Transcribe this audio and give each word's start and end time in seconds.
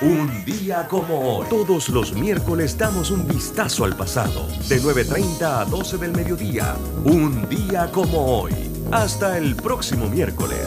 Un 0.00 0.44
día 0.46 0.86
como 0.88 1.38
hoy. 1.38 1.46
Todos 1.50 1.90
los 1.90 2.14
miércoles 2.14 2.78
damos 2.78 3.10
un 3.10 3.28
vistazo 3.28 3.84
al 3.84 3.94
pasado. 3.94 4.46
De 4.70 4.80
9.30 4.80 5.42
a 5.42 5.64
12 5.66 5.98
del 5.98 6.12
mediodía. 6.12 6.76
Un 7.04 7.46
día 7.50 7.90
como 7.92 8.40
hoy. 8.40 8.54
Hasta 8.90 9.36
el 9.36 9.54
próximo 9.54 10.08
miércoles. 10.08 10.66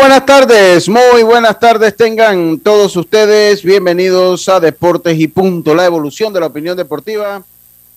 Buenas 0.00 0.24
tardes, 0.24 0.88
muy 0.88 1.22
buenas 1.22 1.60
tardes 1.60 1.94
tengan 1.94 2.58
todos 2.60 2.96
ustedes. 2.96 3.62
Bienvenidos 3.62 4.48
a 4.48 4.58
Deportes 4.58 5.20
y 5.20 5.28
Punto, 5.28 5.74
la 5.74 5.84
evolución 5.84 6.32
de 6.32 6.40
la 6.40 6.46
opinión 6.46 6.78
deportiva. 6.78 7.42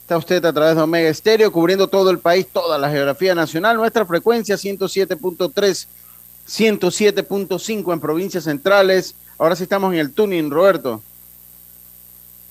Está 0.02 0.18
usted 0.18 0.44
a 0.44 0.52
través 0.52 0.76
de 0.76 0.82
Omega 0.82 1.08
Estéreo, 1.08 1.54
cubriendo 1.54 1.88
todo 1.88 2.10
el 2.10 2.20
país, 2.20 2.48
toda 2.52 2.78
la 2.78 2.90
geografía 2.90 3.34
nacional. 3.34 3.78
Nuestra 3.78 4.06
frecuencia 4.06 4.56
107.3, 4.56 5.88
107.5 6.50 7.94
en 7.94 8.00
provincias 8.02 8.44
centrales. 8.44 9.16
Ahora 9.38 9.56
sí 9.56 9.64
estamos 9.64 9.94
en 9.94 10.00
el 10.00 10.12
tuning, 10.12 10.52
Roberto. 10.52 11.02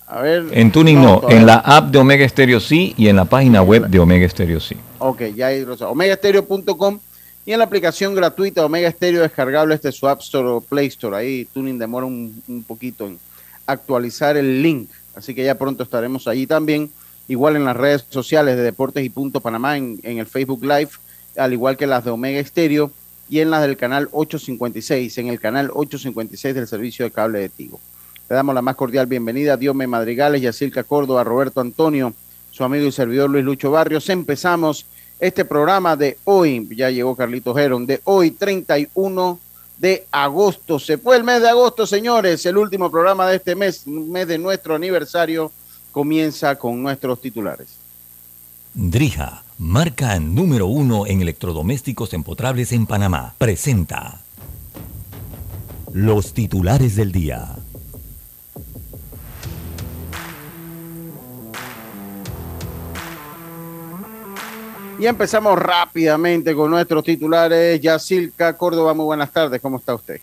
A 0.06 0.22
ver. 0.22 0.46
En 0.52 0.72
tuning 0.72 1.02
no, 1.02 1.20
en 1.28 1.44
la 1.44 1.56
app 1.56 1.90
de 1.90 1.98
Omega 1.98 2.24
Estéreo 2.24 2.60
sí 2.60 2.94
y 2.96 3.08
en 3.08 3.16
la 3.16 3.26
página 3.26 3.60
web 3.60 3.88
de 3.88 3.98
Omega 3.98 4.24
Estéreo 4.24 4.58
sí. 4.58 4.76
Ok, 5.00 5.20
ya 5.36 5.48
hay 5.48 5.66
omegaestereo.com 5.80 6.98
y 7.46 7.52
en 7.52 7.58
la 7.58 7.64
aplicación 7.64 8.14
gratuita 8.14 8.64
Omega 8.64 8.90
Stereo 8.90 9.22
descargable 9.22 9.74
este 9.74 9.92
su 9.92 10.08
App 10.08 10.20
Store 10.20 10.48
o 10.48 10.60
Play 10.62 10.86
Store. 10.86 11.16
Ahí 11.16 11.44
Tuning 11.52 11.78
demora 11.78 12.06
un, 12.06 12.64
poquito 12.66 13.06
en 13.06 13.18
actualizar 13.66 14.36
el 14.36 14.62
link. 14.62 14.88
Así 15.14 15.34
que 15.34 15.44
ya 15.44 15.56
pronto 15.56 15.82
estaremos 15.82 16.26
allí 16.26 16.46
también. 16.46 16.90
Igual 17.28 17.56
en 17.56 17.64
las 17.64 17.76
redes 17.76 18.06
sociales 18.08 18.56
de 18.56 18.62
Deportes 18.62 19.04
y 19.04 19.10
Punto 19.10 19.40
Panamá, 19.40 19.76
en, 19.76 20.00
el 20.02 20.26
Facebook 20.26 20.64
Live, 20.64 20.90
al 21.36 21.52
igual 21.52 21.76
que 21.76 21.86
las 21.86 22.04
de 22.04 22.10
Omega 22.10 22.42
Stereo 22.44 22.90
y 23.28 23.40
en 23.40 23.50
las 23.50 23.62
del 23.62 23.76
canal 23.76 24.08
856, 24.12 25.18
en 25.18 25.28
el 25.28 25.40
canal 25.40 25.70
856 25.72 26.54
del 26.54 26.66
servicio 26.66 27.04
de 27.04 27.10
cable 27.10 27.38
de 27.40 27.48
Tigo. 27.48 27.80
Le 28.28 28.36
damos 28.36 28.54
la 28.54 28.62
más 28.62 28.76
cordial 28.76 29.06
bienvenida 29.06 29.54
a 29.54 29.56
Diome 29.56 29.86
Madrigales, 29.86 30.40
Yacirca 30.40 30.84
Córdoba, 30.84 31.24
Roberto 31.24 31.60
Antonio, 31.60 32.14
su 32.50 32.64
amigo 32.64 32.86
y 32.86 32.92
servidor 32.92 33.30
Luis 33.30 33.44
Lucho 33.44 33.70
Barrios. 33.70 34.08
Empezamos 34.08 34.86
este 35.18 35.44
programa 35.44 35.96
de 35.96 36.18
hoy, 36.24 36.68
ya 36.76 36.90
llegó 36.90 37.16
Carlito 37.16 37.54
Geron, 37.54 37.86
de 37.86 38.00
hoy 38.04 38.30
31 38.30 39.38
de 39.78 40.06
agosto. 40.10 40.78
Se 40.78 40.98
fue 40.98 41.16
el 41.16 41.24
mes 41.24 41.40
de 41.40 41.48
agosto, 41.48 41.86
señores, 41.86 42.44
el 42.46 42.56
último 42.56 42.90
programa 42.90 43.28
de 43.28 43.36
este 43.36 43.54
mes, 43.54 43.86
mes 43.86 44.26
de 44.26 44.38
nuestro 44.38 44.74
aniversario, 44.74 45.52
comienza 45.92 46.56
con 46.56 46.82
nuestros 46.82 47.20
titulares. 47.20 47.68
Drija, 48.74 49.44
marca 49.58 50.18
número 50.18 50.66
uno 50.66 51.06
en 51.06 51.22
electrodomésticos 51.22 52.12
empotrables 52.12 52.72
en 52.72 52.86
Panamá, 52.86 53.34
presenta 53.38 54.20
los 55.92 56.32
titulares 56.32 56.96
del 56.96 57.12
día. 57.12 57.54
Y 64.98 65.06
empezamos 65.06 65.58
rápidamente 65.58 66.54
con 66.54 66.70
nuestros 66.70 67.02
titulares. 67.02 67.80
Yacilca 67.80 68.56
Córdoba, 68.56 68.94
muy 68.94 69.04
buenas 69.04 69.32
tardes. 69.32 69.60
¿Cómo 69.60 69.78
está 69.78 69.94
usted? 69.94 70.20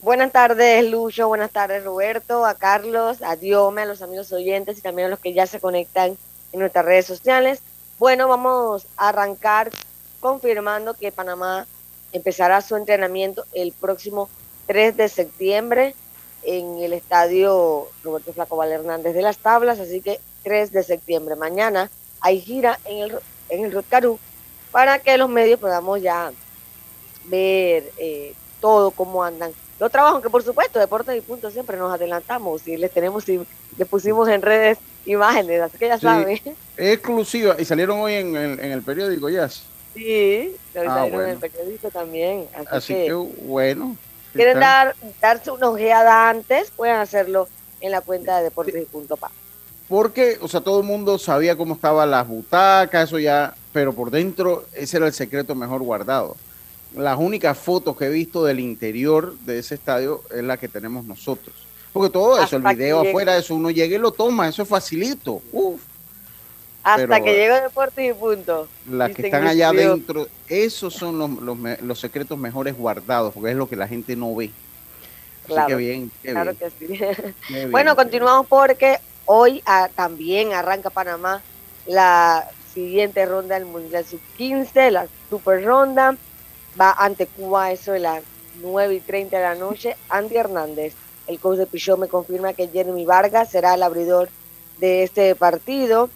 Buenas 0.00 0.32
tardes, 0.32 0.84
Lucho. 0.90 1.28
Buenas 1.28 1.52
tardes, 1.52 1.84
Roberto. 1.84 2.44
A 2.44 2.54
Carlos, 2.54 3.22
a 3.22 3.36
Diome, 3.36 3.82
a 3.82 3.86
los 3.86 4.02
amigos 4.02 4.32
oyentes 4.32 4.78
y 4.78 4.80
también 4.80 5.06
a 5.06 5.10
los 5.10 5.20
que 5.20 5.32
ya 5.32 5.46
se 5.46 5.60
conectan 5.60 6.16
en 6.52 6.60
nuestras 6.60 6.84
redes 6.84 7.06
sociales. 7.06 7.60
Bueno, 8.00 8.26
vamos 8.26 8.88
a 8.96 9.10
arrancar 9.10 9.70
confirmando 10.18 10.94
que 10.94 11.12
Panamá 11.12 11.66
empezará 12.10 12.60
su 12.62 12.74
entrenamiento 12.74 13.44
el 13.52 13.72
próximo 13.72 14.28
3 14.66 14.96
de 14.96 15.08
septiembre 15.08 15.94
en 16.42 16.78
el 16.80 16.92
estadio 16.92 17.86
Roberto 18.02 18.32
Flaco 18.32 18.56
Val 18.56 18.72
Hernández 18.72 19.14
de 19.14 19.22
las 19.22 19.38
Tablas. 19.38 19.78
Así 19.78 20.00
que 20.00 20.18
3 20.42 20.72
de 20.72 20.82
septiembre. 20.82 21.36
Mañana 21.36 21.90
hay 22.20 22.40
gira 22.40 22.80
en 22.86 22.98
el 22.98 23.18
en 23.52 23.64
el 23.64 23.72
Rotcarú 23.72 24.18
para 24.70 24.98
que 24.98 25.16
los 25.18 25.28
medios 25.28 25.60
podamos 25.60 26.00
ya 26.00 26.32
ver 27.26 27.92
eh, 27.98 28.34
todo 28.60 28.90
cómo 28.90 29.22
andan 29.22 29.52
los 29.78 29.90
trabajos, 29.90 30.22
que 30.22 30.30
por 30.30 30.44
supuesto, 30.44 30.78
Deportes 30.78 31.18
y 31.18 31.20
Punto 31.20 31.50
siempre 31.50 31.76
nos 31.76 31.92
adelantamos 31.92 32.66
y 32.68 32.76
les 32.76 32.92
tenemos 32.92 33.28
y 33.28 33.40
les 33.76 33.88
pusimos 33.88 34.28
en 34.28 34.40
redes 34.40 34.78
imágenes, 35.04 35.60
así 35.60 35.76
que 35.76 35.88
ya 35.88 35.98
saben. 35.98 36.40
Exclusiva, 36.76 37.56
y 37.58 37.64
salieron 37.64 37.98
hoy 37.98 38.14
en 38.14 38.36
el, 38.36 38.60
en 38.60 38.70
el 38.70 38.82
periódico, 38.82 39.28
ya. 39.28 39.48
Sí, 39.48 40.54
ah, 40.76 40.84
salieron 40.84 41.22
en 41.22 41.30
el 41.30 41.38
periódico 41.38 41.90
también. 41.90 42.46
Así, 42.70 42.94
que, 42.94 43.12
bueno. 43.12 43.96
Quieren 44.32 44.60
dar, 44.60 44.94
darse 45.20 45.50
una 45.50 45.68
ojeada 45.68 46.30
antes, 46.30 46.70
pueden 46.70 46.96
hacerlo 46.96 47.48
en 47.80 47.90
la 47.90 48.00
cuenta 48.02 48.38
de 48.38 48.44
Deportes 48.44 48.82
y 48.82 48.86
Punto 48.86 49.16
Pa 49.16 49.32
porque, 49.92 50.38
o 50.40 50.48
sea, 50.48 50.62
todo 50.62 50.80
el 50.80 50.86
mundo 50.86 51.18
sabía 51.18 51.54
cómo 51.54 51.74
estaban 51.74 52.10
las 52.10 52.26
butacas, 52.26 53.08
eso 53.08 53.18
ya, 53.18 53.54
pero 53.74 53.92
por 53.92 54.10
dentro 54.10 54.64
ese 54.72 54.96
era 54.96 55.06
el 55.06 55.12
secreto 55.12 55.54
mejor 55.54 55.82
guardado. 55.82 56.34
Las 56.96 57.18
únicas 57.18 57.58
fotos 57.58 57.94
que 57.98 58.06
he 58.06 58.08
visto 58.08 58.42
del 58.42 58.58
interior 58.58 59.36
de 59.40 59.58
ese 59.58 59.74
estadio 59.74 60.22
es 60.34 60.42
la 60.44 60.56
que 60.56 60.66
tenemos 60.66 61.04
nosotros. 61.04 61.54
Porque 61.92 62.08
todo 62.08 62.42
eso, 62.42 62.56
el 62.56 62.62
video 62.62 63.02
afuera, 63.02 63.36
eso 63.36 63.54
uno 63.54 63.70
llega 63.70 63.94
y 63.94 63.98
lo 63.98 64.12
toma, 64.12 64.48
eso 64.48 64.62
es 64.62 64.68
facilito. 64.70 65.42
Uf. 65.52 65.82
Hasta 66.82 67.20
que 67.20 67.34
llega 67.34 67.60
Deportes 67.60 68.12
y 68.12 68.14
punto. 68.14 68.68
Las 68.90 69.14
que 69.14 69.26
están 69.26 69.46
allá 69.46 69.68
adentro, 69.68 70.26
esos 70.48 70.94
son 70.94 71.18
los, 71.18 71.58
los, 71.82 72.00
secretos 72.00 72.38
mejores 72.38 72.78
guardados, 72.78 73.34
porque 73.34 73.50
es 73.50 73.56
lo 73.58 73.68
que 73.68 73.76
la 73.76 73.86
gente 73.86 74.16
no 74.16 74.34
ve. 74.34 74.52
Claro, 75.44 75.68
que 75.68 75.74
bien, 75.74 76.10
claro 76.22 76.54
que 76.56 76.70
sí. 76.70 77.66
bueno, 77.70 77.94
continuamos 77.94 78.46
porque 78.46 78.98
Hoy 79.34 79.62
ah, 79.64 79.88
también 79.96 80.52
arranca 80.52 80.90
Panamá 80.90 81.40
la 81.86 82.50
siguiente 82.74 83.24
ronda 83.24 83.54
del 83.54 83.64
Mundial 83.64 84.04
Sub-15, 84.04 84.90
la 84.90 85.06
Super 85.30 85.64
Ronda. 85.64 86.18
Va 86.78 86.92
ante 86.92 87.26
Cuba 87.26 87.72
eso 87.72 87.92
de 87.92 88.00
las 88.00 88.22
9 88.60 88.96
y 88.96 89.00
30 89.00 89.38
de 89.38 89.42
la 89.42 89.54
noche. 89.54 89.96
Andy 90.10 90.36
Hernández, 90.36 90.92
el 91.28 91.40
coach 91.40 91.56
de 91.56 91.66
Pichot, 91.66 91.98
me 91.98 92.08
confirma 92.08 92.52
que 92.52 92.68
Jeremy 92.68 93.06
Vargas 93.06 93.48
será 93.48 93.72
el 93.72 93.82
abridor 93.82 94.28
de 94.76 95.02
este 95.02 95.34
partido. 95.34 96.10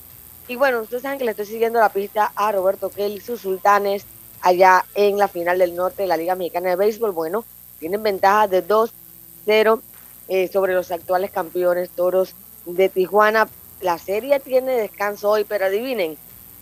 Y 0.47 0.56
bueno, 0.56 0.83
ustedes 0.83 1.03
saben 1.03 1.19
que 1.19 1.25
le 1.25 1.31
estoy 1.31 1.47
siguiendo 1.47 1.81
la 1.81 1.88
pista 1.88 2.33
a 2.37 2.53
Roberto 2.53 2.91
Kelly, 2.91 3.22
sus 3.22 3.41
sultanes, 3.41 4.04
allá 4.43 4.84
en 4.94 5.16
la 5.16 5.28
final 5.28 5.59
del 5.59 5.75
norte 5.75 6.03
de 6.03 6.09
la 6.09 6.19
Liga 6.19 6.34
Mexicana 6.34 6.69
de 6.69 6.77
Béisbol. 6.77 7.12
Bueno, 7.12 7.47
tienen 7.78 8.03
ventaja 8.03 8.47
de 8.47 8.62
2-0 8.62 9.81
eh, 10.28 10.48
sobre 10.48 10.75
los 10.75 10.91
actuales 10.91 11.31
campeones 11.31 11.88
toros 11.88 12.34
de 12.66 12.88
Tijuana. 12.88 13.48
La 13.80 13.98
serie 13.98 14.41
tiene 14.41 14.72
descanso 14.72 15.30
hoy, 15.30 15.45
pero 15.45 15.66
adivinen, 15.66 16.16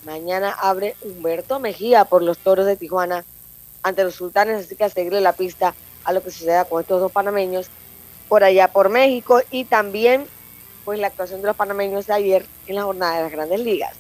mañana 0.05 0.51
abre 0.51 0.97
Humberto 1.03 1.59
Mejía 1.59 2.05
por 2.05 2.23
los 2.23 2.39
toros 2.39 2.67
de 2.67 2.77
Tijuana 2.77 3.25
ante 3.83 4.05
los 4.05 4.15
sultanes, 4.15 4.65
así 4.65 4.77
que 4.77 4.85
a 4.85 4.91
seguirle 4.91 5.21
la 5.21 5.33
pista 5.33 5.75
a 6.05 6.13
lo 6.13 6.23
que 6.23 6.31
suceda 6.31 6.65
con 6.65 6.81
estos 6.81 7.01
dos 7.01 7.13
panameños 7.13 7.69
por 8.29 8.45
allá 8.45 8.69
por 8.69 8.89
México 8.89 9.41
y 9.51 9.65
también 9.65 10.27
pues 10.85 10.99
la 10.99 11.09
actuación 11.09 11.41
de 11.41 11.47
los 11.47 11.57
panameños 11.57 12.07
de 12.07 12.13
ayer 12.13 12.47
en 12.67 12.77
la 12.77 12.85
jornada 12.85 13.17
de 13.17 13.23
las 13.23 13.33
grandes 13.33 13.61
ligas. 13.61 13.95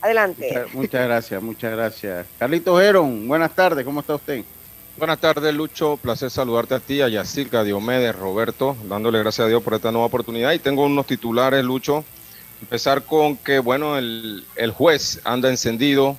Adelante. 0.00 0.66
Muchas, 0.72 1.06
gracias, 1.06 1.42
muchas 1.42 1.72
gracias. 1.72 2.26
Carlito 2.38 2.76
Geron, 2.78 3.26
buenas 3.26 3.54
tardes, 3.54 3.84
¿cómo 3.84 4.00
está 4.00 4.14
usted? 4.14 4.44
Buenas 4.98 5.20
tardes, 5.20 5.54
Lucho. 5.54 5.98
Placer 5.98 6.30
saludarte 6.30 6.74
a 6.74 6.80
ti, 6.80 7.02
a 7.02 7.08
Yacirca, 7.08 7.60
a 7.60 7.64
Diomedes, 7.64 8.16
Roberto, 8.16 8.76
dándole 8.88 9.18
gracias 9.18 9.44
a 9.44 9.48
Dios 9.48 9.62
por 9.62 9.74
esta 9.74 9.92
nueva 9.92 10.06
oportunidad. 10.06 10.52
Y 10.52 10.58
tengo 10.58 10.86
unos 10.86 11.06
titulares, 11.06 11.62
Lucho. 11.62 12.02
Empezar 12.62 13.02
con 13.02 13.36
que, 13.36 13.58
bueno, 13.58 13.98
el, 13.98 14.44
juez 14.74 15.20
anda 15.24 15.50
encendido. 15.50 16.16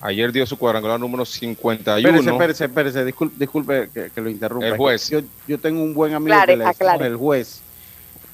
Ayer 0.00 0.30
dio 0.30 0.46
su 0.46 0.56
cuadrangular 0.56 1.00
número 1.00 1.24
51. 1.24 2.08
Espérese, 2.08 2.30
espérese, 2.30 2.64
espérese. 2.66 3.04
Disculpe, 3.04 3.36
disculpe 3.38 3.90
que, 4.14 4.20
lo 4.20 4.30
interrumpa. 4.30 4.68
El 4.68 4.76
juez. 4.76 5.10
Yo, 5.48 5.58
tengo 5.58 5.82
un 5.82 5.92
buen 5.92 6.14
amigo 6.14 6.36
que 6.46 6.56
le 6.56 7.06
el 7.06 7.16
juez. 7.16 7.60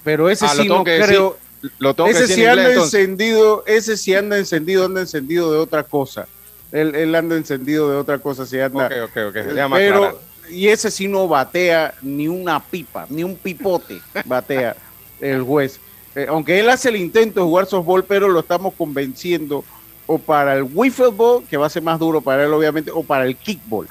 Pero 0.05 0.29
ese 0.29 0.45
ah, 0.45 0.55
sí 0.55 0.69
no 0.69 0.85
creo, 0.85 1.39
lo 1.79 1.95
tengo 1.95 2.11
ese 2.11 2.27
sí 2.27 2.45
anda 2.45 2.75
encendido, 2.75 3.65
ese 3.67 3.97
sí 3.97 4.15
anda 4.15 4.37
encendido, 4.37 4.85
anda 4.85 5.01
encendido 5.01 5.51
de 5.51 5.59
otra 5.59 5.83
cosa. 5.85 6.27
Él, 6.73 6.95
él 6.95 7.15
anda 7.15 7.37
encendido 7.37 7.91
de 7.91 7.97
otra 7.97 8.19
cosa, 8.19 8.47
si 8.47 8.59
anda. 8.59 8.87
Ok. 9.05 9.37
Pero, 9.75 10.21
y 10.51 10.69
ese 10.69 10.91
sí 10.91 11.07
no 11.07 11.29
batea 11.29 11.95
ni 12.03 12.29
una 12.29 12.61
pipa, 12.61 13.07
ni 13.09 13.23
un 13.23 13.37
pipote 13.37 14.01
batea 14.25 14.75
el 15.21 15.43
juez. 15.43 15.79
Eh, 16.15 16.27
aunque 16.29 16.59
él 16.59 16.69
hace 16.69 16.89
el 16.89 16.97
intento 16.97 17.41
de 17.41 17.47
jugar 17.47 17.67
softball, 17.67 18.05
pero 18.05 18.29
lo 18.29 18.41
estamos 18.41 18.75
convenciendo 18.75 19.65
o 20.07 20.19
para 20.19 20.55
el 20.55 20.63
wiffle 20.63 21.09
ball, 21.09 21.45
que 21.45 21.57
va 21.57 21.67
a 21.67 21.71
ser 21.71 21.83
más 21.83 21.99
duro 21.99 22.21
para 22.21 22.45
él 22.45 22.53
obviamente, 22.53 22.91
o 22.91 23.03
para 23.03 23.25
el 23.25 23.37
kickball, 23.37 23.89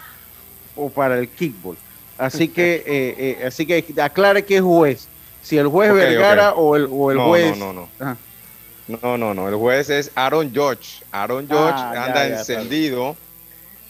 o 0.76 0.90
para 0.90 1.18
el 1.18 1.30
kickball. 1.30 1.78
Así 2.18 2.48
que, 2.48 2.76
eh, 2.86 3.38
eh, 3.42 3.46
así 3.46 3.66
que 3.66 3.84
aclare 4.02 4.44
qué 4.44 4.62
juez, 4.62 5.08
si 5.42 5.58
el 5.58 5.68
juez 5.68 5.94
Vergara 5.94 6.54
o 6.54 6.76
el, 6.76 6.88
o 6.92 7.12
el 7.12 7.18
juez. 7.18 7.58
No, 7.58 7.74
no, 7.74 7.90
no. 8.00 8.18
No, 9.02 9.18
no, 9.18 9.34
no. 9.34 9.48
El 9.48 9.56
juez 9.56 9.90
es 9.90 10.12
Aaron 10.16 10.52
George. 10.54 11.04
Aaron 11.12 11.48
George 11.48 11.78
ah, 11.78 12.06
anda 12.06 12.28
encendido. 12.28 13.16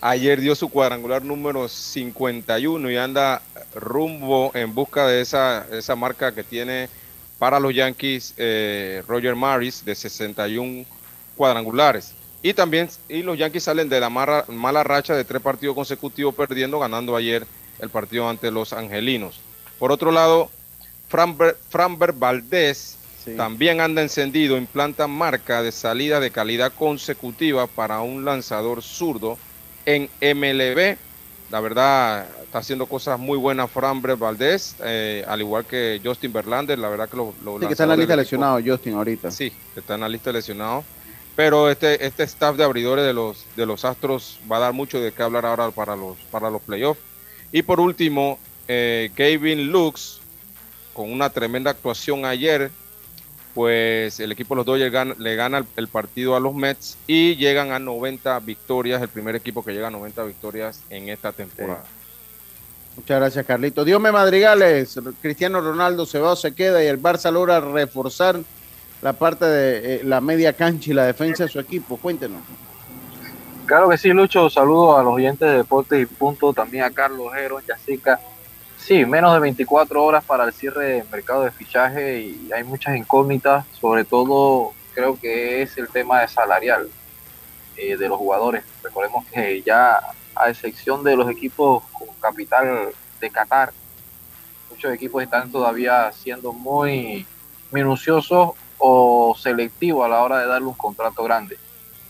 Ayer 0.02 0.42
dio 0.42 0.56
su 0.56 0.70
cuadrangular 0.70 1.24
número 1.24 1.68
51 1.68 2.90
y 2.90 2.98
anda 2.98 3.42
rumbo 3.76 4.52
en 4.56 4.74
busca 4.74 5.08
de 5.08 5.22
esa, 5.22 5.66
esa 5.72 5.96
marca 5.96 6.34
que 6.34 6.44
tiene 6.44 6.90
para 7.38 7.60
los 7.60 7.74
Yankees 7.74 8.34
eh, 8.38 9.04
Roger 9.08 9.36
Maris 9.36 9.86
de 9.86 9.96
61 9.96 10.86
cuadrangulares. 11.36 12.14
Y 12.44 12.54
también 12.54 12.90
y 13.08 13.22
los 13.22 13.38
Yankees 13.38 13.64
salen 13.64 13.90
de 13.90 14.00
la 14.00 14.10
mala 14.10 14.84
racha 14.84 15.16
de 15.16 15.24
tres 15.24 15.42
partidos 15.42 15.76
consecutivos 15.76 16.34
perdiendo, 16.34 16.80
ganando 16.80 17.16
ayer 17.16 17.46
el 17.80 17.90
partido 17.90 18.28
ante 18.28 18.50
los 18.50 18.74
Angelinos. 18.74 19.40
Por 19.78 19.92
otro 19.92 20.12
lado, 20.12 20.50
Framber, 21.08 22.14
Valdés 22.14 22.98
también 23.38 23.82
anda 23.82 24.02
encendido, 24.02 24.58
implanta 24.58 25.08
marca 25.08 25.62
de 25.62 25.72
salida 25.72 26.20
de 26.20 26.32
calidad 26.32 26.74
consecutiva 26.74 27.68
para 27.68 28.02
un 28.02 28.26
lanzador 28.26 28.82
zurdo 28.82 29.38
en 29.86 30.10
MLB. 30.22 30.98
La 31.52 31.60
verdad, 31.60 32.28
está 32.44 32.60
haciendo 32.60 32.86
cosas 32.86 33.20
muy 33.20 33.38
buenas 33.38 33.70
Framber 33.70 34.16
Valdés, 34.16 34.76
eh, 34.84 35.26
al 35.28 35.42
igual 35.42 35.66
que 35.66 36.00
Justin 36.04 36.32
Verlander. 36.32 36.80
La 36.80 36.90
verdad 36.90 37.10
que 37.10 37.18
lo. 37.18 37.34
sí, 37.60 37.66
que 37.66 37.74
está 37.74 37.84
en 37.84 37.90
la 37.90 37.98
lista 37.98 38.16
lesionado, 38.16 38.60
Justin, 38.66 38.94
ahorita. 38.94 39.32
Sí, 39.32 39.52
está 39.76 39.96
en 39.96 40.02
la 40.02 40.10
lista 40.10 40.32
lesionado. 40.32 40.84
Pero 41.36 41.70
este, 41.70 42.06
este 42.06 42.24
staff 42.24 42.56
de 42.56 42.64
abridores 42.64 43.06
de 43.06 43.14
los, 43.14 43.46
de 43.56 43.66
los 43.66 43.86
Astros 43.86 44.40
va 44.52 44.58
a 44.58 44.60
dar 44.60 44.74
mucho 44.74 45.00
de 45.00 45.12
qué 45.12 45.24
hablar 45.24 45.46
ahora 45.46 45.72
para 45.72 45.96
los, 45.96 46.18
para 46.30 46.50
los 46.50 46.62
playoffs. 46.62 47.02
Y 47.52 47.62
por 47.64 47.80
último, 47.80 48.38
eh, 48.68 49.12
Gavin 49.16 49.72
Lux, 49.72 50.22
con 50.94 51.12
una 51.12 51.30
tremenda 51.30 51.72
actuación 51.72 52.26
ayer, 52.26 52.72
pues 53.54 54.20
el 54.20 54.32
equipo 54.32 54.54
de 54.54 54.58
los 54.58 54.66
Dodgers 54.66 55.18
le 55.20 55.36
gana 55.36 55.66
el, 55.76 55.88
partido 55.88 56.36
a 56.36 56.40
los 56.40 56.54
Mets 56.54 56.98
y 57.08 57.36
llegan 57.36 57.72
a 57.72 57.80
90 57.80 58.40
victorias, 58.40 59.02
el 59.02 59.10
primer 59.10 59.36
equipo 59.36 59.64
que 59.64 59.74
llega 59.74 59.88
a 59.88 59.92
90 59.92 60.24
victorias 60.24 60.82
en 60.90 61.10
esta 61.10 61.32
temporada. 61.32 61.84
Muchas 62.96 63.20
gracias, 63.20 63.46
Carlito. 63.46 63.86
Dios 63.86 64.02
me 64.02 64.12
madrigales. 64.12 65.00
Cristiano 65.22 65.62
Ronaldo 65.62 66.06
se 66.06 66.20
va 66.20 66.32
o 66.32 66.36
se 66.36 66.54
queda 66.54 66.84
y 66.84 66.88
el 66.88 67.02
Barça 67.02 67.32
logra 67.32 67.60
reforzar 67.60 68.40
la 69.02 69.14
parte 69.14 69.46
de 69.46 69.96
eh, 69.96 70.02
la 70.04 70.22
media 70.22 70.54
cancha 70.54 70.92
y 70.92 70.94
la 70.94 71.06
defensa 71.06 71.46
de 71.46 71.50
su 71.50 71.60
equipo. 71.60 71.98
Cuéntenos. 71.98 72.42
Claro 73.66 73.90
que 73.90 73.98
sí, 73.98 74.10
Lucho. 74.10 74.50
Saludos 74.50 75.00
a 75.00 75.04
los 75.04 75.14
oyentes 75.14 75.50
de 75.50 75.58
Deportes 75.58 76.02
y 76.02 76.06
Punto, 76.06 76.52
también 76.54 76.84
a 76.84 76.92
Carlos 76.92 77.32
Jero, 77.34 77.60
Yacica. 77.62 78.20
Sí, 78.84 79.06
menos 79.06 79.32
de 79.36 79.40
24 79.40 80.04
horas 80.04 80.24
para 80.26 80.44
el 80.44 80.54
cierre 80.54 80.96
del 80.96 81.10
mercado 81.10 81.44
de 81.44 81.52
fichaje 81.52 82.20
y 82.22 82.50
hay 82.52 82.64
muchas 82.64 82.98
incógnitas, 82.98 83.64
sobre 83.80 84.04
todo 84.04 84.74
creo 84.96 85.20
que 85.20 85.62
es 85.62 85.78
el 85.78 85.88
tema 85.88 86.22
de 86.22 86.28
salarial 86.28 86.90
eh, 87.78 87.96
de 87.96 88.10
los 88.10 88.18
jugadores. 88.18 88.64
Recordemos 88.82 89.24
que 89.28 89.62
ya 89.62 90.00
a 90.36 90.50
excepción 90.50 91.04
de 91.04 91.16
los 91.16 91.30
equipos 91.30 91.84
con 91.92 92.08
capital 92.20 92.90
de 93.20 93.30
Qatar, 93.30 93.72
muchos 94.72 94.92
equipos 94.92 95.22
están 95.22 95.52
todavía 95.52 96.12
siendo 96.12 96.52
muy 96.52 97.28
minuciosos 97.70 98.54
o 98.80 99.36
selectivo 99.38 100.04
a 100.04 100.10
la 100.10 100.24
hora 100.24 100.40
de 100.40 100.48
darle 100.48 100.68
un 100.68 100.74
contrato 100.74 101.24
grande. 101.24 101.60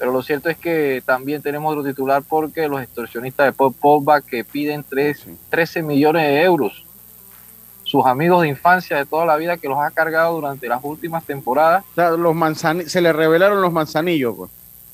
Pero 0.02 0.14
lo 0.14 0.24
cierto 0.24 0.50
es 0.50 0.58
que 0.58 1.04
también 1.06 1.44
tenemos 1.44 1.72
otro 1.72 1.88
titular 1.88 2.24
porque 2.28 2.68
los 2.68 2.82
extorsionistas 2.82 3.46
de 3.46 3.54
Paul 3.54 3.72
Pogba 3.72 4.20
que 4.20 4.44
piden 4.44 4.84
13 4.84 5.84
millones 5.84 6.24
de 6.24 6.42
euros. 6.42 6.84
Sus 7.84 8.04
amigos 8.08 8.42
de 8.42 8.48
infancia 8.48 8.98
de 8.98 9.06
toda 9.06 9.28
la 9.28 9.36
vida 9.36 9.58
que 9.58 9.68
los 9.68 9.78
ha 9.78 9.92
cargado 9.92 10.34
durante 10.34 10.68
las 10.68 10.80
últimas 10.84 11.24
temporadas. 11.24 11.86
los 11.96 12.36
se 12.88 13.00
le 13.00 13.14
revelaron 13.14 13.62
los 13.62 13.72
manzanillos. 13.72 14.36
Pues. 14.36 14.50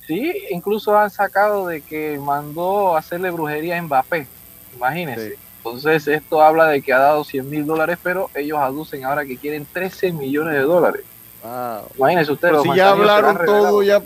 Sí, 0.06 0.33
incluso 0.50 0.98
han 0.98 1.10
sacado 1.10 1.68
de 1.68 1.80
que 1.80 2.19
mandó 2.21 2.98
a 2.98 3.00
hacerle 3.00 3.31
brujería 3.31 3.77
a 3.77 3.81
Mbappé. 3.81 4.27
Imagínense. 4.75 5.38
Entonces 5.60 6.06
esto 6.10 6.42
habla 6.42 6.65
de 6.65 6.81
que 6.81 6.92
ha 6.92 7.00
dado 7.00 7.24
100 7.24 7.50
mil 7.50 7.65
dólares, 7.65 7.98
pero 8.03 8.30
ellos 8.36 8.60
aducen 8.60 9.06
ahora 9.06 9.24
que 9.24 9.38
quieren 9.38 9.65
13 9.71 10.12
millones 10.12 10.56
de 10.56 10.63
dólares. 10.63 11.06
Imagínense 11.98 12.33
ustedes. 12.33 12.62
si 12.62 12.75
ya 12.75 12.89
hablaron 12.89 13.38
todo, 13.45 13.81
ya, 13.83 14.01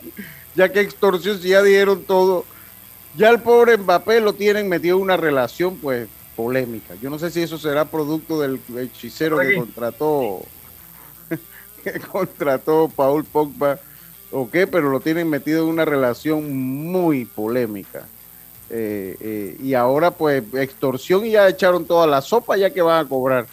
ya 0.55 0.69
que 0.69 0.81
extorsión, 0.81 1.39
si 1.39 1.49
ya 1.49 1.61
dieron 1.63 2.03
todo, 2.03 2.45
ya 3.15 3.29
el 3.29 3.39
pobre 3.39 3.77
Mbappé 3.77 4.21
lo 4.21 4.33
tienen 4.33 4.69
metido 4.69 4.97
en 4.97 5.03
una 5.03 5.17
relación, 5.17 5.77
pues, 5.77 6.07
polémica. 6.35 6.95
Yo 7.01 7.09
no 7.09 7.19
sé 7.19 7.29
si 7.29 7.41
eso 7.41 7.57
será 7.57 7.85
producto 7.85 8.39
del 8.39 8.59
hechicero 8.77 9.37
que 9.39 9.55
contrató, 9.55 10.41
que 11.83 11.99
contrató 11.99 12.89
Paul 12.95 13.25
Pogba 13.25 13.79
o 14.31 14.49
qué, 14.49 14.65
pero 14.65 14.89
lo 14.89 15.01
tienen 15.01 15.29
metido 15.29 15.63
en 15.63 15.69
una 15.69 15.85
relación 15.85 16.53
muy 16.53 17.25
polémica. 17.25 18.05
Eh, 18.69 19.17
eh, 19.19 19.57
y 19.61 19.73
ahora, 19.73 20.11
pues, 20.11 20.43
extorsión 20.53 21.25
y 21.25 21.31
ya 21.31 21.47
echaron 21.49 21.85
toda 21.85 22.07
la 22.07 22.21
sopa 22.21 22.55
ya 22.55 22.69
que 22.69 22.81
van 22.81 23.05
a 23.05 23.09
cobrar. 23.09 23.45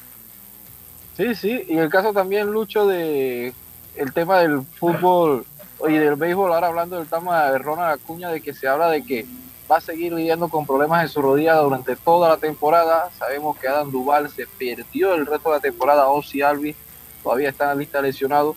Sí, 1.17 1.35
sí, 1.35 1.65
y 1.69 1.77
el 1.77 1.91
caso 1.91 2.13
también, 2.13 2.47
Lucho, 2.47 2.87
de 2.87 3.53
el 3.97 4.13
tema 4.13 4.39
del 4.39 4.63
fútbol 4.63 5.45
y 5.87 5.93
del 5.93 6.17
béisbol, 6.17 6.53
ahora 6.53 6.69
hablando 6.69 6.97
del 6.97 7.07
tema 7.07 7.51
de 7.51 7.59
Ronald 7.59 8.01
Acuña, 8.01 8.31
de 8.31 8.41
que 8.41 8.53
se 8.53 8.67
habla 8.67 8.91
de 8.91 9.05
que 9.05 9.27
va 9.71 9.77
a 9.77 9.81
seguir 9.81 10.13
lidiando 10.13 10.49
con 10.49 10.67
problemas 10.67 11.03
en 11.03 11.09
su 11.09 11.23
rodilla 11.23 11.57
durante 11.57 11.95
toda 11.95 12.31
la 12.31 12.37
temporada. 12.39 13.11
Sabemos 13.19 13.57
que 13.59 13.69
Adam 13.69 13.91
Duval 13.91 14.31
se 14.31 14.47
perdió 14.47 15.15
el 15.15 15.27
resto 15.27 15.51
de 15.51 15.57
la 15.57 15.61
temporada, 15.61 16.09
Ozzy 16.09 16.43
Alvis 16.43 16.77
todavía 17.23 17.51
está 17.51 17.65
en 17.65 17.71
la 17.71 17.75
lista 17.77 18.01
lesionado 18.01 18.57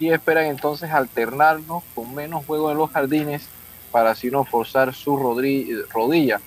y 0.00 0.10
esperan 0.10 0.46
entonces 0.46 0.90
alternarnos 0.90 1.84
con 1.94 2.14
menos 2.14 2.44
juego 2.46 2.70
en 2.70 2.78
los 2.78 2.90
jardines 2.90 3.48
para 3.90 4.10
así 4.10 4.30
no 4.30 4.44
forzar 4.44 4.94
su 4.94 5.16
rodilla 5.16 6.40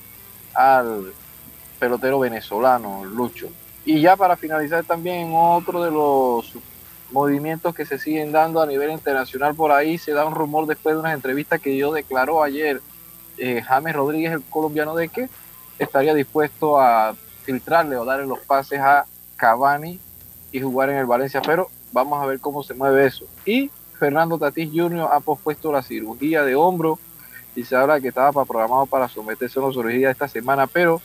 al 0.54 1.14
pelotero 1.80 2.20
venezolano, 2.20 3.04
Lucho. 3.04 3.50
Y 3.84 4.00
ya 4.02 4.16
para 4.16 4.38
finalizar 4.38 4.84
también 4.84 5.32
otro 5.34 5.84
de 5.84 5.92
los 5.92 6.54
movimientos 7.12 7.76
que 7.76 7.86
se 7.86 7.98
siguen 7.98 8.32
dando 8.32 8.62
a 8.62 8.66
nivel 8.66 8.92
internacional 8.92 9.56
por 9.56 9.72
ahí. 9.72 9.98
Se 9.98 10.12
da 10.12 10.26
un 10.26 10.36
rumor 10.36 10.68
después 10.68 10.96
de 10.96 11.00
unas 11.00 11.14
entrevistas 11.14 11.60
que 11.62 11.76
yo 11.78 11.92
declaró 11.92 12.44
ayer 12.44 12.82
eh, 13.38 13.62
James 13.62 13.96
Rodríguez, 13.96 14.34
el 14.34 14.44
colombiano, 14.44 14.96
de 14.96 15.10
que 15.10 15.30
estaría 15.80 16.14
dispuesto 16.14 16.80
a 16.80 17.16
filtrarle 17.44 17.98
o 17.98 18.06
darle 18.06 18.28
los 18.28 18.40
pases 18.40 18.80
a 18.80 19.06
Cavani 19.36 20.00
y 20.52 20.62
jugar 20.62 20.90
en 20.90 20.98
el 20.98 21.06
Valencia. 21.06 21.42
Pero 21.42 21.70
vamos 21.92 22.22
a 22.22 22.26
ver 22.26 22.40
cómo 22.40 22.64
se 22.64 22.74
mueve 22.74 23.06
eso. 23.06 23.26
Y 23.46 23.72
Fernando 24.00 24.38
Tatís 24.38 24.72
Jr. 24.74 25.10
ha 25.12 25.20
pospuesto 25.20 25.72
la 25.72 25.84
cirugía 25.84 26.44
de 26.44 26.56
hombro 26.56 27.00
y 27.56 27.64
se 27.64 27.76
habla 27.76 28.00
que 28.00 28.08
estaba 28.08 28.46
programado 28.46 28.86
para 28.86 29.08
someterse 29.08 29.60
a 29.60 29.64
una 29.64 29.74
cirugía 29.74 30.10
esta 30.10 30.28
semana, 30.28 30.68
pero 30.68 31.02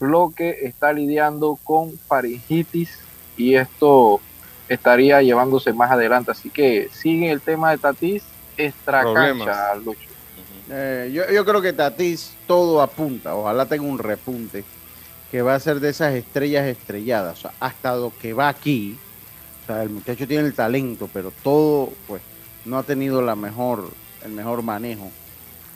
lo 0.00 0.32
que 0.36 0.50
está 0.62 0.92
lidiando 0.92 1.58
con 1.64 1.98
faringitis 1.98 2.98
y 3.36 3.54
esto 3.54 4.20
estaría 4.68 5.22
llevándose 5.22 5.72
más 5.72 5.90
adelante. 5.90 6.30
Así 6.30 6.50
que 6.50 6.88
sigue 6.92 7.30
el 7.30 7.40
tema 7.40 7.70
de 7.70 7.78
Tatis, 7.78 8.22
extra 8.56 9.04
cancha, 9.12 9.74
Lucho. 9.76 10.08
Eh, 10.70 11.10
yo, 11.12 11.22
yo, 11.32 11.44
creo 11.44 11.62
que 11.62 11.72
Tatis 11.72 12.34
todo 12.46 12.82
apunta, 12.82 13.34
ojalá 13.34 13.64
tenga 13.64 13.84
un 13.84 13.98
repunte, 13.98 14.64
que 15.30 15.40
va 15.40 15.54
a 15.54 15.60
ser 15.60 15.80
de 15.80 15.88
esas 15.88 16.14
estrellas 16.14 16.66
estrelladas. 16.66 17.38
O 17.38 17.40
sea, 17.40 17.52
hasta 17.58 17.96
lo 17.96 18.12
que 18.20 18.34
va 18.34 18.48
aquí, 18.48 18.98
o 19.62 19.66
sea, 19.66 19.82
el 19.82 19.88
muchacho 19.88 20.26
tiene 20.26 20.46
el 20.46 20.54
talento, 20.54 21.08
pero 21.12 21.32
todo, 21.42 21.92
pues, 22.06 22.20
no 22.64 22.78
ha 22.78 22.82
tenido 22.82 23.22
la 23.22 23.34
mejor, 23.34 23.88
el 24.24 24.32
mejor 24.32 24.62
manejo. 24.62 25.10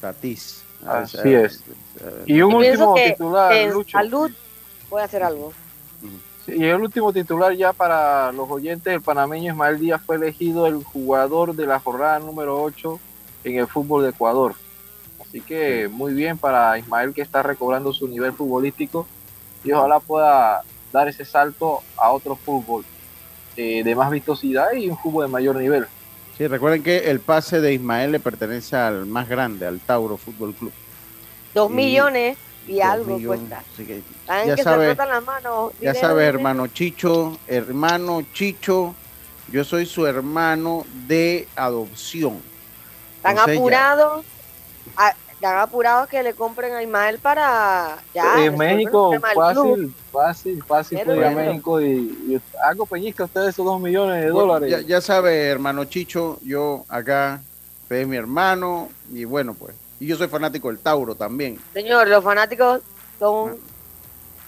Tatis. 0.01 0.63
Así 0.87 1.33
es. 1.33 1.63
y 2.27 2.43
un 2.43 2.55
último 2.55 2.95
titular, 2.95 3.55
Salud 3.91 4.33
puede 4.89 5.05
hacer 5.05 5.23
algo. 5.23 5.53
Y 6.47 6.65
el 6.65 6.81
último 6.81 7.13
titular 7.13 7.53
ya 7.55 7.73
para 7.73 8.33
los 8.33 8.51
oyentes, 8.51 8.93
el 8.93 9.01
panameño 9.01 9.53
Ismael 9.53 9.79
Díaz 9.79 10.03
fue 10.05 10.17
elegido 10.17 10.67
el 10.67 10.83
jugador 10.83 11.55
de 11.55 11.67
la 11.67 11.79
jornada 11.79 12.19
número 12.19 12.61
8 12.63 12.99
en 13.45 13.59
el 13.59 13.67
fútbol 13.69 14.03
de 14.03 14.11
Ecuador. 14.11 14.55
Así 15.21 15.41
que 15.41 15.89
muy 15.89 16.15
bien 16.15 16.37
para 16.37 16.79
Ismael 16.79 17.15
que 17.15 17.23
está 17.23 17.43
recobrando 17.43 17.93
su 17.93 18.09
nivel 18.09 18.33
futbolístico 18.33 19.07
y 19.63 19.73
ojalá 19.73 20.01
pueda 20.01 20.63
dar 20.93 21.09
ese 21.09 21.25
salto 21.25 21.81
a 21.97 22.11
otro 22.11 22.35
fútbol 22.35 22.85
eh, 23.57 23.83
de 23.85 23.95
más 23.95 24.11
vistosidad 24.11 24.73
y 24.73 24.89
un 24.89 24.99
fútbol 24.99 25.27
de 25.27 25.33
mayor 25.33 25.57
nivel. 25.57 25.87
Sí, 26.37 26.47
recuerden 26.49 26.83
que 26.83 27.11
el 27.11 27.21
pase 27.21 27.61
de 27.61 27.73
Ismael 27.73 28.13
le 28.13 28.21
pertenece 28.21 28.77
al 28.77 29.07
más 29.07 29.29
grande, 29.29 29.67
al 29.67 29.79
Tauro 29.81 30.17
Fútbol 30.17 30.55
Club. 30.55 30.73
Dos 31.55 31.71
millones 31.71 32.37
y 32.66 32.81
algo 32.81 33.19
cuesta. 33.25 33.62
ya 34.47 34.57
sabes, 34.57 34.97
ya 35.81 35.95
sabe, 35.95 36.25
hermano 36.25 36.66
Chicho, 36.69 37.38
hermano 37.47 38.23
Chicho, 38.33 38.95
yo 39.50 39.64
soy 39.64 39.87
su 39.87 40.07
hermano 40.07 40.85
de 41.07 41.49
adopción. 41.57 42.40
Están 43.16 43.38
apurados, 43.38 44.25
están 45.35 45.59
apurados 45.59 46.09
que 46.09 46.23
le 46.23 46.35
compren 46.35 46.75
a 46.75 46.83
Ismael 46.83 47.19
para 47.19 47.99
ya. 48.14 48.45
En 48.45 48.57
México, 48.57 49.12
fácil, 49.35 49.95
fácil, 50.12 50.64
fácil, 50.64 50.99
ir 50.99 51.25
a 51.25 51.31
México 51.31 51.81
y, 51.81 52.40
algo 52.64 52.87
peñizca 52.87 53.25
ustedes 53.25 53.50
esos 53.50 53.64
dos 53.64 53.81
millones 53.81 54.23
de 54.23 54.28
dólares. 54.28 54.71
Ya, 54.71 54.81
ya, 54.81 55.00
sabe, 55.00 55.49
hermano 55.49 55.85
Chicho, 55.85 56.38
yo 56.42 56.85
acá, 56.88 57.40
es 57.90 58.09
mi 58.09 58.16
hermano, 58.16 58.88
y 59.12 59.25
bueno, 59.25 59.52
pues 59.52 59.75
y 60.03 60.07
yo 60.07 60.17
soy 60.17 60.27
fanático 60.27 60.67
del 60.67 60.81
Tauro 60.81 61.15
también. 61.15 61.61
Señor, 61.73 62.09
los 62.09 62.25
fanáticos 62.25 62.81
son 63.21 63.51
ah. 63.51 63.57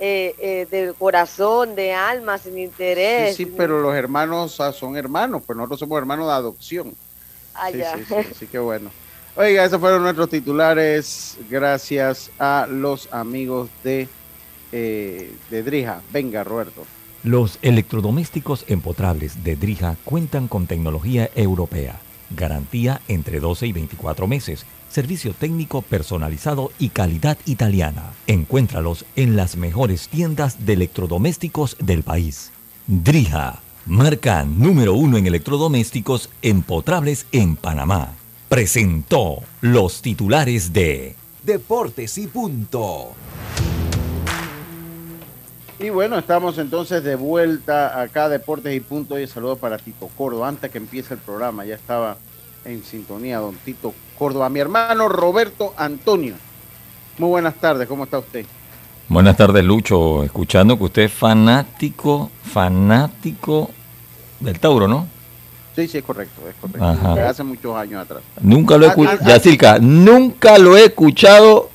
eh, 0.01 0.35
eh, 0.41 0.67
del 0.69 0.95
corazón, 0.97 1.77
de 1.77 1.93
alma, 1.93 2.39
sin 2.39 2.59
interés. 2.59 3.37
Sí, 3.37 3.45
sí, 3.45 3.53
pero 3.57 3.81
los 3.81 3.95
hermanos 3.95 4.61
ah, 4.61 4.73
son 4.73 4.97
hermanos, 4.97 5.45
pues 5.47 5.57
nosotros 5.57 5.79
somos 5.79 5.97
hermanos 5.97 6.27
de 6.27 6.33
adopción. 6.33 6.95
Ah, 7.55 7.69
sí, 7.71 7.81
sí, 8.09 8.15
así 8.33 8.47
que 8.49 8.59
bueno. 8.59 8.91
Oiga, 9.37 9.65
esos 9.65 9.79
fueron 9.79 10.03
nuestros 10.03 10.29
titulares. 10.29 11.39
Gracias 11.49 12.33
a 12.41 12.67
los 12.69 13.09
amigos 13.13 13.71
de, 13.85 14.09
eh, 14.73 15.33
de 15.51 15.63
Drija. 15.63 16.03
Venga, 16.11 16.43
Roberto. 16.43 16.85
Los 17.23 17.61
electrodomésticos 17.63 18.65
empotrables 18.67 19.45
de 19.45 19.55
Drija 19.55 19.95
cuentan 20.05 20.49
con 20.49 20.67
tecnología 20.67 21.31
europea, 21.37 22.01
garantía 22.31 23.01
entre 23.07 23.39
12 23.39 23.69
y 23.69 23.73
24 23.73 24.27
meses 24.27 24.67
servicio 24.95 25.35
técnico 25.35 25.83
personalizado 25.83 26.71
y 26.79 26.91
calidad 26.91 27.37
italiana. 27.47 28.13
Encuéntralos 28.29 29.05
en 29.17 29.35
las 29.35 29.57
mejores 29.57 30.09
tiendas 30.09 30.65
de 30.65 30.75
electrodomésticos 30.75 31.77
del 31.81 32.05
país. 32.05 32.53
Drija, 32.87 33.61
marca 33.87 34.45
número 34.45 34.95
uno 34.95 35.17
en 35.17 35.27
electrodomésticos 35.27 36.31
empotrables 36.43 37.27
en 37.33 37.57
Panamá. 37.57 38.13
Presentó 38.49 39.41
los 39.61 40.01
titulares 40.01 40.73
de 40.73 41.17
Deportes 41.43 42.17
y 42.19 42.29
Punto. 42.29 43.15
Y 45.81 45.91
bueno, 45.91 46.17
estamos 46.21 46.57
entonces 46.59 47.03
de 47.03 47.17
vuelta 47.17 48.01
acá, 48.01 48.29
Deportes 48.29 48.77
y 48.77 48.79
Punto. 48.79 49.19
Y 49.19 49.27
saludo 49.27 49.57
para 49.57 49.77
Tito 49.77 50.09
Cordo. 50.17 50.45
Antes 50.45 50.71
que 50.71 50.79
empiece 50.79 51.15
el 51.15 51.21
programa, 51.21 51.65
ya 51.65 51.75
estaba 51.75 52.17
en 52.65 52.85
sintonía, 52.85 53.39
don 53.39 53.57
Tito 53.57 53.93
Córdoba. 54.18 54.49
Mi 54.49 54.61
hermano 54.61 55.09
Roberto 55.09 55.75
Antonio. 55.76 56.35
Muy 57.18 57.28
buenas 57.28 57.54
tardes, 57.54 57.87
¿cómo 57.88 58.04
está 58.04 58.18
usted? 58.18 58.44
Buenas 59.09 59.37
tardes, 59.37 59.64
Lucho. 59.64 60.25
Escuchando 60.25 60.76
que 60.78 60.85
usted 60.85 61.02
es 61.02 61.12
fanático, 61.12 62.30
fanático 62.42 63.71
del 64.40 64.59
Tauro, 64.59 64.88
¿no? 64.88 65.06
Sí, 65.76 65.88
sí, 65.88 65.99
es 65.99 66.04
correcto, 66.04 66.40
es 66.49 66.54
correcto. 66.61 66.85
Hace 67.21 67.42
muchos 67.42 67.76
años 67.76 68.02
atrás. 68.02 68.23
Nunca 68.40 68.76
lo 68.76 68.87
he 68.87 68.88
escuchado, 68.88 69.80
nunca 69.80 70.59
lo 70.59 70.76
he 70.76 70.85
escuchado 70.85 71.71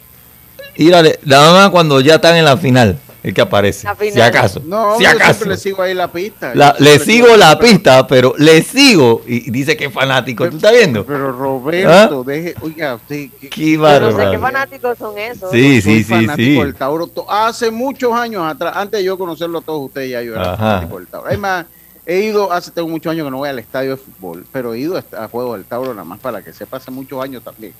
ir 0.75 0.95
a 0.95 1.03
la 1.03 1.39
mamá 1.41 1.69
cuando 1.69 1.99
ya 1.99 2.15
están 2.15 2.37
en 2.37 2.45
la 2.45 2.57
final 2.57 2.97
el 3.21 3.33
que 3.33 3.41
aparece. 3.41 3.87
Si 4.11 4.21
acaso. 4.21 4.61
No, 4.65 4.97
si 4.97 5.05
acaso. 5.05 5.45
le 5.45 5.57
sigo 5.57 5.81
ahí 5.81 5.93
la 5.93 6.07
pista. 6.07 6.53
le 6.79 6.99
sigo 6.99 7.35
la 7.35 7.57
pista, 7.59 8.07
pero 8.07 8.33
le 8.37 8.61
sigo. 8.61 9.21
Y 9.25 9.49
dice 9.51 9.75
que 9.75 9.85
es 9.85 9.93
fanático. 9.93 10.49
¿Tú 10.49 10.55
estás 10.57 10.71
viendo? 10.71 11.05
Pero 11.05 11.31
Roberto, 11.31 12.21
¿Ah? 12.21 12.29
deje. 12.29 12.55
Oiga, 12.61 12.95
usted. 12.95 13.29
Qué, 13.39 13.49
qué 13.49 13.77
no 13.77 14.17
sé 14.17 14.31
qué 14.31 14.39
fanáticos 14.39 14.97
son 14.97 15.17
esos. 15.17 15.51
Sí, 15.51 15.81
sí, 15.81 16.03
sí. 16.03 16.27
sí. 16.35 16.55
Del 16.55 16.75
Tauro. 16.75 17.09
Hace 17.27 17.71
muchos 17.71 18.13
años 18.13 18.43
atrás, 18.43 18.73
antes 18.75 18.99
de 18.99 19.03
yo 19.03 19.17
conocerlo 19.17 19.59
a 19.59 19.61
todos 19.61 19.85
ustedes, 19.85 20.11
ya 20.11 20.21
yo 20.21 20.33
era 20.33 20.55
fanático 20.55 20.97
del 20.97 21.07
Tauro. 21.07 21.27
Además, 21.27 21.65
he 22.05 22.21
ido, 22.21 22.51
hace 22.51 22.71
tengo 22.71 22.87
muchos 22.87 23.11
años 23.11 23.25
que 23.25 23.31
no 23.31 23.37
voy 23.37 23.49
al 23.49 23.59
estadio 23.59 23.91
de 23.91 23.97
fútbol, 23.97 24.45
pero 24.51 24.73
he 24.73 24.79
ido 24.79 24.97
a 24.97 25.27
juegos 25.27 25.57
del 25.57 25.65
Tauro 25.65 25.93
nada 25.93 26.05
más 26.05 26.19
para 26.19 26.41
que 26.41 26.53
sepa 26.53 26.77
hace 26.77 26.89
muchos 26.89 27.21
años 27.21 27.43
también. 27.43 27.73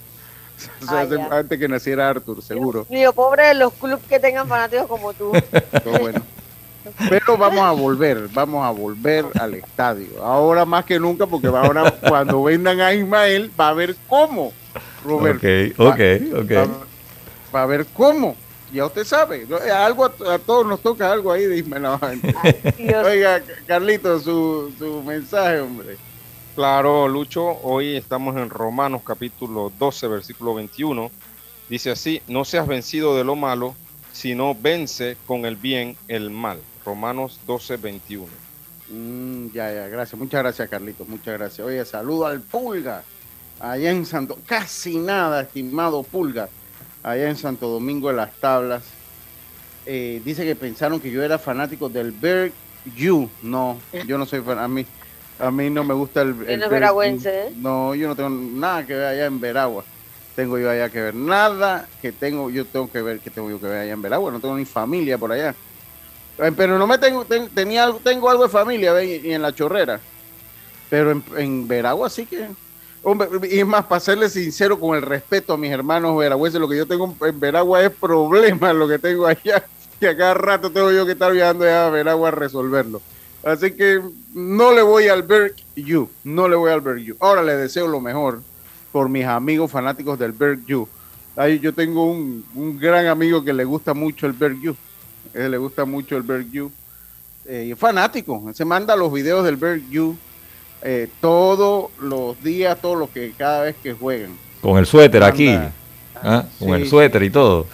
antes 1.31 1.59
que 1.59 1.67
naciera 1.67 2.09
Arthur, 2.09 2.41
seguro. 2.41 2.85
Dios 2.89 3.13
pobre 3.13 3.47
de 3.47 3.53
los 3.55 3.73
clubes 3.73 4.03
que 4.07 4.19
tengan 4.19 4.47
fanáticos 4.47 4.87
como 4.87 5.13
tú. 5.13 5.31
Pero 7.09 7.37
vamos 7.37 7.59
a 7.59 7.71
volver, 7.71 8.27
vamos 8.33 8.65
a 8.65 8.71
volver 8.71 9.25
al 9.39 9.53
estadio. 9.55 10.23
Ahora 10.23 10.65
más 10.65 10.85
que 10.85 10.99
nunca, 10.99 11.27
porque 11.27 11.47
ahora 11.47 11.91
cuando 12.07 12.43
vendan 12.43 12.79
a 12.81 12.93
Ismael, 12.93 13.51
va 13.59 13.69
a 13.69 13.73
ver 13.73 13.95
cómo, 14.07 14.53
Roberto. 15.03 15.47
Ok, 15.77 15.93
ok, 15.93 15.99
ok. 16.43 16.51
Va, 17.53 17.63
a 17.63 17.65
ver 17.65 17.85
cómo. 17.93 18.35
Ya 18.71 18.85
usted 18.85 19.03
sabe, 19.03 19.47
algo 19.73 20.05
a, 20.05 20.39
todos 20.39 20.65
nos 20.65 20.79
toca 20.81 21.11
algo 21.11 21.31
ahí 21.31 21.45
de 21.45 21.57
Ismael. 21.57 21.85
Oiga, 23.03 23.41
Carlito, 23.65 24.19
su, 24.19 24.71
su 24.77 25.01
mensaje, 25.03 25.59
hombre. 25.59 25.97
Claro, 26.56 27.08
Lucho, 27.08 27.60
hoy 27.63 27.96
estamos 27.96 28.36
en 28.36 28.50
Romanos 28.50 29.03
capítulo 29.06 29.72
12, 29.77 30.08
versículo 30.08 30.56
21. 30.56 31.10
Dice 31.70 31.91
así, 31.91 32.22
no 32.27 32.44
seas 32.44 32.68
vencido 32.68 33.15
de 33.15 33.24
lo 33.24 33.36
malo, 33.36 33.75
sino 34.12 34.56
vence 34.56 35.15
con 35.25 35.46
el 35.46 35.56
bien 35.56 35.96
el 36.08 36.32
mal. 36.32 36.60
Romanos 36.84 37.39
12, 37.46 37.77
21. 37.77 38.27
Mm, 38.89 39.51
ya, 39.53 39.72
ya, 39.72 39.88
gracias. 39.88 40.20
Muchas 40.20 40.41
gracias, 40.41 40.68
Carlitos. 40.68 41.08
Muchas 41.08 41.38
gracias. 41.38 41.65
Oye, 41.65 41.86
saludo 41.86 42.25
al 42.25 42.41
Pulga, 42.41 43.03
allá 43.60 43.91
en 43.91 44.06
Santo, 44.06 44.38
casi 44.46 44.98
nada, 44.98 45.41
estimado 45.41 46.03
Pulga, 46.03 46.50
allá 47.03 47.29
en 47.29 47.38
Santo 47.38 47.70
Domingo 47.70 48.10
de 48.10 48.15
las 48.15 48.34
Tablas. 48.38 48.84
Eh, 49.86 50.22
dice 50.25 50.44
que 50.44 50.56
pensaron 50.56 51.00
que 51.00 51.12
yo 51.12 51.24
era 51.24 51.38
fanático 51.38 51.88
del 51.88 52.12
Berg 52.12 52.51
You. 52.98 53.29
No, 53.44 53.77
yo 54.08 54.18
no 54.18 54.25
soy 54.25 54.41
fanático. 54.41 54.89
A 55.39 55.51
mí, 55.51 55.69
no 55.69 55.84
me 55.84 55.93
gusta 55.93 56.22
el... 56.22 56.36
el 56.48 56.62
¿eh? 56.63 57.53
No, 57.55 57.96
yo 57.96 58.08
no 58.08 58.15
tengo 58.15 58.29
nada 58.29 58.86
que 58.86 58.93
ver 58.93 59.05
allá 59.05 59.25
en 59.25 59.39
Veragua. 59.39 59.86
Tengo 60.36 60.58
yo 60.58 60.69
allá 60.69 60.89
que 60.89 61.01
ver 61.01 61.15
nada 61.15 61.88
que 62.01 62.12
tengo, 62.12 62.50
yo 62.50 62.65
tengo 62.65 62.91
que 62.91 63.01
ver 63.01 63.19
que 63.19 63.29
tengo 63.29 63.50
yo 63.50 63.60
que 63.60 63.67
ver 63.67 63.79
allá 63.79 63.93
en 63.93 64.01
Veragua. 64.01 64.31
No 64.31 64.39
tengo 64.39 64.58
ni 64.58 64.65
familia 64.65 65.17
por 65.17 65.31
allá. 65.31 65.55
Eh, 66.39 66.51
pero 66.55 66.77
no 66.77 66.88
me 66.88 66.98
tengo, 66.98 67.25
tenía 67.25 67.86
algo, 67.86 68.00
tengo 68.03 68.29
algo 68.29 68.43
de 68.43 68.50
familia 68.50 69.01
y, 69.03 69.31
en 69.31 69.41
la 69.41 69.53
chorrera. 69.53 70.00
Pero 70.89 71.12
en, 71.12 71.24
en 71.38 71.67
Veragua 71.67 72.10
sí 72.10 72.25
que... 72.25 72.48
Hombre, 73.01 73.29
y 73.50 73.60
es 73.60 73.65
más, 73.65 73.86
para 73.86 74.01
serle 74.01 74.27
sincero 74.27 74.77
con 74.77 74.96
el 74.96 75.01
respeto 75.01 75.53
a 75.53 75.58
mis 75.58 75.72
hermanos 75.72 76.17
veragüenses, 76.17 76.60
lo 76.60 76.67
que 76.67 76.75
yo 76.75 76.86
tengo 76.86 77.15
en 77.22 77.39
Veragua 77.39 77.81
es 77.81 77.91
problema 77.91 78.74
lo 78.74 78.89
que 78.89 79.00
tengo 79.00 79.25
allá, 79.25 79.63
que 80.01 80.10
a 80.10 80.17
cada 80.17 80.34
rato 80.34 80.69
tengo 80.69 80.91
yo 80.91 81.05
que 81.05 81.13
estar 81.13 81.31
viajando 81.31 81.63
allá 81.63 81.88
a 81.88 81.89
Veragua 81.89 82.27
a 82.27 82.31
resolverlo. 82.31 83.01
Así 83.43 83.72
que 83.72 84.01
no 84.34 84.74
le 84.74 84.81
voy 84.81 85.08
al 85.08 85.24
Berg 85.24 85.55
You, 85.75 86.10
no 86.24 86.48
le 86.48 86.55
voy 86.55 86.72
al 86.72 86.81
Berg 86.81 87.00
You. 87.00 87.15
Ahora 87.19 87.41
le 87.41 87.55
deseo 87.55 87.88
lo 87.88 88.01
mejor 88.01 88.41
por 88.91 89.08
mis 89.10 89.25
amigos 89.25 89.72
fanáticos 89.72 90.19
del 90.19 90.34
Berg 90.34 90.65
You. 90.65 90.88
Ahí 91.36 91.60
yo 91.60 91.74
tengo 91.74 92.12
un, 92.12 92.43
gran 92.79 93.08
amigo 93.08 93.43
que 93.43 93.53
le 93.53 93.63
gusta 93.63 93.93
mucho 93.93 94.27
el 94.27 94.34
Berg 94.34 94.60
You. 94.62 94.75
le 95.34 95.58
gusta 95.58 95.86
mucho 95.86 96.17
el 96.17 96.24
Berg 96.24 96.51
You. 96.51 96.72
Eh, 97.46 97.75
fanático, 97.77 98.51
se 98.53 98.65
manda 98.65 98.96
los 98.96 99.12
videos 99.12 99.43
del 99.43 99.55
Berg 99.55 99.89
You 99.89 100.17
eh, 100.81 101.08
todos 101.19 101.91
los 102.00 102.41
días, 102.43 102.79
todos 102.79 102.98
los 102.98 103.10
que 103.10 103.34
cada 103.38 103.63
vez 103.63 103.75
que 103.81 103.93
juegan. 103.93 104.31
Con 104.62 104.77
el 104.77 104.86
suéter 104.86 105.24
aquí, 105.24 105.58
¿ah? 106.15 106.46
con 106.58 106.69
el 106.69 106.88
suéter 106.88 107.24
y 107.24 107.29
todo. 107.29 107.65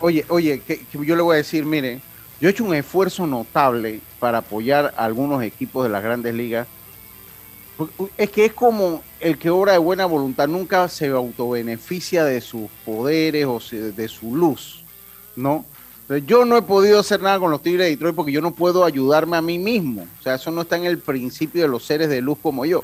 Oye, 0.00 0.24
oye, 0.28 0.60
que, 0.60 0.80
yo 0.92 1.16
le 1.16 1.22
voy 1.22 1.34
a 1.34 1.36
decir, 1.38 1.64
mire, 1.64 2.00
yo 2.40 2.48
he 2.48 2.52
hecho 2.52 2.64
un 2.64 2.74
esfuerzo 2.74 3.26
notable 3.26 4.00
para 4.20 4.38
apoyar 4.38 4.94
a 4.96 5.04
algunos 5.06 5.42
equipos 5.42 5.82
de 5.82 5.90
las 5.90 6.02
grandes 6.02 6.34
ligas. 6.34 6.68
Es 8.16 8.30
que 8.30 8.44
es 8.44 8.52
como 8.52 9.02
el 9.18 9.38
que 9.38 9.50
obra 9.50 9.72
de 9.72 9.78
buena 9.78 10.04
voluntad 10.04 10.46
nunca 10.46 10.86
se 10.88 11.08
autobeneficia 11.08 12.24
de 12.24 12.42
sus 12.42 12.70
poderes 12.84 13.46
o 13.46 13.58
de 13.72 14.08
su 14.08 14.36
luz, 14.36 14.84
¿no? 15.34 15.64
yo 16.18 16.44
no 16.44 16.56
he 16.56 16.62
podido 16.62 16.98
hacer 16.98 17.22
nada 17.22 17.38
con 17.38 17.50
los 17.50 17.62
Tigres 17.62 17.86
de 17.86 17.90
Detroit 17.90 18.16
porque 18.16 18.32
yo 18.32 18.40
no 18.40 18.50
puedo 18.50 18.84
ayudarme 18.84 19.36
a 19.36 19.42
mí 19.42 19.58
mismo. 19.58 20.06
O 20.18 20.22
sea, 20.22 20.34
eso 20.34 20.50
no 20.50 20.62
está 20.62 20.76
en 20.76 20.84
el 20.84 20.98
principio 20.98 21.62
de 21.62 21.68
los 21.68 21.84
seres 21.84 22.08
de 22.08 22.20
luz 22.20 22.38
como 22.42 22.64
yo. 22.66 22.82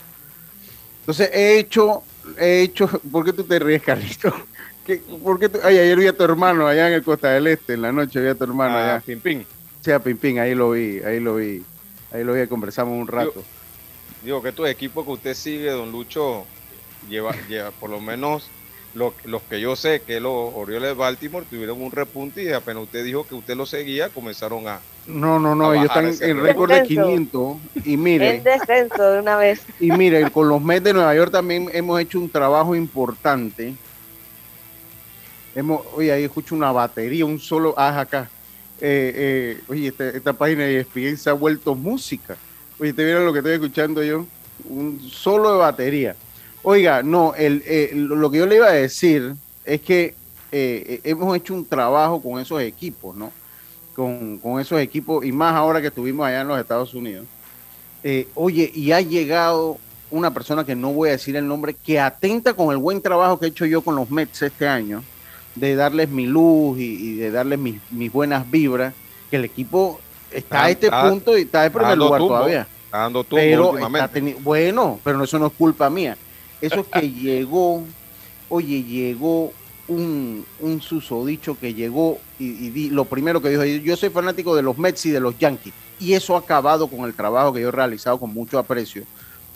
Entonces 1.00 1.30
he 1.32 1.58
hecho, 1.58 2.02
he 2.38 2.62
hecho, 2.62 2.86
¿por 3.10 3.24
qué 3.24 3.32
tú 3.32 3.42
te 3.42 3.58
ríes, 3.58 3.82
Carlito? 3.82 4.32
¿Por 5.24 5.40
qué 5.40 5.50
Ay, 5.64 5.78
ayer 5.78 5.98
vi 5.98 6.06
a 6.06 6.16
tu 6.16 6.22
hermano 6.22 6.68
allá 6.68 6.86
en 6.86 6.94
el 6.94 7.02
Costa 7.02 7.30
del 7.30 7.48
Este, 7.48 7.74
en 7.74 7.82
la 7.82 7.90
noche 7.90 8.20
vi 8.20 8.28
a 8.28 8.36
tu 8.36 8.44
hermano 8.44 8.76
ah, 8.76 8.84
allá. 8.84 9.00
Pimpín. 9.04 9.44
Sí, 9.86 9.92
a 9.92 10.00
Pimpín, 10.00 10.40
ahí 10.40 10.52
lo 10.52 10.72
vi, 10.72 10.98
ahí 10.98 11.20
lo 11.20 11.36
vi. 11.36 11.62
Ahí 12.10 12.24
lo 12.24 12.32
vi, 12.32 12.44
conversamos 12.48 13.00
un 13.00 13.06
rato. 13.06 13.44
Digo, 14.20 14.42
que 14.42 14.50
tu 14.50 14.66
equipo 14.66 15.04
que 15.04 15.12
usted 15.12 15.34
sigue, 15.34 15.70
don 15.70 15.92
Lucho, 15.92 16.44
lleva, 17.08 17.30
lleva 17.48 17.70
por 17.70 17.90
lo 17.90 18.00
menos 18.00 18.50
los 18.94 19.42
que 19.48 19.60
yo 19.60 19.76
sé 19.76 20.02
que 20.04 20.18
los 20.18 20.52
Orioles 20.56 20.88
de 20.88 20.94
Baltimore 20.94 21.46
tuvieron 21.48 21.80
un 21.80 21.92
repunte 21.92 22.42
y 22.42 22.50
apenas 22.50 22.82
usted 22.82 23.04
dijo 23.04 23.28
que 23.28 23.36
usted 23.36 23.54
lo 23.54 23.64
seguía, 23.64 24.08
comenzaron 24.08 24.66
a, 24.66 24.80
No, 25.06 25.38
no, 25.38 25.54
no, 25.54 25.72
ellos 25.72 25.84
están 25.84 26.12
en 26.20 26.42
récord 26.42 26.72
de 26.72 26.82
500 26.82 27.56
y 27.84 27.96
mire. 27.96 28.38
En 28.38 28.42
descenso 28.42 29.08
de 29.12 29.20
una 29.20 29.36
vez. 29.36 29.62
Y 29.78 29.92
mire, 29.92 30.28
con 30.32 30.48
los 30.48 30.60
Mets 30.60 30.82
de 30.82 30.94
Nueva 30.94 31.14
York 31.14 31.30
también 31.30 31.70
hemos 31.72 32.00
hecho 32.00 32.18
un 32.18 32.28
trabajo 32.28 32.74
importante. 32.74 33.72
Hemos, 35.54 35.82
oye, 35.94 36.10
ahí 36.10 36.24
escucho 36.24 36.56
una 36.56 36.72
batería, 36.72 37.24
un 37.24 37.38
solo, 37.38 37.72
ah, 37.76 38.00
acá. 38.00 38.28
Eh, 38.80 39.56
eh, 39.60 39.60
oye, 39.68 39.92
esta, 40.14 40.32
página 40.32 40.64
de 40.64 40.80
ESPN 40.80 41.16
se 41.16 41.30
ha 41.30 41.32
vuelto 41.32 41.74
música. 41.74 42.36
Oye, 42.78 42.92
¿te 42.92 43.04
vieron 43.04 43.24
lo 43.24 43.32
que 43.32 43.38
estoy 43.38 43.54
escuchando 43.54 44.02
yo? 44.02 44.26
Un 44.68 45.00
solo 45.10 45.52
de 45.52 45.58
batería. 45.58 46.16
Oiga, 46.62 47.02
no, 47.02 47.34
el, 47.34 47.62
eh, 47.66 47.90
lo 47.94 48.30
que 48.30 48.38
yo 48.38 48.46
le 48.46 48.56
iba 48.56 48.66
a 48.66 48.72
decir 48.72 49.34
es 49.64 49.80
que 49.80 50.14
hemos 50.52 51.36
hecho 51.36 51.52
un 51.52 51.66
trabajo 51.66 52.22
con 52.22 52.40
esos 52.40 52.62
equipos, 52.62 53.14
¿no? 53.14 53.30
con, 53.96 54.60
esos 54.60 54.78
equipos 54.78 55.24
y 55.24 55.32
más 55.32 55.54
ahora 55.54 55.80
que 55.80 55.86
estuvimos 55.86 56.26
allá 56.26 56.42
en 56.42 56.48
los 56.48 56.60
Estados 56.60 56.92
Unidos. 56.92 57.26
Eh, 58.04 58.28
oye, 58.34 58.70
y 58.74 58.92
ha 58.92 59.00
llegado 59.00 59.78
una 60.10 60.32
persona 60.32 60.64
que 60.64 60.76
no 60.76 60.92
voy 60.92 61.08
a 61.08 61.12
decir 61.12 61.34
el 61.34 61.48
nombre, 61.48 61.74
que 61.74 61.98
atenta 61.98 62.52
con 62.52 62.70
el 62.70 62.76
buen 62.76 63.00
trabajo 63.00 63.38
que 63.38 63.46
he 63.46 63.48
hecho 63.48 63.64
yo 63.64 63.80
con 63.80 63.96
los 63.96 64.10
Mets 64.10 64.42
este 64.42 64.68
año, 64.68 65.02
de 65.56 65.74
darles 65.74 66.08
mi 66.08 66.26
luz 66.26 66.78
y, 66.78 67.16
de 67.16 67.30
darles 67.30 67.58
mis, 67.58 68.12
buenas 68.12 68.48
vibras, 68.50 68.94
que 69.30 69.36
el 69.36 69.44
equipo 69.44 70.00
está 70.30 70.64
a 70.64 70.70
este 70.70 70.90
punto 70.90 71.36
y 71.36 71.42
está 71.42 71.66
en 71.66 71.72
primer 71.72 71.98
lugar 71.98 72.20
todavía. 72.20 72.68
dando 72.92 73.24
pero 73.24 73.74
bueno, 74.40 75.00
pero 75.02 75.24
eso 75.24 75.38
no 75.38 75.46
es 75.48 75.52
culpa 75.54 75.90
mía. 75.90 76.16
Eso 76.60 76.80
es 76.80 76.86
que 76.86 77.10
llegó, 77.12 77.82
oye, 78.48 78.82
llegó 78.82 79.52
un, 79.88 80.44
un 80.60 80.80
susodicho 80.80 81.58
que 81.58 81.74
llegó 81.74 82.18
y, 82.38 82.90
lo 82.90 83.04
primero 83.06 83.40
que 83.40 83.48
dijo, 83.48 83.64
yo 83.64 83.96
soy 83.96 84.10
fanático 84.10 84.54
de 84.54 84.62
los 84.62 84.78
Mets 84.78 85.06
y 85.06 85.10
de 85.10 85.20
los 85.20 85.38
Yankees. 85.38 85.72
Y 85.98 86.12
eso 86.12 86.36
ha 86.36 86.40
acabado 86.40 86.88
con 86.88 87.06
el 87.06 87.14
trabajo 87.14 87.52
que 87.52 87.62
yo 87.62 87.68
he 87.68 87.72
realizado 87.72 88.18
con 88.18 88.32
mucho 88.32 88.58
aprecio 88.58 89.04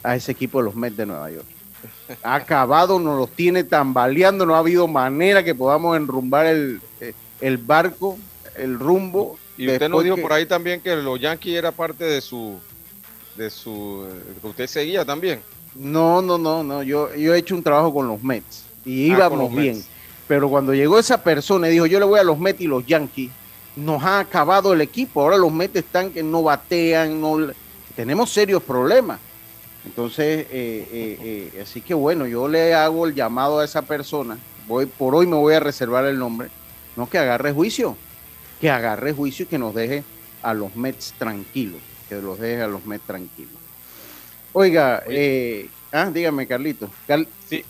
a 0.03 0.17
ese 0.17 0.33
equipo 0.33 0.59
de 0.59 0.65
los 0.65 0.75
Mets 0.75 0.97
de 0.97 1.07
Nueva 1.07 1.31
York. 1.31 1.60
Ha 2.23 2.35
acabado, 2.35 2.99
nos 2.99 3.19
los 3.19 3.31
tiene 3.31 3.65
tambaleando, 3.65 4.45
no 4.45 4.55
ha 4.55 4.59
habido 4.59 4.87
manera 4.87 5.43
que 5.43 5.55
podamos 5.55 5.97
enrumbar 5.97 6.47
el, 6.47 6.81
eh, 7.01 7.15
el 7.41 7.59
barco, 7.59 8.19
el 8.57 8.79
rumbo. 8.79 9.39
Y 9.57 9.69
usted 9.69 9.89
nos 9.89 10.05
dijo 10.05 10.17
por 10.17 10.33
ahí 10.33 10.47
también 10.47 10.81
que 10.81 10.97
los 10.97 11.21
Yankees 11.21 11.57
era 11.57 11.73
parte 11.73 12.05
de 12.05 12.21
su, 12.21 12.59
de 13.37 13.51
su, 13.51 14.07
que 14.41 14.47
usted 14.47 14.67
seguía 14.67 15.05
también. 15.05 15.41
No, 15.75 16.21
no, 16.21 16.39
no, 16.39 16.65
no, 16.65 16.83
yo, 16.83 17.15
yo 17.15 17.35
he 17.35 17.39
hecho 17.39 17.55
un 17.55 17.63
trabajo 17.63 17.95
con 17.95 18.09
los 18.09 18.23
Mets 18.23 18.65
y 18.85 19.11
ah, 19.11 19.15
íbamos 19.15 19.55
bien. 19.55 19.83
Pero 20.27 20.49
cuando 20.49 20.75
llegó 20.75 20.99
esa 20.99 21.23
persona 21.23 21.69
y 21.69 21.73
dijo, 21.73 21.87
yo 21.87 21.99
le 21.99 22.05
voy 22.05 22.21
a 22.21 22.25
los 22.25 22.39
Mets 22.39 22.61
y 22.61 22.67
los 22.67 22.87
Yankees, 22.87 23.31
nos 23.77 24.03
ha 24.03 24.21
acabado 24.21 24.73
el 24.73 24.81
equipo. 24.81 25.23
Ahora 25.23 25.37
los 25.37 25.53
Mets 25.53 25.77
están 25.77 26.11
que 26.11 26.23
no 26.23 26.43
batean, 26.43 27.21
no 27.21 27.39
tenemos 27.95 28.31
serios 28.31 28.63
problemas. 28.63 29.21
Entonces, 29.85 30.47
eh, 30.51 30.89
eh, 30.93 31.51
eh, 31.55 31.63
así 31.63 31.81
que 31.81 31.95
bueno, 31.95 32.27
yo 32.27 32.49
le 32.49 32.75
hago 32.75 33.07
el 33.07 33.15
llamado 33.15 33.61
a 33.61 33.65
esa 33.65 33.83
persona. 33.83 34.39
Voy, 34.67 34.87
por 34.87 35.15
hoy 35.15 35.27
me 35.27 35.37
voy 35.37 35.55
a 35.55 35.61
reservar 35.61 36.05
el 36.05 36.19
nombre. 36.19 36.49
No 36.97 37.09
que 37.09 37.19
agarre 37.19 37.53
juicio, 37.53 37.97
que 38.61 38.71
agarre 38.71 39.13
juicio 39.13 39.45
y 39.45 39.49
que 39.49 39.59
nos 39.59 39.75
deje 39.75 40.05
a 40.43 40.55
los 40.55 40.77
Mets 40.77 41.15
tranquilos, 41.19 41.81
que 42.09 42.17
los 42.17 42.39
deje 42.39 42.63
a 42.63 42.67
los 42.67 42.85
Mets 42.85 43.07
tranquilos. 43.07 43.55
Oiga, 44.53 45.03
ah, 45.93 46.11
dígame, 46.13 46.47
Carlito. 46.47 46.91
sí, 47.49 47.65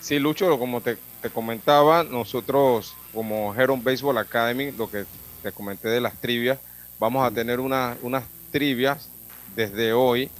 sí, 0.00 0.18
Lucho, 0.18 0.58
como 0.58 0.80
te 0.80 0.98
te 1.20 1.30
comentaba, 1.30 2.02
nosotros 2.04 2.94
como 3.12 3.54
Heron 3.54 3.82
Baseball 3.82 4.18
Academy, 4.18 4.72
lo 4.72 4.90
que 4.90 5.04
te 5.42 5.52
comenté 5.52 5.88
de 5.88 6.00
las 6.00 6.18
trivias, 6.20 6.58
vamos 6.98 7.26
a 7.26 7.30
tener 7.30 7.60
unas 7.60 8.24
trivias 8.50 9.08
desde 9.54 9.92
hoy 9.92 10.30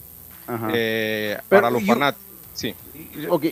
eh, 0.73 1.39
para 1.49 1.71
los 1.71 1.85
fanáticos. 1.85 2.27
Sí. 2.55 2.75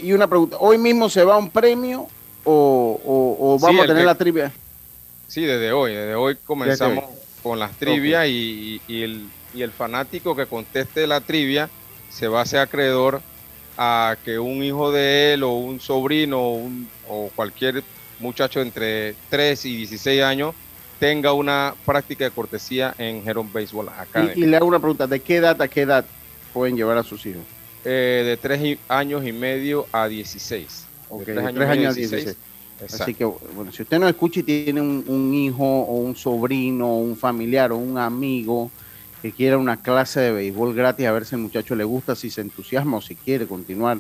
y 0.03 0.13
una 0.13 0.27
pregunta, 0.27 0.57
¿hoy 0.61 0.77
mismo 0.77 1.09
se 1.09 1.25
va 1.25 1.39
un 1.39 1.51
premio 1.51 2.09
o, 2.45 3.59
vamos 3.61 3.83
a 3.83 3.87
tener 3.87 4.05
la 4.05 4.15
trivia? 4.15 4.53
Sí, 5.27 5.43
desde 5.43 5.73
hoy, 5.73 5.95
desde 5.95 6.15
hoy 6.15 6.37
comenzamos 6.45 7.05
con 7.43 7.59
las 7.59 7.73
trivias 7.73 8.27
y, 8.29 8.81
el, 8.89 9.29
y 9.55 9.63
el 9.63 9.71
fanático 9.73 10.35
que 10.35 10.47
conteste 10.47 11.07
la 11.07 11.21
trivia 11.21 11.69
se 12.11 12.29
va 12.29 12.41
a 12.41 12.47
ser 12.47 12.61
acreedor 12.61 13.21
a 13.77 14.17
que 14.25 14.39
un 14.39 14.63
hijo 14.63 14.91
de 14.91 15.35
él 15.35 15.45
o 15.45 15.53
un 15.53 15.81
sobrino 15.81 16.41
o, 17.09 17.31
cualquier 17.37 17.85
muchacho 18.19 18.61
entre 18.61 19.15
3 19.31 19.65
y 19.67 19.77
16 19.77 20.23
años 20.23 20.55
tenga 20.99 21.33
una 21.33 21.75
práctica 21.87 22.25
de 22.25 22.33
cortesía 22.33 22.93
en 22.99 23.27
Heron 23.27 23.53
Baseball 23.53 23.89
Academy. 23.89 24.33
Y, 24.35 24.47
le 24.47 24.57
hago 24.57 24.67
una 24.67 24.81
pregunta, 24.81 25.07
¿de 25.07 25.21
qué 25.21 25.37
edad 25.37 25.63
a 25.63 25.69
qué 25.69 25.83
edad 25.83 26.05
pueden 26.59 26.77
llevar 26.77 26.99
a 26.99 27.05
sus 27.05 27.25
hijos? 27.25 27.43
Eh, 27.85 28.23
de 28.27 28.37
3 28.37 28.79
años 28.89 29.25
y 29.25 29.33
medio 29.33 29.87
a 29.93 30.09
16. 30.09 30.87
de 31.19 31.25
3 31.25 31.39
años, 31.69 31.93
a 31.93 31.95
16. 31.95 32.37
Así 32.85 33.15
que, 33.15 33.25
bueno, 33.25 33.73
si 33.73 33.83
usted 33.83 33.99
no 33.99 34.09
escucha 34.09 34.41
y 34.41 34.43
tiene 34.43 34.81
un, 34.81 35.05
un 35.07 35.35
hijo 35.35 35.65
o 35.65 35.95
un 35.95 36.17
sobrino 36.17 36.89
o 36.89 36.99
un 36.99 37.17
familiar 37.17 37.73
o 37.73 37.77
un 37.77 37.97
amigo 37.97 38.71
que 39.23 39.33
quiera 39.33 39.57
una 39.57 39.81
clase 39.81 40.21
de 40.21 40.33
béisbol 40.33 40.75
gratis, 40.75 41.07
a 41.07 41.13
ver 41.13 41.25
si 41.25 41.37
el 41.37 41.43
muchacho 41.43 41.75
le 41.75 41.85
gusta, 41.85 42.17
si 42.17 42.31
se 42.31 42.41
entusiasma 42.41 42.99
o 42.99 43.01
si 43.01 43.15
quiere 43.15 43.47
continuar. 43.47 43.99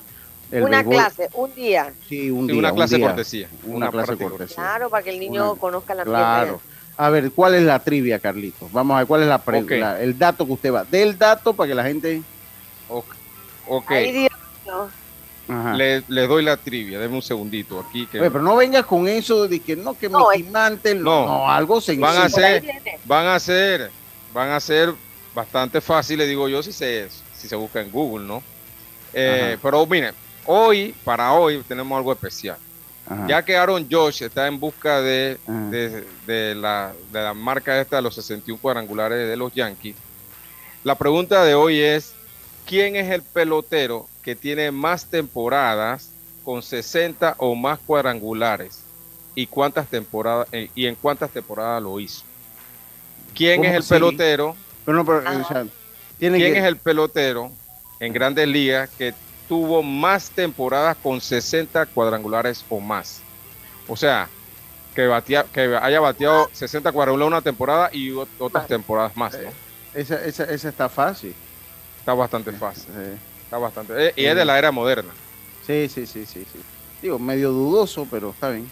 El 0.51 0.65
una 0.65 0.83
clase, 0.83 1.29
un 1.35 1.55
día. 1.55 1.93
Sí, 2.09 2.31
un 2.31 2.47
día. 2.47 2.59
Una 2.59 2.73
clase 2.73 3.01
cortesía. 3.01 3.49
Una, 3.65 3.91
clase 3.91 4.17
cortesía. 4.17 4.57
Claro, 4.57 4.91
para 4.91 5.03
que 5.05 5.11
el 5.11 5.21
niño 5.21 5.57
conozca 5.57 5.95
la 5.95 6.05
Claro. 6.05 6.61
A 6.97 7.11
ver, 7.11 7.31
¿cuál 7.31 7.55
es 7.55 7.63
la 7.63 7.79
trivia, 7.79 8.19
Carlitos? 8.19 8.73
Vamos 8.73 8.97
a 8.97 8.99
ver 8.99 9.07
cuál 9.07 9.23
es 9.23 9.29
la, 9.29 9.39
pregunta, 9.39 10.03
el 10.03 10.19
dato 10.19 10.45
que 10.45 10.53
usted 10.53 10.73
va. 10.73 10.85
Del 10.85 11.17
dato 11.17 11.53
para 11.53 11.69
que 11.69 11.75
la 11.75 11.85
gente. 11.85 12.23
Ok. 12.89 13.91
Le, 15.77 16.03
le, 16.09 16.27
doy 16.27 16.43
la 16.43 16.59
trivia, 16.59 16.99
deme 16.99 17.15
un 17.15 17.23
segundito 17.23 17.81
aquí. 17.81 18.07
Que... 18.07 18.19
pero 18.19 18.43
no 18.43 18.57
vengas 18.57 18.85
con 18.85 19.09
eso 19.09 19.49
de 19.49 19.61
que 19.61 19.77
no, 19.77 19.99
que 19.99 20.09
no, 20.11 20.29
no, 20.51 20.95
no, 20.97 21.51
algo 21.51 21.81
sencillo. 21.81 22.07
Van 22.07 22.19
a 22.19 22.29
ser, 22.29 22.63
van 23.07 23.27
a 23.27 23.39
ser, 23.39 23.91
van 24.35 24.51
a 24.51 24.61
ser 24.61 24.93
bastante 25.35 25.81
fácil, 25.81 26.19
le 26.19 26.27
digo 26.27 26.51
yo, 26.51 26.63
si 26.63 26.71
se, 26.71 27.09
si 27.35 27.49
se 27.49 27.57
busca 27.57 27.81
en 27.81 27.91
Google, 27.91 28.27
¿no? 28.27 28.43
Eh, 29.15 29.57
pero 29.63 29.87
mire, 29.87 30.13
hoy, 30.45 30.95
para 31.03 31.33
hoy, 31.33 31.63
tenemos 31.67 31.97
algo 31.97 32.13
especial. 32.13 32.59
Ya 33.27 33.43
que 33.43 33.57
Aaron 33.57 33.89
Josh 33.91 34.23
está 34.23 34.47
en 34.47 34.61
busca 34.61 35.01
de, 35.01 35.39
de, 36.27 36.55
la, 36.55 36.93
de 37.11 37.23
la 37.23 37.33
marca 37.33 37.81
esta 37.81 37.97
de 37.97 38.03
los 38.03 38.15
61 38.15 38.61
cuadrangulares 38.61 39.27
de 39.27 39.35
los 39.35 39.55
Yankees, 39.55 39.97
la 40.85 40.95
pregunta 40.95 41.43
de 41.43 41.55
hoy 41.55 41.81
es, 41.81 42.15
¿quién 42.69 42.97
es 42.97 43.11
el 43.11 43.23
pelotero 43.23 44.07
que 44.23 44.37
tiene 44.37 44.71
más 44.71 45.07
temporadas 45.07 46.11
con 46.45 46.63
60 46.63 47.37
o 47.39 47.55
más 47.55 47.79
cuadrangulares? 47.79 48.83
¿Y 49.35 49.47
cuántas 49.47 49.89
temporadas 49.89 50.49
eh, 50.53 50.69
y 50.75 50.87
en 50.87 50.95
cuántas 50.95 51.31
temporadas 51.31 51.83
lo 51.83 51.99
hizo? 51.99 52.25
¿Quién 53.35 53.65
es 53.65 53.75
el 53.75 53.85
pelotero 53.85 54.55
¿Quién 56.19 56.35
es 56.35 56.65
el 56.65 56.77
pelotero 56.77 57.51
en 58.01 58.13
grandes 58.13 58.47
ligas 58.47 58.91
que 58.91 59.15
tuvo 59.49 59.83
más 59.83 60.31
temporadas 60.31 60.97
con 61.03 61.21
60 61.21 61.87
cuadrangulares 61.87 62.65
o 62.69 62.81
más? 62.81 63.21
O 63.87 63.97
sea, 63.97 64.29
que, 64.95 65.09
que 65.53 65.79
haya 65.81 66.01
bateado 66.01 66.51
60 66.53 66.93
cuadrangulares 66.93 67.29
una 67.29 67.43
temporada 67.43 67.91
y 67.93 68.11
otras 68.11 68.67
temporadas 68.67 69.17
más. 69.17 69.35
¿no? 69.35 69.51
Esa, 69.95 70.45
está 70.45 70.89
fácil. 70.89 71.35
Está 72.09 72.15
bastante 72.15 72.53
fácil. 72.53 72.87
Está 73.45 73.59
bastante. 73.59 73.93
Eh, 74.07 74.13
y 74.17 74.25
es 74.25 74.35
de 74.35 74.43
la 74.43 74.59
era 74.59 74.73
moderna. 74.73 75.11
Sí, 75.67 75.91
sí, 75.91 76.07
sí, 76.07 76.25
sí, 76.25 76.43
sí. 76.51 76.59
Digo, 77.03 77.19
medio 77.19 77.51
dudoso, 77.51 78.09
pero 78.11 78.31
está 78.31 78.49
bien. 78.49 78.67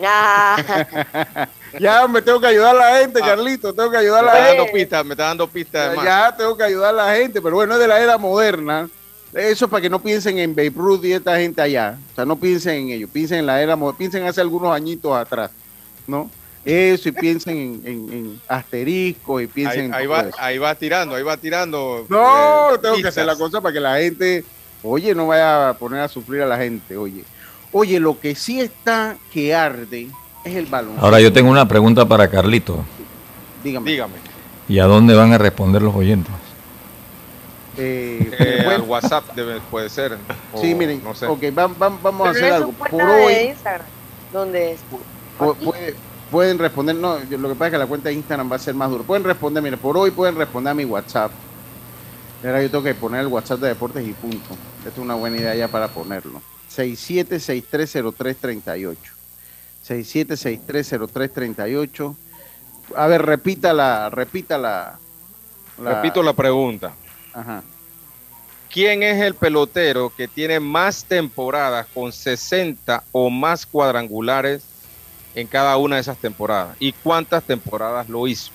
ya 1.78 2.08
me 2.08 2.20
tengo 2.20 2.40
que 2.40 2.48
ayudar 2.48 2.74
a 2.74 2.78
la 2.80 2.98
gente, 2.98 3.20
ah. 3.22 3.26
Carlito, 3.26 3.72
tengo 3.72 3.92
que 3.92 3.96
ayudar 3.98 4.24
a 4.24 4.26
la 4.26 4.32
gente. 4.32 4.56
Dando 4.56 4.72
pistas, 4.72 5.04
me 5.04 5.12
está 5.12 5.24
dando 5.26 5.46
pistas. 5.46 5.94
Ya, 6.02 6.34
tengo 6.36 6.56
que 6.56 6.64
ayudar 6.64 6.88
a 6.88 7.06
la 7.06 7.14
gente, 7.14 7.40
pero 7.40 7.54
bueno, 7.54 7.74
es 7.74 7.78
de 7.78 7.86
la 7.86 8.00
era 8.00 8.18
moderna. 8.18 8.90
Eso 9.32 9.68
para 9.68 9.80
que 9.80 9.88
no 9.88 10.02
piensen 10.02 10.36
en 10.38 10.52
Babe 10.52 10.72
Ruth 10.74 11.04
y 11.04 11.12
esta 11.12 11.36
gente 11.38 11.62
allá. 11.62 11.96
O 12.10 12.14
sea, 12.16 12.24
no 12.24 12.34
piensen 12.34 12.74
en 12.74 12.88
ellos, 12.88 13.10
piensen 13.12 13.38
en 13.38 13.46
la 13.46 13.62
era 13.62 13.76
moderna, 13.76 13.98
piensen 13.98 14.26
hace 14.26 14.40
algunos 14.40 14.74
añitos 14.74 15.16
atrás, 15.16 15.52
¿no? 16.08 16.28
Eso 16.64 17.08
y 17.08 17.12
piensen 17.12 17.82
en, 17.84 18.40
asterisco 18.46 19.40
y 19.40 19.48
piensen 19.48 19.92
ahí, 19.92 20.06
va, 20.06 20.26
ahí 20.38 20.58
va 20.58 20.74
tirando, 20.76 21.16
ahí 21.16 21.22
va 21.24 21.36
tirando. 21.36 22.06
No, 22.08 22.74
eh, 22.74 22.78
tengo 22.80 22.96
que 22.96 23.08
hacer 23.08 23.26
la 23.26 23.36
cosa 23.36 23.60
para 23.60 23.72
que 23.72 23.80
la 23.80 23.96
gente, 23.96 24.44
oye, 24.82 25.12
no 25.14 25.26
vaya 25.26 25.70
a 25.70 25.74
poner 25.74 26.00
a 26.00 26.08
sufrir 26.08 26.42
a 26.42 26.46
la 26.46 26.56
gente, 26.56 26.96
oye. 26.96 27.24
Oye, 27.72 27.98
lo 27.98 28.20
que 28.20 28.34
sí 28.34 28.60
está 28.60 29.16
que 29.32 29.54
arde 29.54 30.08
es 30.44 30.54
el 30.54 30.66
balón. 30.66 30.94
Ahora 31.00 31.20
yo 31.20 31.32
tengo 31.32 31.50
una 31.50 31.66
pregunta 31.66 32.06
para 32.06 32.28
Carlito. 32.28 32.84
Dígame. 33.64 33.90
Dígame. 33.90 34.14
¿Y 34.68 34.78
a 34.78 34.84
dónde 34.84 35.14
van 35.14 35.32
a 35.32 35.38
responder 35.38 35.82
los 35.82 35.94
oyentes? 35.94 36.32
Eh, 37.76 38.30
eh 38.38 38.66
al 38.68 38.82
WhatsApp 38.82 39.34
debe, 39.34 39.60
puede 39.70 39.88
ser. 39.88 40.18
sí, 40.60 40.74
miren, 40.74 41.02
no 41.02 41.14
sé. 41.14 41.26
ok, 41.26 41.42
vamos 41.54 42.26
a 42.26 42.30
hacer 42.30 42.52
algo. 42.52 42.72
Por 42.72 43.02
hoy, 43.02 43.32
Instagram. 43.48 43.86
¿Dónde 44.32 44.72
es? 44.72 44.80
Puede, 45.38 45.96
pueden 46.32 46.58
responder, 46.58 46.96
no, 46.96 47.18
lo 47.18 47.48
que 47.48 47.54
pasa 47.54 47.66
es 47.66 47.72
que 47.72 47.78
la 47.78 47.86
cuenta 47.86 48.08
de 48.08 48.16
Instagram 48.16 48.50
va 48.50 48.56
a 48.56 48.58
ser 48.58 48.74
más 48.74 48.90
duro. 48.90 49.04
Pueden 49.04 49.22
responder, 49.22 49.62
mire, 49.62 49.76
por 49.76 49.98
hoy 49.98 50.10
pueden 50.10 50.34
responder 50.34 50.72
a 50.72 50.74
mi 50.74 50.86
WhatsApp. 50.86 51.30
Ahora 52.42 52.62
yo 52.62 52.70
tengo 52.70 52.82
que 52.82 52.94
poner 52.94 53.20
el 53.20 53.26
WhatsApp 53.28 53.60
de 53.60 53.68
deportes 53.68 54.08
y 54.08 54.14
punto. 54.14 54.56
Esta 54.78 54.88
es 54.88 54.98
una 54.98 55.14
buena 55.14 55.36
idea 55.36 55.54
ya 55.54 55.68
para 55.68 55.88
ponerlo. 55.88 56.40
67630338. 56.74 58.96
67630338. 59.86 62.16
A 62.96 63.06
ver, 63.06 63.22
repita 63.22 63.74
la, 63.74 64.10
repita 64.10 64.58
la, 64.58 64.98
Repito 65.78 66.22
la 66.22 66.32
pregunta. 66.32 66.94
Ajá. 67.32 67.62
¿Quién 68.70 69.02
es 69.02 69.20
el 69.20 69.34
pelotero 69.34 70.12
que 70.16 70.28
tiene 70.28 70.60
más 70.60 71.04
temporadas 71.04 71.86
con 71.92 72.10
60 72.10 73.04
o 73.12 73.28
más 73.28 73.66
cuadrangulares 73.66 74.62
en 75.34 75.46
cada 75.46 75.76
una 75.76 75.96
de 75.96 76.02
esas 76.02 76.18
temporadas? 76.18 76.76
¿Y 76.78 76.92
cuántas 76.92 77.42
temporadas 77.44 78.08
lo 78.08 78.26
hizo? 78.26 78.50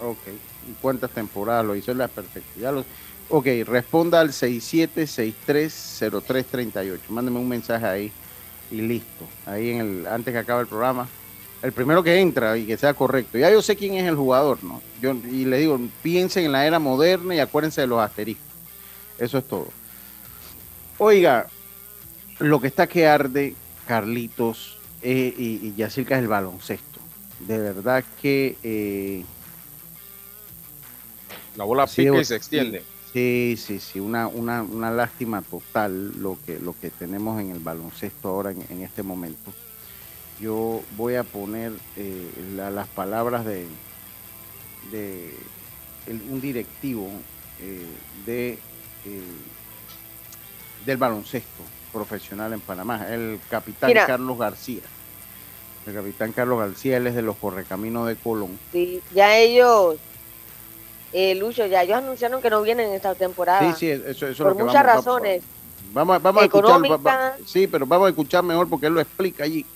Ok. 0.00 0.18
¿Y 0.68 0.72
cuántas 0.80 1.10
temporadas 1.10 1.64
lo 1.64 1.76
hizo? 1.76 1.90
Es 1.90 1.96
la 1.96 2.08
perfecta. 2.08 2.84
Ok, 3.28 3.46
responda 3.66 4.20
al 4.20 4.30
67630338. 4.30 6.98
Mándeme 7.08 7.38
un 7.38 7.48
mensaje 7.48 7.86
ahí 7.86 8.12
y 8.70 8.82
listo. 8.82 9.26
Ahí 9.46 9.70
en 9.70 9.80
el 9.80 10.06
antes 10.06 10.32
que 10.32 10.38
acabe 10.38 10.60
el 10.62 10.66
programa. 10.66 11.08
El 11.62 11.72
primero 11.72 12.02
que 12.02 12.18
entra 12.18 12.58
y 12.58 12.66
que 12.66 12.76
sea 12.76 12.94
correcto. 12.94 13.38
Ya 13.38 13.48
yo 13.50 13.62
sé 13.62 13.76
quién 13.76 13.94
es 13.94 14.04
el 14.04 14.16
jugador, 14.16 14.64
¿no? 14.64 14.82
Yo, 15.00 15.12
y 15.12 15.44
le 15.44 15.58
digo, 15.58 15.78
piensen 16.02 16.46
en 16.46 16.52
la 16.52 16.66
era 16.66 16.80
moderna 16.80 17.36
y 17.36 17.38
acuérdense 17.38 17.80
de 17.80 17.86
los 17.86 18.00
asteriscos. 18.00 18.44
Eso 19.18 19.38
es 19.38 19.46
todo. 19.46 19.68
Oiga, 20.98 21.46
lo 22.38 22.60
que 22.60 22.66
está 22.66 22.88
que 22.88 23.06
arde, 23.06 23.54
Carlitos 23.86 24.81
eh, 25.02 25.34
y, 25.36 25.66
y 25.66 25.74
Yacirca 25.76 26.16
es 26.16 26.22
el 26.22 26.28
baloncesto. 26.28 27.00
De 27.40 27.58
verdad 27.58 28.04
que... 28.20 28.56
Eh, 28.62 29.24
la 31.56 31.64
bola 31.64 31.86
pica 31.86 32.18
y 32.18 32.24
se 32.24 32.36
extiende. 32.36 32.82
Sí, 33.12 33.56
sí, 33.58 33.78
sí, 33.78 34.00
una, 34.00 34.26
una, 34.26 34.62
una, 34.62 34.90
lástima 34.90 35.42
total 35.42 36.18
lo 36.22 36.38
que, 36.46 36.58
lo 36.58 36.74
que 36.80 36.88
tenemos 36.88 37.38
en 37.40 37.50
el 37.50 37.58
baloncesto 37.58 38.28
ahora 38.28 38.52
en, 38.52 38.80
este 38.80 39.02
momento. 39.02 39.52
Yo 40.40 40.82
voy 40.96 41.16
a 41.16 41.24
poner 41.24 41.72
eh, 41.96 42.30
las 42.56 42.88
palabras 42.88 43.44
de, 43.44 43.66
de 44.90 45.34
un 46.30 46.40
directivo 46.40 47.10
de 48.24 48.58
del 50.84 50.96
baloncesto 50.96 51.62
profesional 51.92 52.52
en 52.52 52.60
Panamá, 52.60 53.06
el 53.08 53.38
capitán 53.50 53.92
Carlos 54.06 54.38
García. 54.38 54.82
El 55.86 55.94
capitán 55.94 56.32
Carlos 56.32 56.60
García, 56.60 56.96
él 56.96 57.06
es 57.08 57.14
de 57.14 57.22
los 57.22 57.36
correcaminos 57.36 58.06
de 58.06 58.16
Colón. 58.16 58.58
Sí, 58.70 59.02
ya 59.12 59.36
ellos, 59.36 59.96
eh, 61.12 61.34
Lucho, 61.34 61.66
ya 61.66 61.82
ellos 61.82 61.98
anunciaron 61.98 62.40
que 62.40 62.50
no 62.50 62.62
vienen 62.62 62.92
esta 62.92 63.14
temporada. 63.14 63.74
Sí, 63.74 63.78
sí, 63.78 63.90
eso, 63.90 64.28
eso 64.28 64.44
Por 64.44 64.54
muchas 64.54 64.84
razones. 64.84 65.42
Vamos, 65.92 66.22
vamos 66.22 66.42
a 66.42 66.44
escuchar, 66.46 67.36
sí, 67.44 67.66
pero 67.66 67.84
vamos 67.84 68.06
a 68.06 68.10
escuchar 68.10 68.44
mejor 68.44 68.68
porque 68.68 68.86
él 68.86 68.94
lo 68.94 69.00
explica 69.00 69.44
allí. 69.44 69.66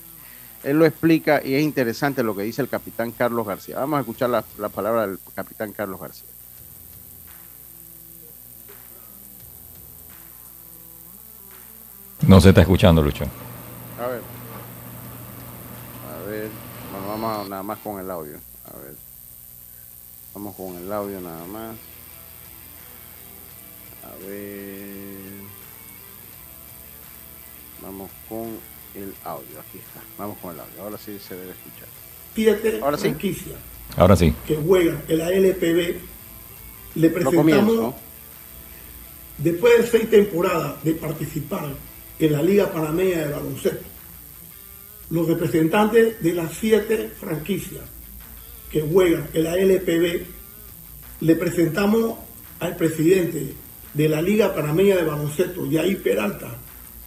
Él 0.63 0.79
lo 0.79 0.85
explica 0.85 1.41
y 1.43 1.53
es 1.53 1.61
interesante 1.61 2.23
lo 2.23 2.35
que 2.35 2.43
dice 2.43 2.61
el 2.61 2.69
capitán 2.69 3.11
Carlos 3.11 3.45
García. 3.45 3.77
Vamos 3.77 3.97
a 3.97 3.99
escuchar 3.99 4.29
la, 4.29 4.43
la 4.57 4.69
palabra 4.69 5.05
del 5.05 5.19
capitán 5.35 5.71
Carlos 5.73 5.99
García. 5.99 6.27
No 12.25 12.41
se 12.41 12.49
está 12.49 12.61
escuchando, 12.61 13.01
Lucho. 13.01 13.25
A 14.03 14.07
ver. 14.07 14.36
Vamos 17.19 17.49
nada 17.49 17.63
más 17.63 17.79
con 17.79 17.99
el 17.99 18.11
audio. 18.11 18.37
A 18.65 18.77
ver. 18.77 18.95
Vamos 20.33 20.55
con 20.55 20.75
el 20.77 20.91
audio 20.91 21.19
nada 21.19 21.45
más. 21.45 21.75
A 24.03 24.25
ver. 24.27 25.17
Vamos 27.81 28.11
con 28.29 28.59
el 28.95 29.13
audio. 29.23 29.59
Aquí 29.59 29.79
está. 29.79 30.01
Vamos 30.17 30.37
con 30.39 30.53
el 30.53 30.59
audio. 30.59 30.81
Ahora 30.81 30.97
sí 30.97 31.17
se 31.19 31.35
debe 31.35 31.51
escuchar. 31.51 31.87
Fíjate, 32.33 32.81
Ahora 32.81 32.97
sí. 32.97 33.15
Ahora 33.95 34.15
sí. 34.15 34.33
que 34.45 34.55
juega 34.55 35.01
en 35.07 35.17
la 35.17 35.31
LPB. 35.31 35.99
Le 36.95 37.09
presentamos, 37.09 37.93
después 39.37 39.77
de 39.77 39.87
seis 39.87 40.09
temporadas 40.09 40.83
de 40.83 40.93
participar 40.93 41.69
en 42.19 42.33
la 42.33 42.41
Liga 42.41 42.71
Panameña 42.71 43.27
de 43.27 43.33
Baloncesto. 43.33 43.96
Los 45.09 45.27
representantes 45.27 46.21
de 46.21 46.33
las 46.33 46.53
siete 46.53 47.09
franquicias 47.19 47.83
que 48.71 48.81
juegan 48.81 49.27
en 49.33 49.43
la 49.43 49.55
LPB 49.55 50.25
le 51.21 51.35
presentamos 51.35 52.17
al 52.59 52.75
presidente 52.75 53.53
de 53.93 54.09
la 54.09 54.21
Liga 54.21 54.53
Panameña 54.53 54.97
de 54.97 55.03
Baloncesto, 55.03 55.65
Yair 55.65 56.01
Peralta, 56.03 56.57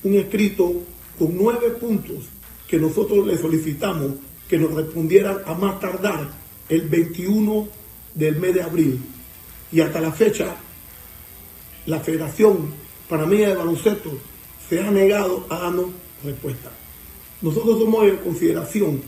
un 0.03 0.15
escrito 0.15 0.83
con 1.19 1.37
nueve 1.37 1.71
puntos 1.71 2.25
que 2.67 2.79
nosotros 2.79 3.27
le 3.27 3.37
solicitamos 3.37 4.13
que 4.49 4.59
nos 4.59 4.73
respondieran 4.73 5.39
a 5.47 5.55
más 5.55 5.79
tardar 5.79 6.29
el 6.69 6.89
21 6.89 7.69
del 8.15 8.37
mes 8.37 8.55
de 8.55 8.63
abril. 8.63 9.01
Y 9.71 9.81
hasta 9.81 10.01
la 10.01 10.11
fecha, 10.11 10.57
la 11.87 12.01
Federación 12.01 12.73
Panameña 13.09 13.49
de 13.49 13.57
Baloncesto 13.57 14.19
se 14.69 14.81
ha 14.81 14.91
negado 14.91 15.47
a 15.51 15.59
darnos 15.59 15.91
respuesta. 16.25 16.71
Nosotros 17.43 17.79
somos 17.79 18.05
en 18.07 18.17
consideración 18.17 19.01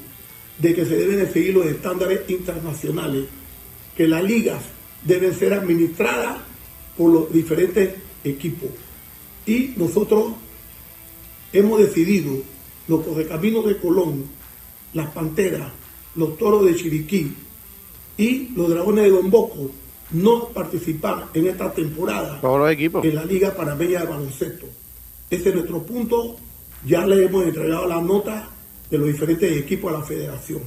de 0.58 0.74
que 0.74 0.84
se 0.84 0.96
deben 0.96 1.32
seguir 1.32 1.54
los 1.54 1.66
estándares 1.66 2.20
internacionales, 2.28 3.24
que 3.96 4.08
las 4.08 4.22
ligas 4.22 4.62
deben 5.04 5.34
ser 5.34 5.54
administradas 5.54 6.38
por 6.96 7.12
los 7.12 7.32
diferentes 7.32 7.94
equipos. 8.24 8.70
Y 9.46 9.74
nosotros 9.76 10.32
hemos 11.52 11.80
decidido 11.80 12.32
los 12.88 13.04
correcaminos 13.04 13.66
de 13.66 13.76
Colón, 13.78 14.24
las 14.94 15.10
Panteras, 15.10 15.70
los 16.14 16.36
Toros 16.38 16.64
de 16.64 16.76
Chiriquí 16.76 17.32
y 18.16 18.48
los 18.54 18.68
Dragones 18.68 19.04
de 19.04 19.10
Don 19.10 19.30
Bosco 19.30 19.70
no 20.12 20.48
participar 20.48 21.28
en 21.34 21.46
esta 21.48 21.72
temporada 21.72 22.40
en 23.02 23.14
la 23.14 23.24
Liga 23.24 23.54
Panameña 23.54 24.00
de 24.00 24.06
Baloncesto. 24.06 24.66
Ese 25.30 25.48
es 25.48 25.54
nuestro 25.54 25.82
punto. 25.82 26.36
Ya 26.84 27.06
le 27.06 27.24
hemos 27.24 27.44
entregado 27.44 27.86
la 27.86 28.00
nota 28.00 28.48
de 28.90 28.98
los 28.98 29.06
diferentes 29.06 29.56
equipos 29.56 29.92
a 29.92 29.98
la 29.98 30.04
federación. 30.04 30.62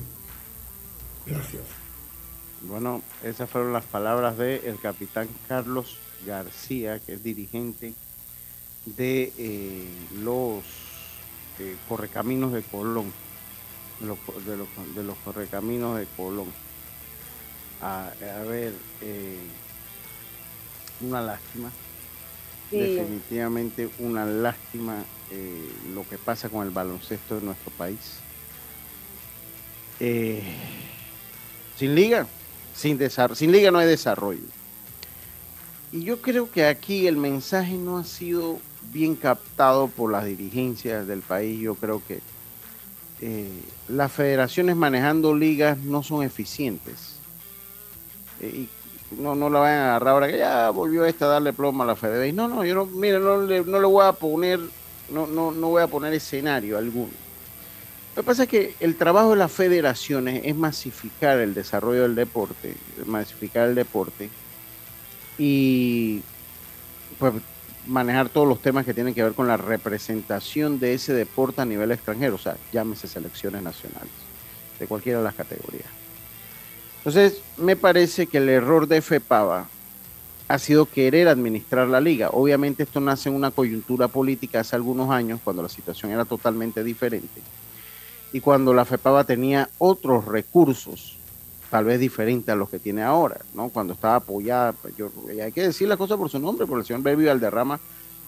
Gracias. 1.26 1.64
Bueno, 2.62 3.02
esas 3.24 3.50
fueron 3.50 3.74
las 3.74 3.86
palabras 3.86 4.38
del 4.38 4.80
capitán 4.80 5.28
Carlos 5.48 5.98
García, 6.26 7.00
que 7.00 7.14
es 7.14 7.24
dirigente 7.24 7.94
de 8.86 9.34
eh, 9.38 9.88
los 10.24 10.64
eh, 11.60 11.76
correcaminos 11.90 12.54
de 12.54 12.64
Colón, 12.64 13.12
de 14.00 15.04
los, 15.04 15.18
correcaminos 15.24 15.98
de 16.00 16.08
Colón. 16.16 16.48
A, 17.82 18.10
ver, 18.48 18.74
eh, 19.02 19.38
una 21.02 21.22
lástima 21.22 21.70
Definitivamente 22.72 23.90
una 24.00 24.26
lástima 24.26 25.04
eh, 25.32 25.70
lo 25.94 26.08
que 26.08 26.18
pasa 26.18 26.50
con 26.50 26.66
el 26.66 26.72
baloncesto 26.72 27.36
de 27.36 27.42
nuestro 27.42 27.72
país. 27.72 28.18
Eh, 30.00 30.44
sin 31.78 31.96
liga, 31.96 32.28
sin, 32.76 33.00
sin 33.34 33.52
liga 33.52 33.72
no 33.72 33.80
hay 33.80 33.88
desarrollo. 33.88 34.44
Y 35.92 36.04
yo 36.04 36.22
creo 36.22 36.52
que 36.52 36.66
aquí 36.66 37.08
el 37.08 37.18
mensaje 37.18 37.74
no 37.74 37.98
ha 37.98 38.04
sido 38.04 38.60
bien 38.92 39.16
captado 39.16 39.88
por 39.88 40.12
las 40.12 40.26
dirigencias 40.26 41.08
del 41.08 41.22
país. 41.22 41.60
Yo 41.60 41.76
creo 41.76 42.02
que 42.06 42.20
eh, 43.22 43.50
las 43.88 44.12
federaciones 44.12 44.76
manejando 44.76 45.34
ligas 45.34 45.78
no 45.78 46.04
son 46.04 46.24
eficientes. 46.24 47.16
y 48.42 48.68
no, 49.12 49.36
no 49.36 49.50
la 49.50 49.60
vayan 49.60 49.80
a 49.80 49.86
agarrar 49.90 50.14
ahora 50.14 50.28
que 50.28 50.38
ya 50.38 50.70
volvió 50.72 51.06
esta 51.06 51.26
a 51.26 51.30
darle 51.30 51.54
plomo 51.54 51.84
a 51.84 51.86
la 51.86 51.96
Fede 51.96 52.34
No, 52.34 52.48
no, 52.48 52.66
yo 52.66 52.76
no, 52.76 52.86
mire, 52.86 53.20
no 53.20 53.42
le, 53.42 53.64
no 53.64 53.80
le 53.80 53.86
voy 53.86 54.06
a 54.06 54.12
poner, 54.12 54.60
no, 55.10 55.28
no, 55.28 55.52
no 55.52 55.70
voy 55.70 55.82
a 55.82 55.88
poner 55.88 56.14
escenario 56.14 56.78
alguno. 56.78 57.12
Lo 58.16 58.22
que 58.22 58.26
pasa 58.26 58.44
es 58.44 58.50
que 58.50 58.76
el 58.80 58.96
trabajo 58.96 59.32
de 59.32 59.38
las 59.38 59.52
federaciones 59.52 60.42
es 60.46 60.56
masificar 60.56 61.40
el 61.40 61.54
desarrollo 61.54 62.04
del 62.04 62.16
deporte, 62.16 62.76
masificar 63.06 63.68
el 63.68 63.76
deporte 63.76 64.30
y 65.38 66.22
pues 67.20 67.34
manejar 67.88 68.30
todos 68.30 68.48
los 68.48 68.62
temas 68.62 68.86
que 68.86 68.94
tienen 68.94 69.14
que 69.14 69.22
ver 69.22 69.34
con 69.34 69.48
la 69.48 69.58
representación 69.58 70.80
de 70.80 70.94
ese 70.94 71.14
deporte 71.14 71.62
a 71.62 71.66
nivel 71.66 71.92
extranjero, 71.92 72.36
o 72.36 72.40
sea, 72.40 72.58
llámese 72.72 73.08
selecciones 73.08 73.62
nacionales, 73.62 74.12
de 74.80 74.88
cualquiera 74.88 75.20
de 75.20 75.26
las 75.26 75.36
categorías. 75.36 75.90
Entonces, 77.00 77.42
me 77.58 77.76
parece 77.76 78.28
que 78.28 78.40
el 78.40 78.50
error 78.50 78.88
de 78.88 79.02
FEPAVA 79.02 79.68
ha 80.48 80.60
sido 80.60 80.86
querer 80.86 81.28
administrar 81.28 81.88
la 81.88 82.00
liga. 82.00 82.30
Obviamente 82.30 82.84
esto 82.84 83.00
nace 83.00 83.30
en 83.30 83.36
una 83.36 83.52
coyuntura 83.52 84.08
política 84.08 84.60
hace 84.60 84.76
algunos 84.76 85.10
años, 85.10 85.40
cuando 85.44 85.64
la 85.64 85.70
situación 85.70 86.12
era 86.12 86.26
totalmente 86.26 86.84
diferente. 86.84 87.42
y 88.34 88.42
cuando 88.42 88.74
la 88.74 88.84
FEPAVA 88.84 89.24
tenía 89.24 89.70
otros 89.78 90.26
recursos, 90.26 91.16
tal 91.70 91.86
vez 91.86 92.00
diferentes 92.00 92.50
a 92.50 92.56
los 92.56 92.70
que 92.70 92.80
tiene 92.80 93.02
ahora, 93.02 93.40
¿no? 93.54 93.70
Cuando 93.70 93.94
estaba 93.94 94.16
apoyada, 94.16 94.74
pues, 94.74 94.94
yo, 94.98 95.10
hay 95.42 95.54
que 95.54 95.62
decir 95.62 95.88
las 95.88 95.98
cosas 95.98 96.18
por 96.18 96.30
su 96.30 96.38
nombre, 96.38 96.68
porque 96.68 96.82
el 96.82 96.86
señor 96.86 97.02
Baby 97.02 97.26
Valderrama 97.26 97.80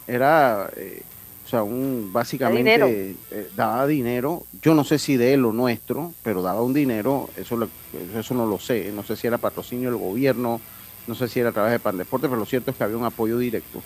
era, 0.08 0.70
eh, 0.78 1.02
o 1.46 1.50
sea, 1.50 1.64
un, 1.64 2.10
básicamente 2.14 3.16
eh, 3.32 3.50
daba 3.56 3.86
dinero, 3.86 4.44
yo 4.62 4.74
no 4.74 4.86
sé 4.86 4.98
si 4.98 5.18
de 5.18 5.34
él 5.34 5.44
o 5.44 5.52
nuestro, 5.52 6.14
pero 6.24 6.42
daba 6.42 6.62
un 6.62 6.74
dinero, 6.74 7.30
eso, 7.36 7.68
eso 8.16 8.34
no 8.34 8.46
lo 8.46 8.60
sé, 8.60 8.92
no 8.94 9.04
sé 9.04 9.18
si 9.18 9.28
era 9.28 9.38
patrocinio 9.38 9.90
del 9.90 10.00
gobierno, 10.00 10.62
no 11.08 11.16
sé 11.16 11.28
si 11.28 11.40
era 11.40 11.50
a 11.50 11.54
través 11.54 11.72
de 11.72 11.80
Pandeporte, 11.80 12.28
pero 12.28 12.40
lo 12.40 12.46
cierto 12.46 12.72
es 12.72 12.78
que 12.78 12.84
había 12.84 12.98
un 12.98 13.06
apoyo 13.06 13.38
directo. 13.38 13.82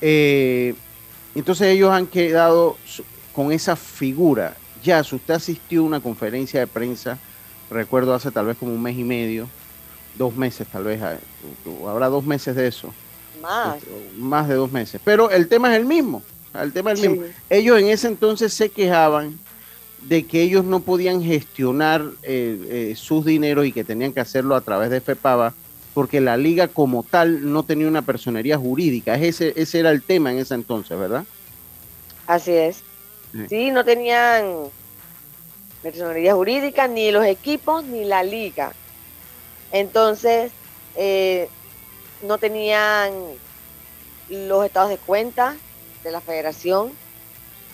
Eh, 0.00 0.74
entonces 1.34 1.68
ellos 1.68 1.90
han 1.90 2.06
quedado 2.06 2.76
con 3.32 3.52
esa 3.52 3.76
figura. 3.76 4.56
Ya, 4.82 5.02
si 5.04 5.16
usted 5.16 5.34
asistió 5.34 5.80
a 5.80 5.84
una 5.84 6.00
conferencia 6.00 6.60
de 6.60 6.66
prensa, 6.66 7.18
recuerdo 7.70 8.14
hace 8.14 8.30
tal 8.30 8.46
vez 8.46 8.56
como 8.56 8.72
un 8.72 8.82
mes 8.82 8.98
y 8.98 9.04
medio, 9.04 9.48
dos 10.18 10.34
meses 10.34 10.66
tal 10.68 10.84
vez, 10.84 11.00
eh, 11.00 11.18
habrá 11.86 12.08
dos 12.08 12.24
meses 12.24 12.56
de 12.56 12.66
eso. 12.66 12.92
Más. 13.40 13.76
Más 14.18 14.48
de 14.48 14.54
dos 14.54 14.72
meses. 14.72 15.00
Pero 15.04 15.30
el 15.30 15.48
tema 15.48 15.72
es 15.72 15.80
el 15.80 15.86
mismo. 15.86 16.22
El 16.54 16.72
tema 16.72 16.92
es 16.92 17.02
el 17.02 17.10
mismo. 17.10 17.26
Ellos 17.48 17.78
en 17.78 17.88
ese 17.88 18.08
entonces 18.08 18.52
se 18.52 18.70
quejaban 18.70 19.38
de 20.02 20.24
que 20.24 20.42
ellos 20.42 20.64
no 20.64 20.80
podían 20.80 21.22
gestionar 21.22 22.04
eh, 22.22 22.94
sus 22.96 23.24
dineros 23.24 23.66
y 23.66 23.72
que 23.72 23.84
tenían 23.84 24.12
que 24.12 24.20
hacerlo 24.20 24.54
a 24.54 24.60
través 24.60 24.90
de 24.90 25.00
FEPAVA 25.00 25.52
porque 25.96 26.20
la 26.20 26.36
liga 26.36 26.68
como 26.68 27.04
tal 27.04 27.50
no 27.50 27.62
tenía 27.62 27.88
una 27.88 28.02
personería 28.02 28.58
jurídica. 28.58 29.14
Ese, 29.14 29.54
ese 29.56 29.80
era 29.80 29.90
el 29.90 30.02
tema 30.02 30.30
en 30.30 30.36
ese 30.36 30.52
entonces, 30.52 30.98
¿verdad? 30.98 31.24
Así 32.26 32.52
es. 32.52 32.82
Sí, 33.48 33.70
no 33.70 33.82
tenían 33.82 34.44
personería 35.82 36.34
jurídica, 36.34 36.86
ni 36.86 37.10
los 37.12 37.24
equipos, 37.24 37.82
ni 37.84 38.04
la 38.04 38.22
liga. 38.22 38.74
Entonces, 39.72 40.52
eh, 40.96 41.48
no 42.20 42.36
tenían 42.36 43.14
los 44.28 44.66
estados 44.66 44.90
de 44.90 44.98
cuenta 44.98 45.56
de 46.04 46.10
la 46.10 46.20
federación. 46.20 46.92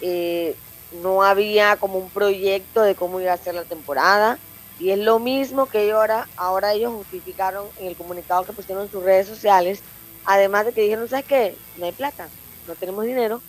Eh, 0.01 0.55
no 1.03 1.25
había 1.25 1.75
como 1.75 1.99
un 1.99 2.09
proyecto 2.09 2.83
de 2.83 2.95
cómo 2.95 3.21
iba 3.21 3.33
a 3.33 3.37
ser 3.37 3.57
la 3.57 3.65
temporada. 3.65 4.39
Y 4.83 4.91
es 4.91 4.99
lo 4.99 5.21
mismo 5.21 5.67
que 5.67 5.93
ahora, 5.93 6.27
ahora 6.37 6.73
ellos 6.73 6.93
justificaron 6.93 7.69
en 7.79 7.87
el 7.87 7.95
comunicado 7.95 8.43
que 8.43 8.53
pusieron 8.53 8.83
en 8.83 8.91
sus 8.91 9.05
redes 9.05 9.29
sociales, 9.29 9.81
además 10.25 10.67
de 10.67 10.73
que 10.73 10.83
dijeron, 10.83 11.09
¿sabes 11.09 11.25
qué? 11.25 11.57
No 11.77 11.87
hay 11.87 11.93
plata, 11.93 12.29
no 12.67 12.75
tenemos 12.75 13.05
dinero. 13.05 13.41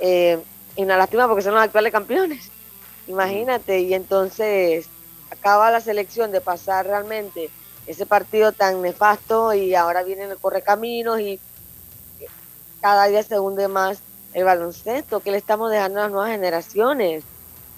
Eh, 0.00 0.36
y 0.74 0.82
una 0.82 0.96
lástima 0.96 1.28
porque 1.28 1.44
son 1.44 1.54
los 1.54 1.62
actuales 1.62 1.92
campeones. 1.92 2.50
Imagínate, 3.06 3.82
y 3.82 3.94
entonces 3.94 4.88
acaba 5.30 5.70
la 5.70 5.80
selección 5.80 6.32
de 6.32 6.40
pasar 6.40 6.88
realmente 6.88 7.50
ese 7.86 8.04
partido 8.04 8.50
tan 8.50 8.82
nefasto 8.82 9.54
y 9.54 9.76
ahora 9.76 10.02
viene 10.02 10.24
el 10.24 10.38
correcaminos 10.38 11.20
y 11.20 11.38
cada 12.80 13.06
día 13.06 13.22
se 13.22 13.38
hunde 13.38 13.68
más 13.68 14.00
el 14.32 14.42
baloncesto 14.42 15.20
que 15.20 15.30
le 15.30 15.36
estamos 15.36 15.70
dejando 15.70 16.00
a 16.00 16.02
las 16.02 16.10
nuevas 16.10 16.32
generaciones 16.32 17.22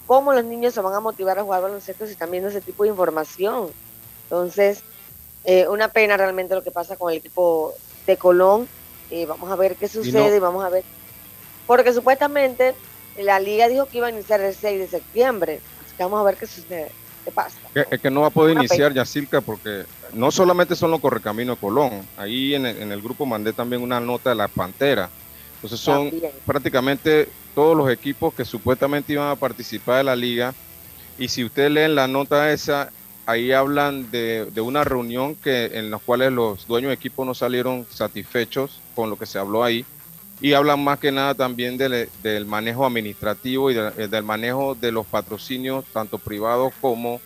cómo 0.07 0.33
los 0.33 0.45
niños 0.45 0.73
se 0.73 0.81
van 0.81 0.93
a 0.93 0.99
motivar 0.99 1.37
a 1.37 1.43
jugar 1.43 1.61
baloncesto 1.61 2.05
si 2.05 2.13
están 2.13 2.31
viendo 2.31 2.49
ese 2.49 2.61
tipo 2.61 2.83
de 2.83 2.89
información. 2.89 3.69
Entonces, 4.23 4.81
eh, 5.43 5.67
una 5.67 5.89
pena 5.89 6.17
realmente 6.17 6.55
lo 6.55 6.63
que 6.63 6.71
pasa 6.71 6.95
con 6.95 7.11
el 7.11 7.17
equipo 7.17 7.73
de 8.07 8.17
Colón. 8.17 8.67
Eh, 9.11 9.25
vamos 9.25 9.51
a 9.51 9.55
ver 9.55 9.75
qué 9.75 9.87
sucede 9.87 10.37
y, 10.37 10.39
vamos 10.39 10.63
a 10.63 10.69
ver. 10.69 10.83
Porque 11.67 11.93
supuestamente 11.93 12.73
la 13.17 13.39
liga 13.39 13.67
dijo 13.67 13.85
que 13.85 13.97
iba 13.97 14.07
a 14.07 14.11
iniciar 14.11 14.41
el 14.41 14.55
6 14.55 14.79
de 14.79 14.87
septiembre. 14.87 15.59
Así 15.85 15.95
que 15.95 16.03
vamos 16.03 16.21
a 16.21 16.23
ver 16.23 16.37
qué 16.37 16.47
sucede. 16.47 16.91
¿Qué 17.25 17.31
pasa? 17.31 17.57
Es 17.73 17.99
que 17.99 18.09
no 18.09 18.21
va 18.21 18.27
a 18.27 18.31
poder 18.31 18.55
iniciar 18.55 18.93
ya 18.93 19.01
Yacirca 19.01 19.41
porque 19.41 19.83
no 20.13 20.31
solamente 20.31 20.77
son 20.77 20.91
los 20.91 21.01
correcaminos 21.01 21.57
de 21.57 21.61
Colón. 21.61 22.07
Ahí 22.15 22.55
en 22.55 22.65
el, 22.65 22.81
en 22.81 22.91
el 22.93 23.01
grupo 23.01 23.25
mandé 23.25 23.51
también 23.51 23.81
una 23.81 23.99
nota 23.99 24.29
de 24.29 24.37
la 24.37 24.47
Pantera. 24.47 25.09
Entonces 25.55 25.79
son 25.79 26.11
prácticamente 26.45 27.27
todos 27.57 27.75
los 27.75 27.89
equipos 27.89 28.35
que 28.35 28.45
supuestamente 28.45 29.13
iban 29.13 29.31
a 29.31 29.35
participar 29.35 29.97
de 29.97 30.03
la 30.03 30.15
liga. 30.15 30.53
Y 31.17 31.27
si 31.27 31.43
ustedes 31.43 31.71
leen 31.71 31.95
la 31.95 32.07
nota 32.07 32.53
esa, 32.53 32.91
ahí 33.25 33.51
hablan 33.51 34.11
de, 34.11 34.47
una 34.61 34.83
reunión 34.83 35.33
que, 35.33 35.71
en 35.73 35.89
la 35.89 35.97
cual 35.97 36.35
los 36.35 36.67
dueños 36.67 36.89
de 36.89 36.93
equipo 36.93 37.25
no 37.25 37.33
salieron 37.33 37.87
satisfechos 37.89 38.79
con 38.93 39.09
lo 39.09 39.17
que 39.17 39.25
se 39.25 39.39
habló 39.39 39.63
ahí. 39.63 39.87
Y 40.39 40.53
hablan 40.53 40.83
más 40.83 40.99
que 40.99 41.11
nada 41.11 41.33
también 41.33 41.79
del, 41.79 42.45
manejo 42.45 42.85
administrativo 42.85 43.71
y 43.71 43.73
del 43.73 44.23
manejo 44.23 44.75
de 44.75 44.91
los 44.91 45.07
patrocinios, 45.07 45.83
tanto 45.85 46.19
privados 46.19 46.73
como, 46.79 47.19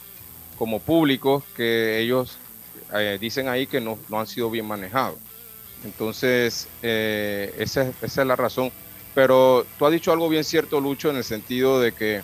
como 0.57 0.79
públicos, 0.79 1.43
que 1.57 1.99
ellos 1.99 2.37
eh, 2.93 3.17
dicen 3.19 3.49
ahí 3.49 3.67
que 3.67 3.81
no, 3.81 3.99
no, 4.07 4.21
han 4.21 4.27
sido 4.27 4.49
bien 4.49 4.65
manejados. 4.65 5.17
Entonces, 5.83 6.69
eh, 6.81 7.53
esa, 7.57 7.91
esa 8.01 8.21
es 8.21 8.27
la 8.27 8.37
razón. 8.37 8.71
Pero 9.13 9.65
tú 9.77 9.85
has 9.85 9.91
dicho 9.91 10.11
algo 10.11 10.29
bien 10.29 10.43
cierto, 10.43 10.79
Lucho, 10.79 11.09
en 11.09 11.17
el 11.17 11.23
sentido 11.23 11.79
de 11.79 11.91
que 11.91 12.21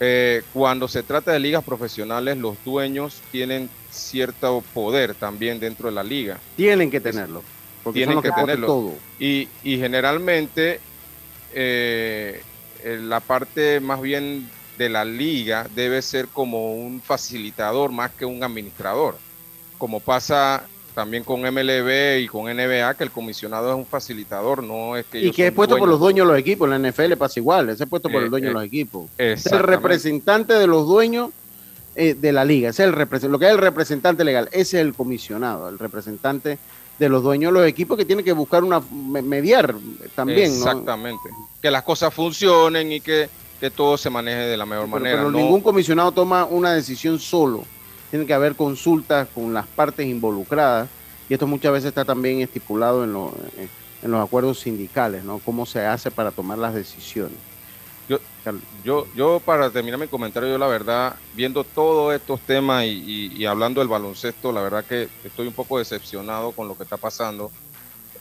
eh, 0.00 0.42
cuando 0.52 0.88
se 0.88 1.02
trata 1.02 1.32
de 1.32 1.38
ligas 1.38 1.62
profesionales, 1.62 2.36
los 2.36 2.62
dueños 2.64 3.20
tienen 3.30 3.70
cierto 3.90 4.62
poder 4.74 5.14
también 5.14 5.60
dentro 5.60 5.88
de 5.88 5.94
la 5.94 6.02
liga. 6.02 6.38
Tienen 6.56 6.90
que 6.90 7.00
tenerlo. 7.00 7.42
Porque 7.84 8.00
tienen 8.00 8.20
que, 8.20 8.32
tenerlo. 8.32 8.66
Todo. 8.66 8.94
Y, 9.18 9.48
generalmente 9.62 10.80
eh, 11.52 12.42
la 12.82 13.20
parte 13.20 13.78
más 13.80 14.00
bien 14.00 14.48
de 14.78 14.88
la 14.88 15.04
liga 15.04 15.68
debe 15.74 16.02
ser 16.02 16.28
como 16.28 16.74
un 16.74 17.00
facilitador 17.00 17.92
más 17.92 18.10
que 18.12 18.24
un 18.24 18.42
administrador. 18.42 19.16
Como 19.78 20.00
pasa 20.00 20.66
también 20.94 21.24
con 21.24 21.42
MLB 21.42 22.20
y 22.20 22.28
con 22.28 22.44
NBA, 22.44 22.94
que 22.94 23.04
el 23.04 23.10
comisionado 23.10 23.70
es 23.70 23.76
un 23.76 23.84
facilitador, 23.84 24.62
no 24.62 24.96
es 24.96 25.04
que... 25.06 25.18
Y 25.20 25.32
que 25.32 25.48
es 25.48 25.52
puesto 25.52 25.76
por 25.76 25.88
los 25.88 25.98
dueños 25.98 26.26
de 26.26 26.32
los 26.32 26.40
equipos, 26.40 26.70
en 26.70 26.82
la 26.82 26.90
NFL 26.90 27.14
pasa 27.14 27.40
igual, 27.40 27.68
ese 27.68 27.84
es 27.84 27.90
puesto 27.90 28.08
por 28.08 28.22
el 28.22 28.30
dueño 28.30 28.46
de 28.46 28.50
eh, 28.50 28.54
los 28.54 28.64
equipos. 28.64 29.10
Es 29.18 29.46
el 29.46 29.58
representante 29.58 30.54
de 30.54 30.66
los 30.68 30.86
dueños 30.86 31.30
eh, 31.96 32.14
de 32.14 32.32
la 32.32 32.44
liga, 32.44 32.70
es 32.70 32.78
el 32.78 32.92
lo 32.92 33.38
que 33.38 33.46
es 33.46 33.52
el 33.52 33.58
representante 33.58 34.24
legal, 34.24 34.48
ese 34.52 34.80
es 34.80 34.86
el 34.86 34.94
comisionado, 34.94 35.68
el 35.68 35.78
representante 35.78 36.58
de 36.98 37.08
los 37.08 37.24
dueños 37.24 37.52
de 37.52 37.60
los 37.60 37.68
equipos 37.68 37.98
que 37.98 38.04
tiene 38.04 38.22
que 38.22 38.32
buscar 38.32 38.62
una 38.62 38.80
mediar 38.80 39.74
también. 40.14 40.52
Exactamente, 40.52 41.28
que 41.60 41.70
las 41.72 41.82
cosas 41.82 42.14
funcionen 42.14 42.92
y 42.92 43.00
que, 43.00 43.28
que 43.58 43.70
todo 43.70 43.96
se 43.96 44.10
maneje 44.10 44.42
de 44.42 44.56
la 44.56 44.64
mejor 44.64 44.86
manera. 44.86 45.16
Pero 45.16 45.32
ningún 45.32 45.60
comisionado 45.60 46.12
toma 46.12 46.44
una 46.44 46.72
decisión 46.72 47.18
solo 47.18 47.64
tiene 48.14 48.26
que 48.26 48.34
haber 48.34 48.54
consultas 48.54 49.26
con 49.34 49.52
las 49.52 49.66
partes 49.66 50.06
involucradas 50.06 50.88
y 51.28 51.34
esto 51.34 51.48
muchas 51.48 51.72
veces 51.72 51.88
está 51.88 52.04
también 52.04 52.42
estipulado 52.42 53.02
en, 53.02 53.10
en 54.02 54.10
los 54.12 54.24
acuerdos 54.24 54.60
sindicales, 54.60 55.24
¿no? 55.24 55.40
Cómo 55.40 55.66
se 55.66 55.84
hace 55.84 56.12
para 56.12 56.30
tomar 56.30 56.58
las 56.58 56.74
decisiones. 56.74 57.36
Yo, 58.08 58.20
yo, 58.84 59.08
yo 59.16 59.40
para 59.44 59.68
terminar 59.68 59.98
mi 59.98 60.06
comentario, 60.06 60.48
yo 60.48 60.58
la 60.58 60.68
verdad, 60.68 61.16
viendo 61.34 61.64
todos 61.64 62.14
estos 62.14 62.40
temas 62.42 62.84
y, 62.84 63.44
hablando 63.46 63.80
del 63.80 63.88
baloncesto, 63.88 64.52
la 64.52 64.62
verdad 64.62 64.84
que 64.84 65.08
estoy 65.24 65.48
un 65.48 65.52
poco 65.52 65.80
decepcionado 65.80 66.52
con 66.52 66.68
lo 66.68 66.76
que 66.76 66.84
está 66.84 66.96
pasando. 66.96 67.50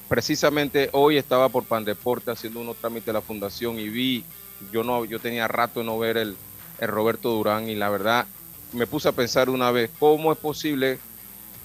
Precisamente 0.10 0.90
hoy 0.94 1.18
estaba 1.18 1.50
por 1.50 1.66
Pandeporte 1.66 2.32
haciendo 2.32 2.62
unos 2.62 2.78
trámites 2.78 3.06
de 3.06 3.14
la 3.14 3.22
fundación 3.22 3.78
y 3.78 3.90
vi, 3.90 4.26
yo 4.72 4.84
no, 4.84 5.06
yo 5.06 5.20
tenía 5.20 5.48
rato 5.48 5.82
de 5.82 5.86
no 5.86 6.00
ver 6.00 6.18
el, 6.18 6.36
el 6.80 6.88
Roberto 6.88 7.30
Durán 7.30 7.70
y 7.70 7.76
la 7.76 7.92
verdad 7.92 8.26
me 8.74 8.88
puse 8.88 9.08
a 9.08 9.12
pensar 9.12 9.50
una 9.50 9.72
vez, 9.72 9.90
¿cómo 10.00 10.32
es 10.32 10.38
posible 10.38 11.00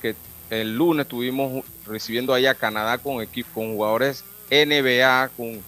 que 0.01 0.14
el 0.51 0.77
lunes 0.77 1.05
estuvimos 1.05 1.64
recibiendo 1.87 2.35
allá 2.35 2.53
a 2.53 2.55
Canadá 2.55 2.99
con 2.99 3.21
equipo, 3.21 3.49
con 3.55 3.75
jugadores 3.75 4.25
NBA, 4.51 5.31
con 5.37 5.61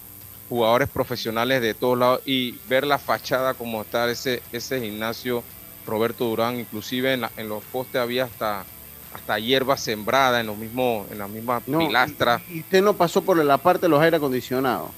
jugadores 0.49 0.89
profesionales 0.89 1.63
de 1.63 1.75
todos 1.75 1.99
lados 1.99 2.21
y 2.25 2.59
ver 2.69 2.87
la 2.87 2.99
fachada 2.99 3.55
como 3.55 3.83
está 3.83 4.11
ese, 4.11 4.43
ese 4.53 4.81
gimnasio 4.81 5.43
Roberto 5.87 6.25
Durán, 6.25 6.59
inclusive 6.59 7.15
en, 7.15 7.49
los 7.49 7.63
postes 7.65 8.01
había 8.01 8.25
hasta 8.25 8.65
hasta 9.13 9.41
hierba 9.41 9.77
sembrada 9.77 10.39
en 10.39 10.47
los 10.47 10.57
mismos 10.57 11.11
en 11.11 11.19
las 11.19 11.29
mismas 11.29 11.65
pilastras. 11.65 12.43
Y, 12.49 12.61
usted 12.61 12.81
no 12.81 12.95
pasó 12.95 13.23
por 13.23 13.43
la 13.45 13.59
parte 13.59 13.83
de 13.83 13.89
los 13.89 14.01
aire 14.01 14.19
acondicionados? 14.19 14.91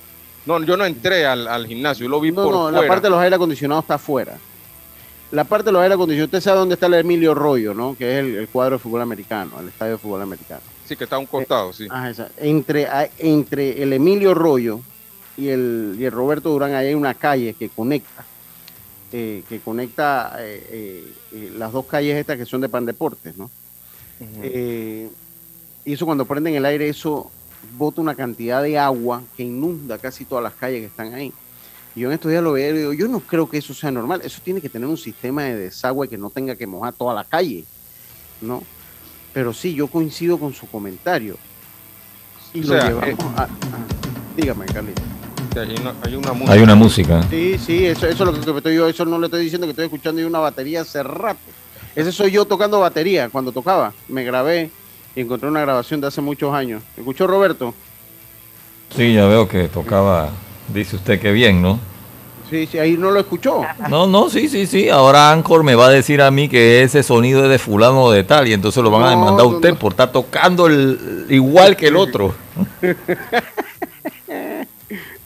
No, 0.45 0.63
yo 0.63 0.77
no 0.77 0.85
entré 0.85 1.25
al, 1.25 1.67
gimnasio, 1.67 2.05
yo 2.05 2.11
lo 2.11 2.21
vi 2.21 2.33
por 2.33 2.53
no, 2.53 2.71
la 2.71 2.87
parte 2.87 3.05
de 3.05 3.11
los 3.11 3.21
aire 3.21 3.37
acondicionados 3.37 3.85
está 3.85 3.95
afuera 3.95 4.39
la 5.33 5.45
parte 5.45 5.67
de 5.67 5.73
los 5.73 5.83
aire 5.83 5.95
acondicionados, 5.95 6.29
usted 6.29 6.41
sabe 6.43 6.59
dónde 6.59 6.75
está 6.75 6.87
el 6.87 6.95
Emilio 6.95 7.35
Rollo, 7.35 7.73
¿no? 7.73 7.97
Que 7.97 8.19
es 8.19 8.25
el, 8.25 8.49
cuadro 8.49 8.77
de 8.77 8.79
fútbol 8.79 9.01
americano, 9.01 9.59
el 9.61 9.69
estadio 9.69 9.93
de 9.93 9.99
fútbol 9.99 10.23
americano. 10.23 10.61
Sí, 10.87 10.95
que 10.95 11.05
está 11.05 11.17
a 11.17 11.19
un 11.19 11.27
costado, 11.27 11.73
sí. 11.73 11.89
Ah, 11.91 12.13
entre, 12.37 12.87
entre 13.19 13.83
el 13.83 13.95
Emilio 13.95 14.35
Rollo 14.35 14.81
y 15.39 15.49
el, 15.49 15.97
y 15.99 16.05
el 16.05 16.13
Roberto 16.13 16.51
Durán, 16.51 16.75
ahí 16.75 16.89
hay 16.89 16.95
una 16.95 17.15
calle 17.15 17.55
que 17.55 17.71
conecta, 17.71 18.27
eh, 19.11 19.43
que 19.49 19.61
conecta 19.61 20.37
eh, 20.39 21.11
eh, 21.33 21.53
las 21.57 21.73
dos 21.73 21.87
calles 21.87 22.17
estas 22.17 22.37
que 22.37 22.45
son 22.45 22.61
de 22.61 22.69
Pan 22.69 22.85
Deportes, 22.87 23.37
¿no? 23.37 23.51
y 25.85 25.93
eso 25.93 26.07
cuando 26.07 26.27
prenden 26.27 26.55
el 26.55 26.65
aire, 26.65 26.89
eso 26.89 27.29
bota 27.77 28.01
una 28.01 28.15
cantidad 28.15 28.63
de 28.63 28.79
agua 28.79 29.21
que 29.37 29.43
inunda 29.43 29.99
casi 29.99 30.25
todas 30.25 30.45
las 30.45 30.53
calles 30.53 30.81
que 30.81 30.87
están 30.87 31.13
ahí. 31.13 31.33
Y 31.95 32.01
yo 32.01 32.09
en 32.09 32.15
estos 32.15 32.31
días 32.31 32.43
lo 32.43 32.53
veo 32.53 32.75
y 32.75 32.79
digo, 32.79 32.93
yo 32.93 33.09
no 33.09 33.21
creo 33.21 33.49
que 33.49 33.59
eso 33.59 33.75
sea 33.75 33.91
normal. 33.91 34.23
Eso 34.25 34.41
tiene 34.43 34.61
que 34.61 34.69
tener 34.69 34.89
un 34.89 34.97
sistema 34.97 35.45
de 35.45 35.57
desagüe 35.57 36.09
que 36.09 36.19
no 36.19 36.31
tenga 36.31 36.57
que 36.57 36.67
mojar 36.67 36.95
toda 36.95 37.15
la 37.15 37.25
calle, 37.25 37.65
¿no? 38.41 38.63
Pero 39.33 39.53
sí, 39.53 39.75
yo 39.75 39.87
coincido 39.87 40.39
con 40.39 40.55
su 40.55 40.67
comentario. 40.69 41.37
Y 42.55 42.63
lo 42.63 42.75
llevamos 42.75 43.07
eh, 43.07 43.17
a, 43.37 43.49
Dígame, 44.37 44.67
Carlito. 44.67 45.03
Hay 46.49 46.63
una, 46.63 46.75
música. 46.75 47.23
Sí, 47.29 47.59
sí, 47.59 47.85
eso, 47.85 48.07
eso 48.07 48.25
es 48.25 48.47
lo 48.47 48.55
que 48.55 48.59
estoy 48.59 48.75
yo, 48.75 48.89
eso 48.89 49.05
no 49.05 49.19
le 49.19 49.27
estoy 49.27 49.45
diciendo 49.45 49.67
que 49.67 49.73
estoy 49.73 49.85
escuchando 49.85 50.21
y 50.23 50.25
una 50.25 50.39
batería 50.39 50.81
hace 50.81 51.03
rato. 51.03 51.41
Ese 51.95 52.11
soy 52.11 52.31
yo 52.31 52.47
tocando 52.47 52.81
batería 52.81 53.29
cuando 53.29 53.53
tocaba. 53.53 53.93
Me 54.09 54.25
grabé 54.25 54.71
y 55.15 55.21
encontré 55.21 55.49
una 55.49 55.61
grabación 55.61 56.01
de 56.01 56.07
hace 56.07 56.23
muchos 56.23 56.55
años. 56.55 56.83
¿Escuchó 56.97 57.27
Roberto? 57.27 57.75
Sí, 58.97 59.13
ya 59.13 59.27
veo 59.27 59.47
que 59.47 59.69
tocaba, 59.69 60.31
dice 60.73 60.97
usted 60.97 61.21
que 61.21 61.33
bien, 61.33 61.63
¿no? 61.63 61.79
Sí, 62.53 62.67
sí, 62.67 62.79
ahí 62.79 62.99
no 62.99 63.11
lo 63.11 63.19
escuchó. 63.19 63.63
No, 63.89 64.07
no, 64.07 64.29
sí, 64.29 64.47
sí, 64.47 64.67
sí. 64.67 64.91
Ahora 64.91 65.33
Anchor 65.33 65.65
me 65.65 65.75
va 65.75 65.87
a 65.87 65.91
decir 65.91 66.21
a 66.21 66.31
mí 66.31 66.51
que 66.51 66.83
ese 66.83 67.03
sonido 67.03 67.45
es 67.45 67.51
de 67.51 67.59
fulano 67.59 68.11
de 68.11 68.25
tal 68.25 68.47
y 68.47 68.53
entonces 68.53 68.83
lo 68.83 68.91
van 68.91 69.05
a 69.05 69.11
demandar 69.11 69.47
a 69.47 69.49
usted 69.49 69.75
por 69.75 69.93
estar 69.93 70.13
tocando 70.13 70.67
el, 70.67 71.25
igual 71.31 71.77
que 71.77 71.87
el 71.87 71.97
otro. 71.97 72.35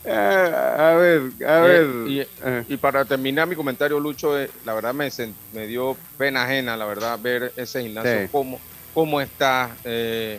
a 0.06 0.94
ver, 1.00 1.22
a 1.44 1.61
ver. 1.62 1.87
Eh. 2.06 2.64
y, 2.68 2.76
para 2.76 3.04
terminar 3.04 3.48
mi 3.48 3.56
comentario, 3.56 3.98
Lucho, 3.98 4.40
eh, 4.40 4.48
la 4.64 4.74
verdad 4.74 4.94
me, 4.94 5.09
me 5.52 5.66
dio 5.66 5.96
pena 6.16 6.44
ajena, 6.44 6.76
la 6.76 6.85
verdad, 6.85 7.18
ver 7.20 7.52
ese 7.56 7.82
gimnasio, 7.82 8.28
cómo, 8.30 8.61
cómo 8.94 9.20
está. 9.20 9.70
Eh, 9.85 10.38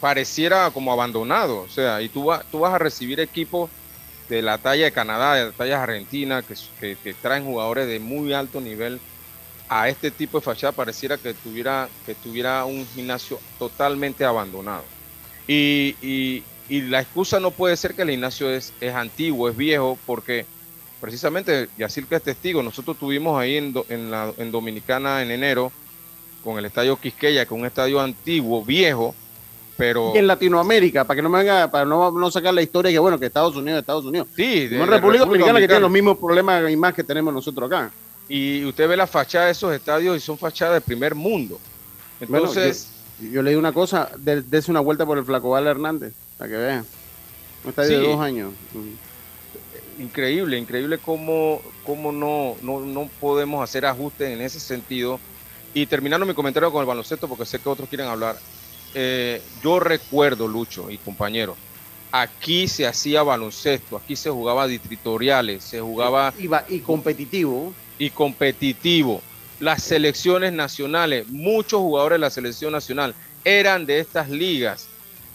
pareciera 0.00 0.72
como 0.72 0.92
abandonado, 0.92 1.58
o 1.58 1.68
sea, 1.68 2.02
y 2.02 2.08
tú, 2.08 2.32
tú 2.50 2.58
vas 2.58 2.74
a 2.74 2.78
recibir 2.78 3.20
equipos 3.20 3.70
de 4.28 4.42
la 4.42 4.58
talla 4.58 4.84
de 4.84 4.92
Canadá, 4.92 5.34
de 5.34 5.46
la 5.46 5.52
talla 5.52 5.82
argentina, 5.82 6.42
que, 6.42 6.96
que, 6.96 7.14
traen 7.14 7.44
jugadores 7.44 7.86
de 7.88 7.98
muy 7.98 8.32
alto 8.32 8.60
nivel 8.60 9.00
a 9.68 9.88
este 9.88 10.10
tipo 10.10 10.38
de 10.38 10.44
fachada, 10.44 10.72
pareciera 10.72 11.18
que 11.18 11.34
tuviera, 11.34 11.88
que 12.06 12.14
tuviera 12.14 12.64
un 12.64 12.86
gimnasio 12.94 13.38
totalmente 13.58 14.24
abandonado. 14.24 14.84
Y, 15.46 15.96
y, 16.02 16.42
la 16.68 17.00
excusa 17.00 17.40
no 17.40 17.50
puede 17.50 17.76
ser 17.78 17.94
que 17.94 18.02
el 18.02 18.10
gimnasio 18.10 18.50
es, 18.50 18.74
es 18.80 18.94
antiguo, 18.94 19.48
es 19.48 19.56
viejo, 19.56 19.98
porque 20.04 20.44
precisamente, 21.00 21.68
Yacir 21.78 22.06
que 22.06 22.16
es 22.16 22.22
testigo, 22.22 22.62
nosotros 22.62 22.98
tuvimos 22.98 23.40
ahí 23.40 23.56
en, 23.56 23.74
en, 23.88 24.10
la, 24.10 24.32
en 24.36 24.50
Dominicana 24.50 25.22
en 25.22 25.30
enero, 25.30 25.72
con 26.44 26.58
el 26.58 26.66
estadio 26.66 26.98
Quisqueya, 27.00 27.46
que 27.46 27.54
es 27.54 27.60
un 27.60 27.66
estadio 27.66 28.00
antiguo, 28.00 28.62
viejo, 28.64 29.14
pero... 29.78 30.12
Y 30.12 30.18
en 30.18 30.26
Latinoamérica, 30.26 31.04
para 31.04 31.16
que 31.16 31.22
no 31.22 31.28
me 31.30 31.38
venga, 31.38 31.70
para 31.70 31.84
no, 31.84 32.10
no 32.10 32.30
sacar 32.32 32.52
la 32.52 32.60
historia 32.60 32.90
que 32.90 32.98
bueno, 32.98 33.18
que 33.18 33.26
Estados 33.26 33.54
Unidos, 33.54 33.78
Estados 33.78 34.04
Unidos. 34.04 34.26
Sí, 34.34 34.66
de, 34.66 34.76
no 34.76 34.84
República 34.84 35.24
Dominicana 35.24 35.60
que 35.60 35.68
tiene 35.68 35.80
los 35.80 35.90
mismos 35.90 36.18
problemas 36.18 36.68
y 36.68 36.76
más 36.76 36.92
que 36.92 37.04
tenemos 37.04 37.32
nosotros 37.32 37.70
acá. 37.70 37.92
Y 38.28 38.64
usted 38.64 38.88
ve 38.88 38.96
la 38.96 39.06
fachada 39.06 39.46
de 39.46 39.52
esos 39.52 39.72
estadios 39.72 40.16
y 40.16 40.20
son 40.20 40.36
fachadas 40.36 40.74
de 40.74 40.80
primer 40.80 41.14
mundo. 41.14 41.60
Entonces... 42.20 42.88
yo, 43.20 43.40
le 43.40 43.50
digo 43.50 43.60
una 43.60 43.72
cosa, 43.72 44.10
dése 44.18 44.70
una 44.70 44.80
vuelta 44.80 45.06
por 45.06 45.16
el 45.16 45.24
Flacobal 45.24 45.68
Hernández, 45.68 46.12
para 46.36 46.50
que 46.50 46.56
vean. 46.56 46.84
Un 47.62 47.70
estadio 47.70 48.00
de 48.00 48.08
dos 48.08 48.20
años. 48.20 48.52
Increíble, 50.00 50.58
increíble 50.58 50.98
cómo, 50.98 51.62
cómo 51.84 52.10
no, 52.10 52.56
no, 52.62 52.80
no 52.80 53.08
podemos 53.20 53.62
hacer 53.62 53.86
ajustes 53.86 54.28
en 54.28 54.40
ese 54.40 54.58
sentido. 54.58 55.20
Y 55.72 55.86
terminando 55.86 56.26
mi 56.26 56.34
comentario 56.34 56.72
con 56.72 56.80
el 56.80 56.86
baloncesto, 56.86 57.28
porque 57.28 57.46
sé 57.46 57.60
que 57.60 57.68
otros 57.68 57.88
quieren 57.88 58.08
hablar, 58.08 58.36
eh, 58.94 59.42
yo 59.62 59.80
recuerdo, 59.80 60.48
Lucho 60.48 60.90
y 60.90 60.98
compañeros, 60.98 61.56
aquí 62.12 62.68
se 62.68 62.86
hacía 62.86 63.22
baloncesto, 63.22 63.96
aquí 63.96 64.16
se 64.16 64.30
jugaba 64.30 64.66
distritoriales, 64.66 65.64
se 65.64 65.80
jugaba... 65.80 66.32
Y, 66.68 66.80
competitivo. 66.80 67.72
Y 67.98 68.10
competitivo. 68.10 69.22
Las 69.60 69.82
selecciones 69.82 70.52
nacionales, 70.52 71.28
muchos 71.28 71.80
jugadores 71.80 72.16
de 72.16 72.20
la 72.20 72.30
selección 72.30 72.72
nacional 72.72 73.14
eran 73.44 73.86
de 73.86 74.00
estas 74.00 74.28
ligas. 74.30 74.88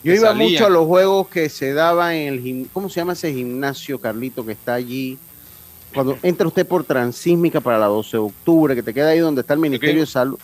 Yo 0.03 0.13
iba 0.13 0.33
mucho 0.33 0.65
a 0.65 0.69
los 0.69 0.85
juegos 0.85 1.29
que 1.29 1.47
se 1.49 1.73
daban 1.73 2.13
en 2.13 2.33
el 2.33 2.67
¿cómo 2.73 2.89
se 2.89 2.99
llama 2.99 3.13
ese 3.13 3.33
gimnasio, 3.33 3.99
Carlito, 3.99 4.45
que 4.45 4.51
está 4.51 4.73
allí? 4.73 5.17
Cuando 5.93 6.17
entra 6.23 6.47
usted 6.47 6.65
por 6.67 6.83
Transísmica 6.83 7.61
para 7.61 7.77
la 7.77 7.85
12 7.85 8.17
de 8.17 8.23
octubre, 8.23 8.75
que 8.75 8.83
te 8.83 8.93
queda 8.93 9.09
ahí 9.09 9.19
donde 9.19 9.41
está 9.41 9.53
el 9.53 9.59
Ministerio 9.59 10.01
de 10.01 10.07
Salud, 10.07 10.39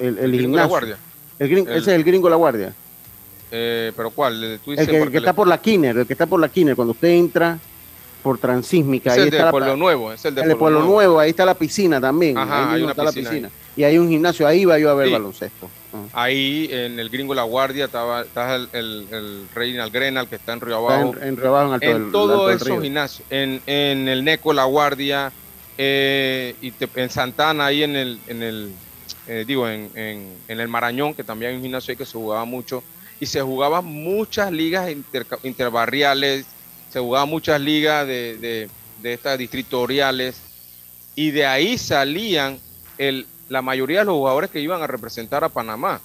el, 0.00 0.18
el 0.18 0.40
gimnasio. 0.40 0.96
Ese 1.38 1.76
es 1.76 1.88
el 1.88 2.04
gringo 2.04 2.28
La 2.28 2.36
Guardia. 2.36 2.72
Eh, 3.50 3.92
¿Pero 3.96 4.10
cuál? 4.10 4.42
el 4.42 4.60
que, 5.10 5.18
está 5.18 5.32
por 5.32 5.46
la 5.46 5.58
Kiner, 5.58 5.98
el 5.98 6.06
que 6.06 6.14
está 6.14 6.26
por 6.26 6.40
la 6.40 6.48
Kiner, 6.48 6.74
cuando 6.74 6.92
usted 6.92 7.08
entra 7.08 7.58
por 8.22 8.38
Transísmica. 8.38 9.12
Es 9.12 9.18
ahí 9.18 9.24
el 9.24 9.30
de 9.30 9.50
Pueblo 9.50 9.76
Nuevo, 9.76 10.12
es 10.12 10.24
el 10.24 10.34
de, 10.34 10.56
Pueblo, 10.56 10.82
Nuevo. 10.82 11.20
ahí 11.20 11.30
está 11.30 11.44
la 11.44 11.54
piscina 11.54 12.00
también. 12.00 12.36
Ajá, 12.36 12.72
ahí 12.72 12.84
está 12.84 13.04
la 13.04 13.12
piscina. 13.12 13.50
Y 13.76 13.84
hay 13.84 13.98
un 13.98 14.08
gimnasio, 14.08 14.46
ahí 14.46 14.62
iba 14.62 14.78
yo 14.78 14.90
a 14.90 14.94
ver 14.94 15.10
baloncesto. 15.10 15.68
Ahí 16.12 16.68
en 16.72 16.98
el 16.98 17.10
Gringo 17.10 17.34
La 17.34 17.44
Guardia 17.44 17.84
estaba, 17.84 18.22
estaba 18.22 18.56
el, 18.56 18.68
el, 18.72 19.46
el 19.56 19.90
Grenal 19.90 20.26
que 20.28 20.36
está 20.36 20.54
en 20.54 20.60
Río 20.60 20.76
Abajo. 20.76 21.14
En, 21.20 21.36
Río 21.36 21.56
Abajo, 21.56 21.76
en, 21.80 21.96
en 21.96 22.12
todos 22.12 22.52
esos 22.52 22.82
gimnasios. 22.82 23.26
En, 23.30 23.60
en 23.66 24.08
el 24.08 24.24
Neco 24.24 24.52
La 24.52 24.64
Guardia, 24.64 25.30
eh, 25.76 26.54
y 26.62 26.72
en 26.94 27.10
Santana, 27.10 27.66
ahí 27.66 27.82
en 27.82 27.96
el, 27.96 28.18
en 28.26 28.42
el 28.42 28.72
eh, 29.26 29.44
digo, 29.46 29.68
en, 29.68 29.90
en, 29.94 30.60
el 30.60 30.68
Marañón, 30.68 31.14
que 31.14 31.24
también 31.24 31.50
hay 31.50 31.56
un 31.56 31.62
gimnasio 31.62 31.92
ahí 31.92 31.96
que 31.96 32.04
se 32.04 32.12
jugaba 32.12 32.44
mucho, 32.44 32.82
y 33.20 33.26
se 33.26 33.40
jugaban 33.40 33.84
muchas 33.84 34.52
ligas 34.52 34.90
interbarriales, 35.42 36.46
se 36.90 37.00
jugaban 37.00 37.28
muchas 37.28 37.60
ligas 37.60 38.06
de, 38.06 38.36
de, 38.36 38.68
de, 39.02 39.12
estas 39.12 39.38
distritoriales, 39.38 40.36
y 41.14 41.30
de 41.30 41.46
ahí 41.46 41.78
salían 41.78 42.58
el, 42.98 43.26
la 43.48 43.62
mayoría 43.62 44.00
de 44.00 44.04
los 44.06 44.14
jugadores 44.14 44.50
que 44.50 44.60
iban 44.60 44.82
a 44.82 44.86
representar 44.86 45.44
a 45.44 45.48
Panamá. 45.48 46.00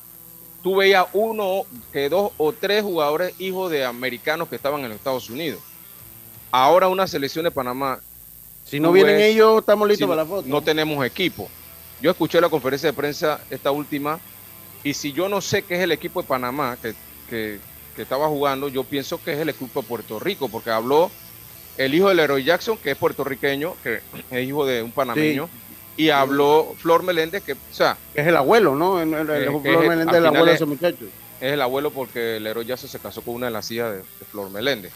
Tú 0.63 0.75
veías 0.75 1.05
uno, 1.13 1.63
que 1.91 2.09
dos 2.09 2.31
o 2.37 2.51
tres 2.51 2.83
jugadores 2.83 3.33
hijos 3.39 3.71
de 3.71 3.85
americanos 3.85 4.49
que 4.49 4.55
estaban 4.55 4.81
en 4.81 4.89
los 4.89 4.97
Estados 4.97 5.29
Unidos. 5.29 5.61
Ahora 6.51 6.87
una 6.87 7.07
selección 7.07 7.43
de 7.43 7.51
Panamá. 7.51 7.99
Si 8.65 8.79
no 8.79 8.91
vienen 8.91 9.19
ellos, 9.19 9.59
estamos 9.59 9.87
listos 9.87 10.07
para 10.07 10.23
la 10.23 10.27
foto. 10.27 10.47
No 10.47 10.61
tenemos 10.61 11.03
equipo. 11.05 11.49
Yo 12.01 12.11
escuché 12.11 12.39
la 12.39 12.49
conferencia 12.49 12.89
de 12.89 12.93
prensa, 12.93 13.41
esta 13.49 13.71
última, 13.71 14.19
y 14.83 14.93
si 14.93 15.11
yo 15.11 15.27
no 15.27 15.41
sé 15.41 15.63
qué 15.63 15.75
es 15.75 15.81
el 15.81 15.91
equipo 15.91 16.21
de 16.21 16.27
Panamá 16.27 16.77
que, 16.81 16.95
que, 17.29 17.59
estaba 18.01 18.29
jugando, 18.29 18.69
yo 18.69 18.85
pienso 18.85 19.21
que 19.21 19.33
es 19.33 19.39
el 19.39 19.49
equipo 19.49 19.81
de 19.81 19.87
Puerto 19.87 20.21
Rico, 20.21 20.47
porque 20.47 20.69
habló 20.69 21.11
el 21.77 21.93
hijo 21.93 22.07
del 22.07 22.19
héroe 22.19 22.41
Jackson, 22.41 22.77
que 22.77 22.91
es 22.91 22.97
puertorriqueño, 22.97 23.73
que 23.83 23.99
es 24.31 24.47
hijo 24.47 24.65
de 24.65 24.81
un 24.81 24.91
panameño, 24.93 25.49
y 25.97 26.09
habló 26.09 26.75
Flor 26.77 27.03
Meléndez, 27.03 27.43
que, 27.43 27.53
o 27.53 27.57
sea... 27.71 27.97
Es 28.15 28.25
el 28.25 28.37
abuelo, 28.37 28.73
¿no? 28.73 29.01
El, 29.01 29.09
Flor 29.09 29.85
Meléndez 29.85 30.13
es 30.13 30.19
el 30.19 30.25
abuelo 30.27 30.45
de 30.45 30.53
ese 30.53 30.65
muchacho. 30.65 31.05
Es 31.41 31.51
el 31.51 31.61
abuelo 31.61 31.91
porque 31.91 32.37
el 32.37 32.47
héroe 32.47 32.63
Jackson 32.65 32.89
se 32.89 32.99
casó 32.99 33.21
con 33.21 33.35
una 33.35 33.47
de 33.47 33.51
las 33.51 33.69
hijas 33.69 33.97
de, 33.97 34.03
Flor 34.31 34.49
Meléndez. 34.49 34.93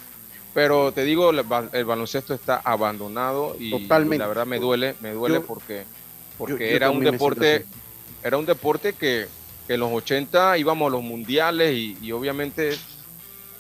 Pero 0.54 0.94
te 0.94 1.04
digo, 1.04 1.32
el, 1.32 1.44
baloncesto 1.84 2.34
está 2.34 2.62
abandonado 2.64 3.58
y, 3.60 3.70
la 3.88 4.28
verdad 4.28 4.46
me 4.46 4.60
duele, 4.60 4.96
me 5.02 5.12
duele 5.12 5.42
porque 5.42 5.84
porque 6.38 6.76
era 6.76 6.90
un 6.90 7.04
deporte, 7.04 7.66
era 8.24 8.38
un 8.38 8.46
deporte 8.46 8.94
que, 8.94 9.28
en 9.68 9.80
los 9.80 9.92
80 9.92 10.58
íbamos 10.58 10.88
a 10.88 10.92
los 10.92 11.04
mundiales 11.04 11.74
y, 11.76 12.12
obviamente 12.12 12.78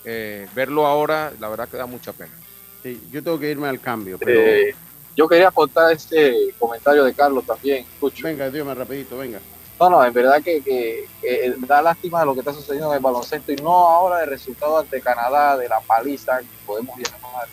eh, 0.05 0.47
verlo 0.53 0.85
ahora, 0.85 1.31
la 1.39 1.47
verdad 1.47 1.69
que 1.69 1.77
da 1.77 1.85
mucha 1.85 2.11
pena. 2.11 2.33
Sí, 2.81 3.01
yo 3.11 3.23
tengo 3.23 3.39
que 3.39 3.49
irme 3.49 3.69
al 3.69 3.79
cambio, 3.79 4.17
pero... 4.17 4.41
Eh, 4.41 4.75
yo 5.15 5.27
quería 5.27 5.49
aportar 5.49 5.91
este 5.91 6.53
comentario 6.57 7.03
de 7.03 7.13
Carlos 7.13 7.45
también. 7.45 7.85
Venga, 8.23 8.49
dígame 8.49 8.73
rapidito, 8.73 9.17
venga. 9.17 9.39
No, 9.79 9.89
no, 9.89 10.03
en 10.05 10.13
verdad 10.13 10.41
que, 10.41 10.61
que, 10.61 11.55
da 11.67 11.81
lástima 11.81 12.21
de 12.21 12.25
lo 12.25 12.33
que 12.33 12.39
está 12.39 12.53
sucediendo 12.53 12.89
en 12.89 12.97
el 12.97 13.03
baloncesto 13.03 13.51
y 13.51 13.55
no 13.57 13.71
ahora 13.71 14.23
el 14.23 14.29
resultado 14.29 14.79
ante 14.79 15.01
Canadá, 15.01 15.57
de 15.57 15.67
la 15.67 15.79
paliza, 15.81 16.39
que 16.39 16.47
podemos 16.65 16.97
llamar, 16.97 17.47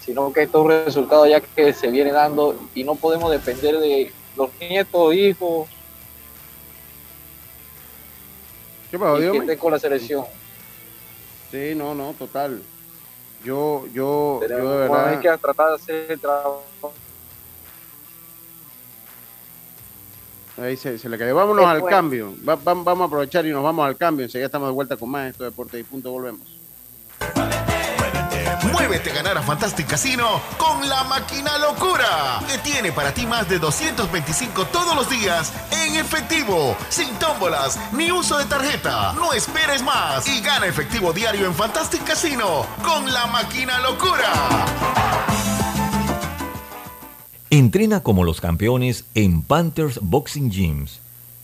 sino 0.00 0.32
que 0.32 0.42
estos 0.42 0.66
resultados 0.66 1.28
ya 1.28 1.40
que 1.40 1.72
se 1.72 1.88
viene 1.88 2.12
dando 2.12 2.58
y 2.74 2.84
no 2.84 2.94
podemos 2.94 3.30
depender 3.30 3.78
de 3.78 4.12
los 4.36 4.50
nietos, 4.60 5.14
hijos. 5.14 5.68
¿Qué 8.90 8.98
pasó, 8.98 9.18
Dios 9.18 9.58
con 9.58 9.72
la 9.72 9.78
selección. 9.78 10.24
Sí, 11.50 11.74
no, 11.74 11.94
no, 11.94 12.14
total. 12.18 12.62
Yo, 13.44 13.86
yo, 13.92 14.40
yo 14.42 14.48
de 14.48 14.76
verdad. 14.76 15.08
Hay 15.08 15.18
que 15.18 15.38
tratar 15.38 15.68
de 15.70 15.74
hacer 15.74 16.10
el 16.10 16.20
trabajo. 16.20 16.62
Ahí 20.58 20.76
se, 20.76 20.98
se 20.98 21.08
le 21.08 21.18
cayó. 21.18 21.34
Vámonos 21.34 21.64
al 21.66 21.84
cambio. 21.84 22.34
vamos 22.42 23.00
a 23.00 23.04
aprovechar 23.04 23.46
y 23.46 23.50
nos 23.50 23.62
vamos 23.62 23.86
al 23.86 23.96
cambio. 23.96 24.24
Enseguida 24.24 24.46
estamos 24.46 24.68
de 24.68 24.74
vuelta 24.74 24.96
con 24.96 25.10
más 25.10 25.30
esto 25.30 25.44
de 25.44 25.50
Deportes 25.50 25.80
y 25.80 25.84
Punto. 25.84 26.10
Volvemos. 26.10 26.58
Muévete 28.82 29.12
a 29.12 29.14
ganar 29.14 29.38
a 29.38 29.42
Fantastic 29.42 29.86
Casino 29.86 30.42
con 30.58 30.88
la 30.88 31.04
máquina 31.04 31.56
locura, 31.56 32.40
que 32.48 32.58
tiene 32.68 32.90
para 32.90 33.14
ti 33.14 33.26
más 33.26 33.48
de 33.48 33.60
225 33.60 34.66
todos 34.66 34.96
los 34.96 35.08
días 35.08 35.52
en 35.70 35.94
efectivo, 35.94 36.76
sin 36.88 37.08
tómbolas 37.20 37.78
ni 37.92 38.10
uso 38.10 38.38
de 38.38 38.44
tarjeta. 38.46 39.12
No 39.12 39.32
esperes 39.34 39.84
más 39.84 40.26
y 40.26 40.40
gana 40.40 40.66
efectivo 40.66 41.12
diario 41.12 41.46
en 41.46 41.54
Fantastic 41.54 42.02
Casino 42.02 42.66
con 42.82 43.12
la 43.12 43.26
máquina 43.26 43.78
locura. 43.78 44.66
Entrena 47.50 48.00
como 48.00 48.24
los 48.24 48.40
campeones 48.40 49.04
en 49.14 49.42
Panthers 49.42 50.00
Boxing 50.02 50.50
Gyms. 50.50 50.98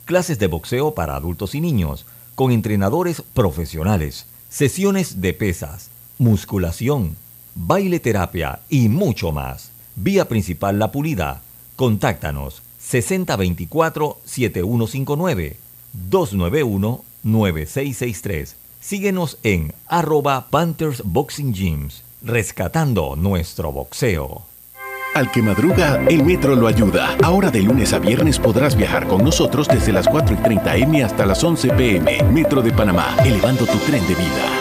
Clases 0.06 0.40
de 0.40 0.48
boxeo 0.48 0.92
para 0.92 1.14
adultos 1.14 1.54
y 1.54 1.60
niños, 1.60 2.04
con 2.34 2.50
entrenadores 2.50 3.22
profesionales, 3.32 4.26
sesiones 4.48 5.20
de 5.20 5.34
pesas, 5.34 5.90
musculación, 6.18 7.16
baile 7.58 8.00
terapia 8.00 8.60
y 8.68 8.88
mucho 8.88 9.32
más. 9.32 9.70
Vía 9.96 10.28
principal 10.28 10.78
La 10.78 10.92
Pulida. 10.92 11.40
Contáctanos 11.76 12.62
6024-7159 12.80 15.56
291-9663. 16.10 18.54
Síguenos 18.80 19.38
en 19.42 19.74
arroba 19.86 20.46
Panthers 20.50 21.02
Boxing 21.04 21.52
Gyms, 21.52 22.04
rescatando 22.22 23.16
nuestro 23.16 23.72
boxeo. 23.72 24.42
Al 25.14 25.30
que 25.32 25.40
madruga, 25.42 26.04
el 26.08 26.24
metro 26.24 26.54
lo 26.54 26.68
ayuda. 26.68 27.16
Ahora 27.22 27.50
de 27.50 27.62
lunes 27.62 27.92
a 27.92 27.98
viernes 27.98 28.38
podrás 28.38 28.76
viajar 28.76 29.08
con 29.08 29.24
nosotros 29.24 29.66
desde 29.66 29.92
las 29.92 30.06
4 30.06 30.34
y 30.34 30.38
30 30.38 30.76
M 30.76 31.02
hasta 31.02 31.26
las 31.26 31.42
11 31.42 31.70
PM. 31.70 32.22
Metro 32.24 32.62
de 32.62 32.70
Panamá, 32.72 33.16
elevando 33.24 33.66
tu 33.66 33.78
tren 33.78 34.06
de 34.06 34.14
vida. 34.14 34.57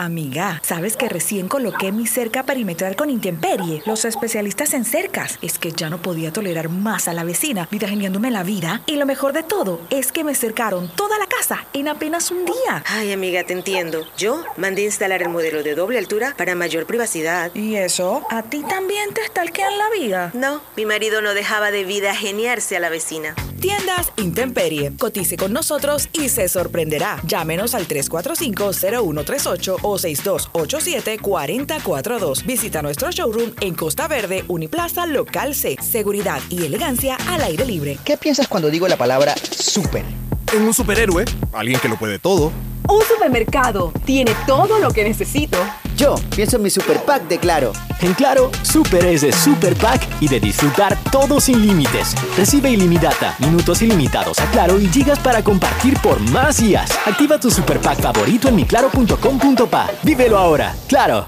Amiga, 0.00 0.62
¿sabes 0.64 0.96
que 0.96 1.10
recién 1.10 1.46
coloqué 1.46 1.92
mi 1.92 2.06
cerca 2.06 2.44
perimetral 2.44 2.96
con 2.96 3.10
Intemperie? 3.10 3.82
Los 3.84 4.06
especialistas 4.06 4.72
en 4.72 4.86
cercas. 4.86 5.38
Es 5.42 5.58
que 5.58 5.72
ya 5.72 5.90
no 5.90 6.00
podía 6.00 6.32
tolerar 6.32 6.70
más 6.70 7.06
a 7.06 7.12
la 7.12 7.22
vecina, 7.22 7.68
geniándome 7.70 8.30
la 8.30 8.42
vida. 8.42 8.80
Y 8.86 8.96
lo 8.96 9.04
mejor 9.04 9.34
de 9.34 9.42
todo 9.42 9.78
es 9.90 10.10
que 10.10 10.24
me 10.24 10.34
cercaron 10.34 10.90
toda 10.96 11.18
la 11.18 11.26
casa 11.26 11.66
en 11.74 11.86
apenas 11.86 12.30
un 12.30 12.46
día. 12.46 12.82
Ay, 12.86 13.12
amiga, 13.12 13.44
te 13.44 13.52
entiendo. 13.52 14.06
Yo 14.16 14.42
mandé 14.56 14.84
instalar 14.84 15.20
el 15.20 15.28
modelo 15.28 15.62
de 15.62 15.74
doble 15.74 15.98
altura 15.98 16.32
para 16.34 16.54
mayor 16.54 16.86
privacidad. 16.86 17.54
¿Y 17.54 17.76
eso? 17.76 18.22
¿A 18.30 18.42
ti 18.44 18.62
también 18.66 19.12
te 19.12 19.20
estalquean 19.20 19.76
la 19.76 19.90
vida? 19.90 20.30
No, 20.32 20.62
mi 20.78 20.86
marido 20.86 21.20
no 21.20 21.34
dejaba 21.34 21.70
de 21.70 21.84
vida 21.84 22.14
geniarse 22.14 22.74
a 22.74 22.80
la 22.80 22.88
vecina. 22.88 23.34
Tiendas 23.60 24.10
Intemperie. 24.16 24.96
Cotice 24.98 25.36
con 25.36 25.52
nosotros 25.52 26.08
y 26.14 26.30
se 26.30 26.48
sorprenderá. 26.48 27.20
Llámenos 27.26 27.74
al 27.74 27.86
345-0138 27.86 29.76
o 29.82 29.89
6287-4042. 29.98 32.46
Visita 32.46 32.82
nuestro 32.82 33.10
showroom 33.10 33.50
en 33.60 33.74
Costa 33.74 34.06
Verde, 34.08 34.44
Uniplaza, 34.48 35.06
Local 35.06 35.54
C. 35.54 35.76
Seguridad 35.82 36.40
y 36.48 36.64
elegancia 36.64 37.18
al 37.28 37.42
aire 37.42 37.66
libre. 37.66 37.98
¿Qué 38.04 38.16
piensas 38.16 38.48
cuando 38.48 38.70
digo 38.70 38.88
la 38.88 38.96
palabra 38.96 39.34
super? 39.36 40.29
En 40.52 40.62
un 40.62 40.74
superhéroe, 40.74 41.24
alguien 41.52 41.78
que 41.78 41.88
lo 41.88 41.96
puede 41.96 42.18
todo. 42.18 42.50
Un 42.88 43.02
supermercado 43.02 43.92
tiene 44.04 44.34
todo 44.48 44.80
lo 44.80 44.90
que 44.90 45.04
necesito. 45.04 45.56
Yo 45.96 46.16
pienso 46.34 46.56
en 46.56 46.62
mi 46.64 46.70
super 46.70 47.00
pack 47.04 47.28
de 47.28 47.38
Claro. 47.38 47.72
En 48.00 48.14
Claro, 48.14 48.50
super 48.62 49.04
es 49.04 49.20
de 49.20 49.32
super 49.32 49.76
pack 49.76 50.02
y 50.20 50.26
de 50.26 50.40
disfrutar 50.40 50.98
todo 51.12 51.40
sin 51.40 51.64
límites. 51.64 52.16
Recibe 52.36 52.70
ilimitada, 52.70 53.36
minutos 53.38 53.80
ilimitados 53.82 54.40
a 54.40 54.50
Claro 54.50 54.80
y 54.80 54.88
gigas 54.88 55.20
para 55.20 55.44
compartir 55.44 55.96
por 56.00 56.18
más 56.30 56.56
días. 56.60 56.90
Activa 57.06 57.38
tu 57.38 57.48
super 57.48 57.78
pack 57.78 58.00
favorito 58.00 58.48
en 58.48 58.56
miclaro.com.pa. 58.56 59.90
Vívelo 60.02 60.36
ahora. 60.36 60.74
Claro. 60.88 61.26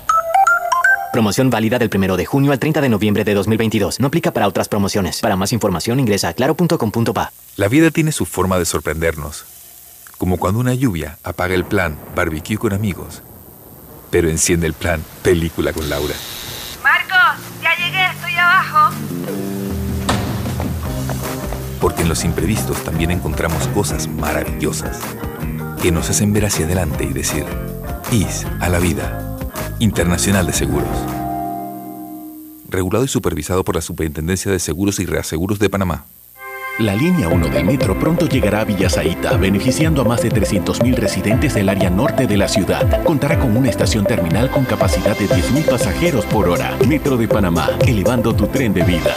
Promoción 1.13 1.49
válida 1.49 1.79
del 1.79 1.91
1 1.95 2.17
de 2.17 2.25
junio 2.25 2.51
al 2.51 2.59
30 2.59 2.81
de 2.81 2.89
noviembre 2.89 3.23
de 3.23 3.35
2022. 3.35 4.01
No 4.01 4.09
aplica 4.09 4.33
para 4.33 4.49
otras 4.49 4.69
promociones. 4.69 5.21
Para 5.21 5.37
más 5.37 5.53
información 5.53 6.01
ingresa 6.01 6.31
a 6.31 6.33
claro.com.pa. 6.33 7.33
La 7.57 7.69
vida 7.69 7.91
tiene 7.91 8.13
su 8.13 8.25
forma 8.25 8.59
de 8.59 8.65
sorprendernos. 8.65 9.45
Como 10.17 10.39
cuando 10.39 10.59
una 10.59 10.73
lluvia 10.73 11.19
apaga 11.23 11.55
el 11.55 11.67
plan 11.67 11.99
barbecue 12.17 12.57
con 12.57 12.73
amigos, 12.73 13.23
pero 14.11 14.31
enciende 14.31 14.67
el 14.67 14.73
plan 14.73 15.05
película 15.23 15.75
con 15.75 15.91
Laura. 15.91 16.15
Marcos, 16.83 17.45
ya 17.63 17.77
llegué, 17.77 18.07
estoy 18.07 18.33
abajo. 18.37 18.97
Porque 21.79 22.03
en 22.03 22.09
los 22.09 22.25
imprevistos 22.25 22.83
también 22.85 23.11
encontramos 23.11 23.69
cosas 23.69 24.09
maravillosas 24.09 25.01
que 25.83 25.93
nos 25.93 26.09
hacen 26.09 26.33
ver 26.33 26.47
hacia 26.47 26.65
adelante 26.65 27.05
y 27.05 27.13
decir, 27.13 27.45
IS 28.11 28.47
a 28.61 28.71
la 28.71 28.79
vida. 28.79 29.37
Internacional 29.79 30.47
de 30.47 30.55
Seguros. 30.55 30.89
Regulado 32.71 33.05
y 33.05 33.09
supervisado 33.09 33.63
por 33.63 33.75
la 33.75 33.83
Superintendencia 33.83 34.51
de 34.51 34.59
Seguros 34.59 35.01
y 35.01 35.05
Reaseguros 35.05 35.59
de 35.59 35.69
Panamá. 35.69 36.07
La 36.79 36.97
línea 36.97 37.29
1 37.29 37.49
del 37.49 37.67
metro 37.67 37.99
pronto 37.99 38.27
llegará 38.27 38.63
a 38.63 38.65
Villasaita, 38.65 39.37
beneficiando 39.37 40.01
a 40.01 40.05
más 40.05 40.23
de 40.23 40.31
300.000 40.31 40.95
residentes 40.95 41.53
del 41.53 41.69
área 41.69 41.91
norte 41.91 42.27
de 42.27 42.39
la 42.39 42.49
ciudad. 42.49 43.05
Contará 43.05 43.39
con 43.39 43.55
una 43.55 43.69
estación 43.69 44.07
terminal 44.07 44.51
con 44.51 44.65
capacidad 44.65 45.17
de 45.19 45.29
10.000 45.29 45.69
pasajeros 45.69 46.25
por 46.25 46.49
hora. 46.49 46.75
Metro 46.89 47.19
de 47.19 47.29
Panamá, 47.29 47.69
elevando 47.87 48.35
tu 48.35 48.47
tren 48.47 48.73
de 48.73 48.85
vida. 48.85 49.15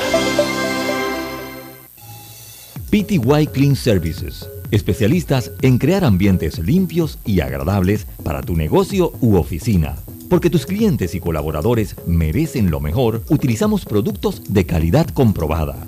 PTY 2.89 3.47
Clean 3.47 3.77
Services, 3.77 4.49
especialistas 4.71 5.53
en 5.61 5.77
crear 5.77 6.03
ambientes 6.03 6.59
limpios 6.59 7.19
y 7.23 7.39
agradables 7.39 8.05
para 8.23 8.41
tu 8.41 8.57
negocio 8.57 9.13
u 9.21 9.37
oficina. 9.37 9.95
Porque 10.29 10.49
tus 10.49 10.65
clientes 10.65 11.15
y 11.15 11.21
colaboradores 11.21 11.95
merecen 12.05 12.69
lo 12.69 12.81
mejor, 12.81 13.23
utilizamos 13.29 13.85
productos 13.85 14.41
de 14.49 14.65
calidad 14.65 15.07
comprobada. 15.07 15.87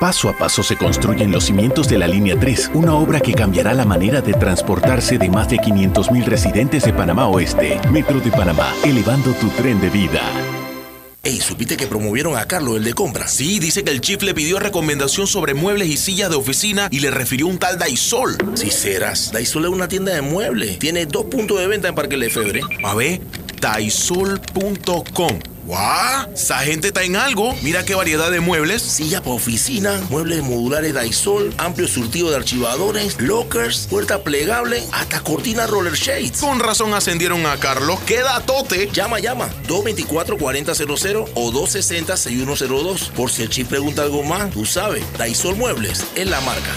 Paso 0.00 0.30
a 0.30 0.32
paso 0.32 0.62
se 0.62 0.78
construyen 0.78 1.30
los 1.30 1.44
cimientos 1.44 1.86
de 1.86 1.98
la 1.98 2.08
Línea 2.08 2.34
3, 2.40 2.70
una 2.72 2.94
obra 2.94 3.20
que 3.20 3.34
cambiará 3.34 3.74
la 3.74 3.84
manera 3.84 4.22
de 4.22 4.32
transportarse 4.32 5.18
de 5.18 5.28
más 5.28 5.50
de 5.50 5.58
500.000 5.58 6.24
residentes 6.24 6.84
de 6.84 6.94
Panamá 6.94 7.28
Oeste. 7.28 7.78
Metro 7.92 8.18
de 8.18 8.30
Panamá, 8.30 8.72
elevando 8.82 9.34
tu 9.34 9.50
tren 9.50 9.78
de 9.78 9.90
vida. 9.90 10.22
Ey, 11.22 11.38
¿supiste 11.38 11.76
que 11.76 11.86
promovieron 11.86 12.34
a 12.38 12.46
Carlos, 12.46 12.78
el 12.78 12.84
de 12.84 12.94
compra? 12.94 13.28
Sí, 13.28 13.58
dice 13.58 13.84
que 13.84 13.90
el 13.90 14.00
chief 14.00 14.22
le 14.22 14.32
pidió 14.32 14.58
recomendación 14.58 15.26
sobre 15.26 15.52
muebles 15.52 15.88
y 15.88 15.98
sillas 15.98 16.30
de 16.30 16.36
oficina 16.36 16.88
y 16.90 17.00
le 17.00 17.10
refirió 17.10 17.46
un 17.46 17.58
tal 17.58 17.78
Daisol. 17.78 18.38
Si 18.54 18.70
serás, 18.70 19.30
Daisol 19.32 19.66
es 19.66 19.70
una 19.70 19.86
tienda 19.86 20.14
de 20.14 20.22
muebles. 20.22 20.78
Tiene 20.78 21.04
dos 21.04 21.26
puntos 21.26 21.58
de 21.58 21.66
venta 21.66 21.88
en 21.88 21.94
Parque 21.94 22.16
Lefebvre. 22.16 22.62
A 22.84 22.94
ver, 22.94 23.20
daisol.com. 23.60 25.38
¡Guau! 25.66 26.32
Esa 26.34 26.58
gente 26.60 26.88
está 26.88 27.04
en 27.04 27.16
algo. 27.16 27.54
Mira 27.62 27.84
qué 27.84 27.94
variedad 27.94 28.30
de 28.30 28.40
muebles. 28.40 28.82
Silla 28.82 29.20
para 29.20 29.36
oficina, 29.36 30.00
muebles 30.10 30.42
modulares 30.42 30.94
Daisol, 30.94 31.54
amplio 31.58 31.86
surtido 31.86 32.30
de 32.30 32.36
archivadores, 32.36 33.20
lockers, 33.20 33.86
puerta 33.88 34.24
plegable, 34.24 34.82
hasta 34.92 35.20
cortina 35.20 35.66
roller 35.66 35.94
shades. 35.94 36.40
Con 36.40 36.60
razón 36.60 36.94
ascendieron 36.94 37.46
a 37.46 37.56
Carlos. 37.58 38.00
¡Queda 38.00 38.40
tote! 38.40 38.88
Llama, 38.92 39.20
llama. 39.20 39.48
224-4000 39.68 41.28
o 41.34 41.52
260-6102. 41.52 43.10
Por 43.10 43.30
si 43.30 43.42
el 43.42 43.50
chip 43.50 43.68
pregunta 43.68 44.02
algo 44.02 44.22
más, 44.22 44.50
tú 44.50 44.64
sabes. 44.64 45.04
Daisol 45.18 45.56
Muebles 45.56 46.04
es 46.16 46.26
la 46.26 46.40
marca. 46.40 46.72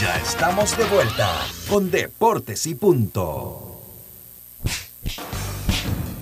Ya 0.00 0.16
estamos 0.16 0.76
de 0.78 0.84
vuelta 0.84 1.28
con 1.68 1.90
Deportes 1.90 2.66
y 2.66 2.74
Punto. 2.76 3.71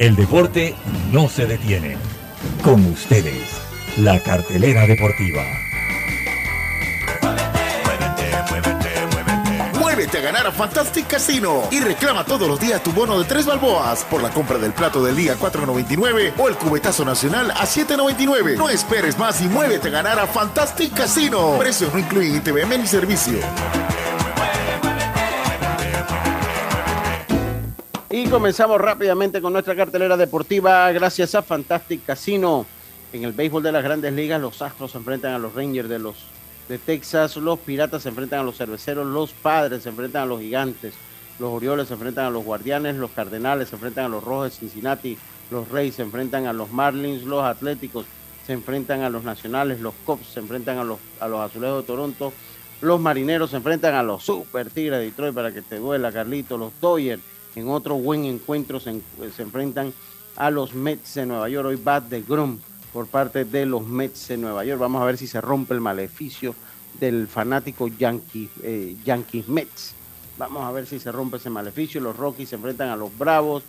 El 0.01 0.17
deporte 0.17 0.75
no 1.13 1.29
se 1.29 1.45
detiene. 1.45 1.99
Con 2.65 2.87
ustedes, 2.87 3.43
la 3.99 4.19
cartelera 4.19 4.87
deportiva. 4.87 5.43
Muévete 9.79 10.17
a 10.17 10.21
ganar 10.23 10.47
a 10.47 10.53
Fantastic 10.53 11.07
Casino 11.07 11.65
y 11.71 11.81
reclama 11.81 12.25
todos 12.25 12.49
los 12.49 12.59
días 12.59 12.83
tu 12.83 12.93
bono 12.93 13.19
de 13.19 13.27
tres 13.27 13.45
balboas 13.45 14.05
por 14.05 14.23
la 14.23 14.31
compra 14.31 14.57
del 14.57 14.73
plato 14.73 15.05
del 15.05 15.17
día 15.17 15.37
4.99 15.39 16.33
o 16.39 16.49
el 16.49 16.57
cubetazo 16.57 17.05
nacional 17.05 17.51
a 17.51 17.67
7.99. 17.67 18.57
No 18.57 18.71
esperes 18.71 19.19
más 19.19 19.43
y 19.43 19.49
muévete 19.49 19.89
a 19.89 19.91
ganar 19.91 20.19
a 20.19 20.27
Fantastic 20.27 20.95
Casino. 20.95 21.59
Precio 21.59 21.91
no 21.93 21.99
incluye 21.99 22.39
ITVM 22.39 22.79
ni 22.79 22.87
servicio. 22.87 23.39
Y 28.13 28.27
comenzamos 28.27 28.81
rápidamente 28.81 29.41
con 29.41 29.53
nuestra 29.53 29.77
cartelera 29.77 30.17
deportiva. 30.17 30.91
Gracias 30.91 31.37
a 31.37 31.43
Fantastic 31.43 32.05
Casino. 32.05 32.67
En 33.13 33.23
el 33.23 33.33
béisbol 33.33 33.63
de 33.63 33.71
las 33.71 33.85
grandes 33.85 34.13
ligas, 34.13 34.41
los 34.41 34.61
Astros 34.63 34.91
se 34.91 34.99
enfrentan 34.99 35.33
a 35.33 35.39
los 35.39 35.55
Rangers 35.55 35.89
de 35.89 36.01
los 36.01 36.17
de 36.69 36.79
Texas, 36.79 37.37
los 37.37 37.61
Piratas 37.61 38.03
se 38.03 38.09
enfrentan 38.09 38.41
a 38.41 38.43
los 38.43 38.57
Cerveceros, 38.57 39.07
los 39.07 39.33
Padres 39.33 39.85
se 39.85 39.91
enfrentan 39.91 40.23
a 40.23 40.27
los 40.27 40.41
Gigantes, 40.41 40.95
los 41.39 41.51
Orioles 41.51 41.87
se 41.87 41.95
enfrentan 41.95 42.27
a 42.27 42.31
los 42.31 42.45
Guardianes, 42.45 42.97
los 42.97 43.13
Cardenales 43.13 43.69
se 43.69 43.77
enfrentan 43.77 44.07
a 44.07 44.09
los 44.09 44.25
Rojos 44.25 44.51
de 44.51 44.59
Cincinnati, 44.59 45.17
los 45.53 45.69
Reyes 45.69 45.95
se 45.95 46.03
enfrentan 46.03 46.47
a 46.47 46.53
los 46.53 46.71
Marlins, 46.73 47.23
los 47.23 47.45
Atléticos 47.45 48.07
se 48.45 48.55
enfrentan 48.55 49.03
a 49.03 49.11
los 49.11 49.23
Nacionales, 49.23 49.81
los 49.81 49.95
Cops 50.05 50.27
se 50.27 50.41
enfrentan 50.41 50.79
a 50.79 50.85
los, 50.85 50.99
a 51.21 51.29
los 51.29 51.41
Azulejos 51.41 51.83
de 51.83 51.87
Toronto, 51.87 52.33
los 52.81 53.01
Marineros 53.01 53.51
se 53.51 53.57
enfrentan 53.57 53.95
a 53.95 54.03
los 54.03 54.25
Super 54.25 54.69
Tigres 54.69 54.99
de 54.99 55.05
Detroit 55.07 55.35
para 55.35 55.53
que 55.53 55.63
te 55.63 55.77
duela, 55.77 56.11
Carlito, 56.11 56.59
los 56.59 56.73
Dodgers 56.81 57.23
en 57.57 57.69
otro 57.69 57.97
buen 57.97 58.25
encuentro 58.25 58.81
se, 58.81 59.01
enfrentan 59.39 59.93
a 60.37 60.51
los 60.51 60.75
Mets 60.75 61.15
de 61.15 61.27
Nueva 61.27 61.49
York, 61.49 61.69
hoy 61.69 61.77
bat 61.77 62.05
de 62.05 62.23
Grom 62.23 62.59
por 62.93 63.07
parte 63.07 63.45
de 63.45 63.67
los 63.67 63.87
Mets 63.87 64.29
de 64.29 64.37
Nueva 64.37 64.65
York. 64.65 64.81
Vamos 64.81 65.03
a 65.03 65.05
ver 65.05 65.17
si 65.17 65.27
se 65.27 65.41
rompe 65.41 65.75
el 65.75 65.81
maleficio 65.81 66.55
del 66.99 67.29
fanático 67.29 67.89
Yankee, 67.89 68.49
eh, 68.63 68.97
Yankees 69.05 69.49
Mets. 69.49 69.95
Vamos 70.39 70.65
a 70.65 70.73
ver 70.73 70.87
si 70.87 70.99
se 70.99 71.13
rompe 71.13 71.37
ese 71.37 71.51
maleficio. 71.51 72.01
Los 72.01 72.17
Rockies 72.17 72.49
se 72.49 72.57
enfrentan 72.57 72.89
a 72.89 72.97
los 72.97 73.17
Bravos, 73.17 73.63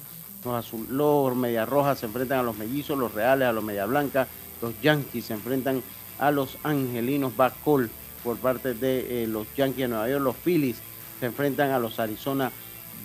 los, 0.46 0.54
azul, 0.54 0.88
los 0.90 1.36
Media 1.36 1.66
Rojas 1.66 2.00
se 2.00 2.06
enfrentan 2.06 2.40
a 2.40 2.44
los 2.44 2.58
Mellizos, 2.58 2.98
los 2.98 3.14
Reales 3.14 3.48
a 3.48 3.52
los 3.52 3.64
Media 3.64 3.86
Blancas, 3.86 4.28
los 4.62 4.80
Yankees 4.82 5.26
se 5.26 5.34
enfrentan 5.34 5.84
a 6.20 6.32
los 6.32 6.58
Angelinos 6.64 7.36
Bacol 7.36 7.90
por 8.24 8.38
parte 8.38 8.74
de 8.74 9.24
eh, 9.24 9.28
los 9.28 9.48
Yankees 9.56 9.84
de 9.84 9.88
Nueva 9.90 10.10
York, 10.10 10.24
los 10.24 10.36
Phillies 10.36 10.78
se 11.20 11.26
enfrentan 11.26 11.72
a 11.72 11.80
los 11.80 12.00
Arizona 12.00 12.52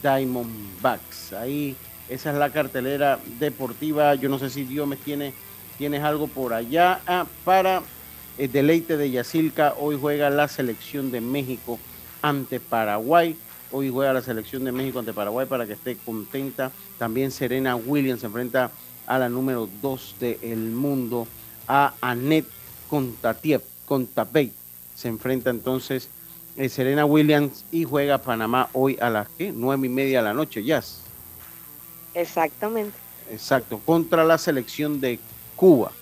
Diamondbacks. 0.06 1.32
Ahí 1.32 1.76
esa 2.08 2.30
es 2.30 2.36
la 2.36 2.50
cartelera 2.50 3.18
deportiva. 3.40 4.14
Yo 4.14 4.28
no 4.28 4.38
sé 4.38 4.50
si 4.50 4.64
Dios 4.64 4.86
me 4.86 4.96
tiene 4.96 5.34
tienes 5.76 6.02
algo 6.02 6.26
por 6.26 6.54
allá 6.54 7.00
ah, 7.06 7.26
para 7.44 7.82
el 8.38 8.50
deleite 8.50 8.96
de 8.96 9.10
Yacilca. 9.10 9.74
Hoy 9.78 9.98
juega 10.00 10.30
la 10.30 10.48
selección 10.48 11.10
de 11.10 11.20
México 11.20 11.78
ante 12.22 12.60
Paraguay. 12.60 13.36
Hoy 13.72 13.90
juega 13.90 14.12
la 14.12 14.22
selección 14.22 14.64
de 14.64 14.72
México 14.72 15.00
ante 15.00 15.12
Paraguay 15.12 15.46
para 15.46 15.66
que 15.66 15.72
esté 15.72 15.96
contenta. 15.96 16.70
También 16.98 17.30
Serena 17.30 17.76
Williams 17.76 18.20
se 18.20 18.26
enfrenta 18.26 18.70
a 19.06 19.18
la 19.18 19.28
número 19.28 19.68
2 19.82 20.16
del 20.20 20.58
mundo, 20.70 21.26
a 21.68 21.94
Annette 22.00 22.48
Contatiev, 22.88 23.62
Contapey. 23.84 24.52
Se 24.94 25.08
enfrenta 25.08 25.50
entonces 25.50 26.08
eh, 26.56 26.68
Serena 26.68 27.04
Williams 27.04 27.64
y 27.70 27.84
juega 27.84 28.18
Panamá 28.18 28.68
hoy 28.72 28.96
a 29.00 29.10
las 29.10 29.28
¿qué? 29.36 29.52
nueve 29.54 29.86
y 29.86 29.90
media 29.90 30.18
de 30.18 30.24
la 30.24 30.34
noche, 30.34 30.62
Jazz. 30.64 31.00
Exactamente. 32.14 32.96
Exacto, 33.30 33.80
contra 33.84 34.24
la 34.24 34.38
selección 34.38 35.00
de 35.00 35.18
Cuba. 35.54 35.92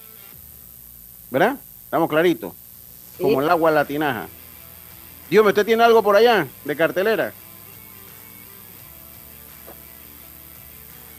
¿Verdad? 1.30 1.57
Estamos 1.84 2.09
claritos. 2.09 2.52
Como 3.20 3.40
el 3.40 3.48
agua 3.48 3.70
latinaja. 3.70 4.26
Dios, 5.30 5.46
¿usted 5.46 5.64
tiene 5.64 5.82
algo 5.82 6.02
por 6.02 6.16
allá 6.16 6.46
de 6.64 6.76
cartelera? 6.76 7.32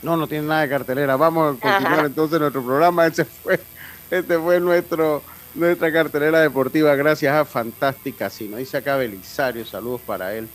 No, 0.01 0.15
no 0.15 0.27
tiene 0.27 0.47
nada 0.47 0.61
de 0.61 0.69
cartelera. 0.69 1.15
Vamos 1.15 1.57
a 1.57 1.59
continuar 1.59 2.05
entonces 2.05 2.39
nuestro 2.39 2.63
programa. 2.63 3.07
Ese 3.07 3.25
fue, 3.25 3.59
este 4.11 4.38
fue 4.38 4.59
nuestro, 4.59 5.23
nuestra 5.55 5.91
cartelera 5.91 6.39
deportiva. 6.39 6.95
Gracias 6.95 7.33
a 7.33 7.45
Fantástica 7.45 8.31
no 8.49 8.57
Dice 8.57 8.77
acá 8.77 8.97
Belisario, 8.97 9.65
saludos 9.65 10.01
para 10.01 10.35
él. 10.35 10.47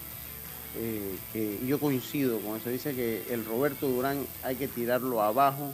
Eh, 0.76 1.59
yo 1.66 1.78
coincido 1.78 2.38
con 2.40 2.57
eso. 2.57 2.70
Dice 2.70 2.94
que 2.94 3.24
el 3.30 3.44
Roberto 3.44 3.88
Durán 3.88 4.24
hay 4.42 4.57
que 4.57 4.68
tirarlo 4.68 5.22
abajo 5.22 5.72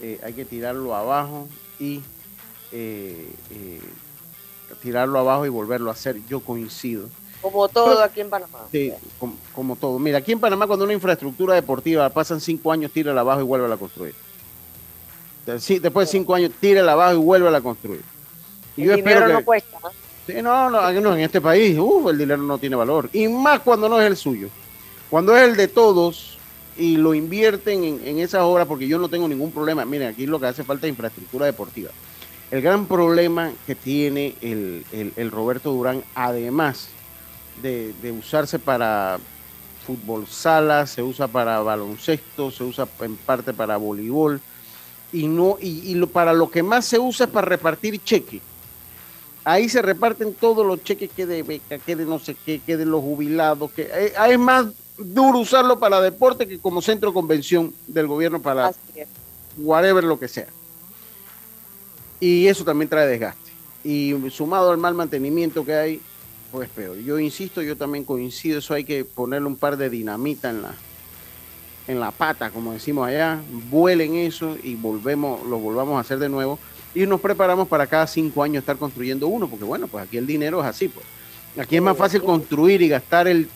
eh, 0.00 0.20
hay 0.22 0.34
que 0.34 0.44
tirarlo 0.44 0.94
abajo 0.94 1.48
y 1.78 2.02
eh, 2.70 3.28
tirarlo 4.82 5.18
abajo 5.18 5.46
y 5.46 5.48
volverlo 5.48 5.90
a 5.90 5.94
hacer. 5.94 6.18
Yo 6.28 6.40
coincido. 6.40 7.08
Como 7.40 7.68
todo 7.68 8.02
aquí 8.02 8.20
en 8.20 8.28
Panamá. 8.30 8.58
Sí, 8.72 8.92
como, 9.54 9.76
todo. 9.76 9.98
Mira, 9.98 10.18
aquí 10.18 10.32
en 10.32 10.40
Panamá 10.40 10.66
cuando 10.66 10.84
una 10.84 10.94
infraestructura 10.94 11.54
deportiva 11.54 12.08
pasan 12.10 12.40
cinco 12.40 12.72
años, 12.72 12.92
tírala 12.92 13.20
abajo 13.20 13.40
y 13.40 13.44
vuelve 13.44 13.72
a 13.72 13.76
construir. 13.76 14.14
Sí, 15.60 15.78
después 15.78 16.08
de 16.08 16.12
cinco 16.18 16.34
años, 16.34 16.50
tírala 16.60 16.92
abajo 16.92 17.14
y 17.14 17.24
vuelve 17.24 17.56
a 17.56 17.60
construir. 17.60 18.02
Y 18.76 18.82
el 18.82 18.88
yo 18.88 18.96
dinero 18.96 19.26
que, 19.26 19.32
no 19.32 19.44
cuesta. 19.44 19.78
Sí, 20.26 20.34
no, 20.42 20.70
no, 20.70 21.14
en 21.14 21.20
este 21.20 21.40
país, 21.40 21.78
el 22.08 22.18
dinero 22.18 22.42
no 22.42 22.58
tiene 22.58 22.76
valor. 22.76 23.08
Y 23.12 23.28
más 23.28 23.60
cuando 23.60 23.88
no 23.88 24.00
es 24.00 24.06
el 24.06 24.16
suyo. 24.16 24.48
Cuando 25.08 25.36
es 25.36 25.44
el 25.44 25.56
de 25.56 25.68
todos, 25.68 26.38
y 26.76 26.96
lo 26.96 27.14
invierten 27.14 27.84
en, 27.84 28.00
en 28.04 28.18
esas 28.18 28.42
obras 28.42 28.66
porque 28.66 28.86
yo 28.86 28.98
no 28.98 29.08
tengo 29.08 29.28
ningún 29.28 29.52
problema. 29.52 29.84
Miren, 29.84 30.08
aquí 30.08 30.26
lo 30.26 30.38
que 30.38 30.46
hace 30.46 30.64
falta 30.64 30.86
es 30.86 30.90
infraestructura 30.90 31.46
deportiva. 31.46 31.90
El 32.50 32.62
gran 32.62 32.86
problema 32.86 33.52
que 33.66 33.74
tiene 33.74 34.34
el, 34.40 35.30
Roberto 35.32 35.72
Durán, 35.72 36.04
además 36.14 36.88
de, 37.60 37.92
usarse 38.16 38.60
para 38.60 39.18
fútbol 39.84 40.28
sala, 40.28 40.86
se 40.86 41.02
usa 41.02 41.26
para 41.26 41.60
baloncesto, 41.60 42.52
se 42.52 42.62
usa 42.62 42.86
en 43.00 43.16
parte 43.16 43.52
para 43.52 43.76
voleibol, 43.76 44.40
y 45.12 45.26
no 45.26 45.56
y, 45.60 45.94
lo, 45.94 46.06
para 46.06 46.32
lo 46.32 46.48
que 46.48 46.62
más 46.62 46.84
se 46.84 47.00
usa 47.00 47.26
es 47.26 47.32
para 47.32 47.48
repartir 47.48 48.02
cheques. 48.04 48.42
Ahí 49.46 49.68
se 49.68 49.80
reparten 49.80 50.34
todos 50.34 50.66
los 50.66 50.82
cheques 50.82 51.08
que 51.14 51.24
de 51.24 51.44
beca, 51.44 51.78
que 51.78 51.94
de 51.94 52.04
no 52.04 52.18
sé 52.18 52.34
qué, 52.34 52.58
que 52.58 52.76
de 52.76 52.84
los 52.84 53.00
jubilados, 53.00 53.70
que 53.70 53.82
eh, 53.82 54.12
hay 54.18 54.36
más 54.36 54.66
duro 54.98 55.38
usarlo 55.38 55.78
para 55.78 56.00
deporte 56.00 56.48
que 56.48 56.58
como 56.58 56.82
centro 56.82 57.10
de 57.10 57.14
convención 57.14 57.72
del 57.86 58.08
gobierno 58.08 58.42
para 58.42 58.72
whatever 59.56 60.02
lo 60.02 60.18
que 60.18 60.26
sea. 60.26 60.48
Y 62.18 62.48
eso 62.48 62.64
también 62.64 62.88
trae 62.88 63.06
desgaste. 63.06 63.52
Y 63.84 64.16
sumado 64.32 64.72
al 64.72 64.78
mal 64.78 64.94
mantenimiento 64.94 65.64
que 65.64 65.74
hay, 65.74 66.00
pues 66.50 66.68
peor. 66.68 66.96
Yo 66.96 67.20
insisto, 67.20 67.62
yo 67.62 67.76
también 67.76 68.04
coincido, 68.04 68.58
eso 68.58 68.74
hay 68.74 68.82
que 68.82 69.04
ponerle 69.04 69.46
un 69.46 69.56
par 69.56 69.76
de 69.76 69.88
dinamita 69.88 70.50
en 70.50 70.62
la, 70.62 70.74
en 71.86 72.00
la 72.00 72.10
pata, 72.10 72.50
como 72.50 72.72
decimos 72.72 73.06
allá, 73.06 73.40
vuelen 73.70 74.16
eso 74.16 74.56
y 74.60 74.74
volvemos, 74.74 75.46
lo 75.46 75.58
volvamos 75.58 75.98
a 75.98 76.00
hacer 76.00 76.18
de 76.18 76.28
nuevo. 76.28 76.58
Y 76.96 77.06
nos 77.06 77.20
preparamos 77.20 77.68
para 77.68 77.86
cada 77.86 78.06
cinco 78.06 78.42
años 78.42 78.62
estar 78.62 78.78
construyendo 78.78 79.28
uno, 79.28 79.46
porque 79.48 79.66
bueno, 79.66 79.86
pues 79.86 80.04
aquí 80.04 80.16
el 80.16 80.26
dinero 80.26 80.60
es 80.62 80.66
así, 80.66 80.88
pues. 80.88 81.04
Aquí 81.58 81.76
es 81.76 81.82
más 81.82 81.94
fácil 81.94 82.22
construir 82.22 82.80
y 82.80 82.88
gastar 82.88 83.28
el 83.28 83.50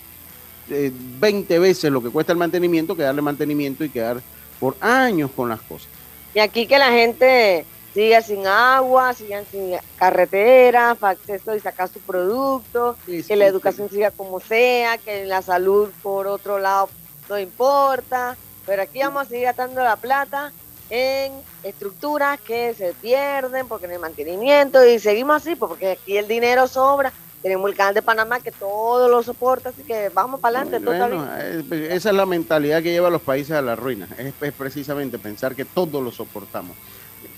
20 0.69 1.57
veces 1.57 1.91
lo 1.91 2.03
que 2.03 2.11
cuesta 2.11 2.33
el 2.33 2.37
mantenimiento 2.37 2.95
que 2.95 3.01
darle 3.01 3.23
mantenimiento 3.23 3.83
y 3.83 3.89
quedar 3.89 4.21
por 4.59 4.77
años 4.79 5.31
con 5.35 5.49
las 5.49 5.59
cosas. 5.61 5.87
Y 6.35 6.39
aquí 6.39 6.67
que 6.67 6.77
la 6.77 6.91
gente 6.91 7.65
siga 7.95 8.21
sin 8.21 8.45
agua, 8.45 9.13
sigan 9.13 9.43
sin 9.49 9.71
carretera, 9.97 10.95
acceso 11.01 11.55
y 11.55 11.59
sacar 11.59 11.89
su 11.89 11.99
producto, 11.99 12.95
que 13.05 13.35
la 13.35 13.47
educación 13.47 13.89
siga 13.89 14.11
como 14.11 14.39
sea, 14.39 14.99
que 14.99 15.25
la 15.25 15.41
salud 15.41 15.89
por 16.03 16.27
otro 16.27 16.59
lado 16.59 16.89
no 17.27 17.39
importa, 17.39 18.37
pero 18.67 18.83
aquí 18.83 18.99
vamos 18.99 19.23
a 19.23 19.25
seguir 19.25 19.45
gastando 19.45 19.83
la 19.83 19.95
plata 19.95 20.53
en 20.91 21.31
estructuras 21.63 22.39
que 22.41 22.73
se 22.73 22.93
pierden 22.93 23.67
porque 23.67 23.87
no 23.87 23.93
hay 23.93 23.99
mantenimiento 23.99 24.85
y 24.85 24.99
seguimos 24.99 25.37
así 25.37 25.55
porque 25.55 25.91
aquí 25.91 26.17
el 26.17 26.27
dinero 26.27 26.67
sobra 26.67 27.13
tenemos 27.41 27.69
el 27.69 27.75
canal 27.75 27.93
de 27.93 28.01
Panamá 28.01 28.39
que 28.39 28.51
todo 28.51 29.07
lo 29.07 29.23
soporta, 29.23 29.69
así 29.69 29.81
que 29.81 30.09
vamos 30.09 30.39
para 30.39 30.61
adelante. 30.61 30.85
Bueno, 30.85 31.27
eh, 31.39 31.89
esa 31.91 32.09
es 32.09 32.15
la 32.15 32.25
mentalidad 32.25 32.83
que 32.83 32.91
lleva 32.91 33.07
a 33.07 33.11
los 33.11 33.21
países 33.21 33.51
a 33.51 33.61
la 33.61 33.75
ruina, 33.75 34.07
es, 34.17 34.53
precisamente 34.53 35.17
pensar 35.17 35.55
que 35.55 35.65
todo 35.65 36.01
lo 36.01 36.11
soportamos. 36.11 36.75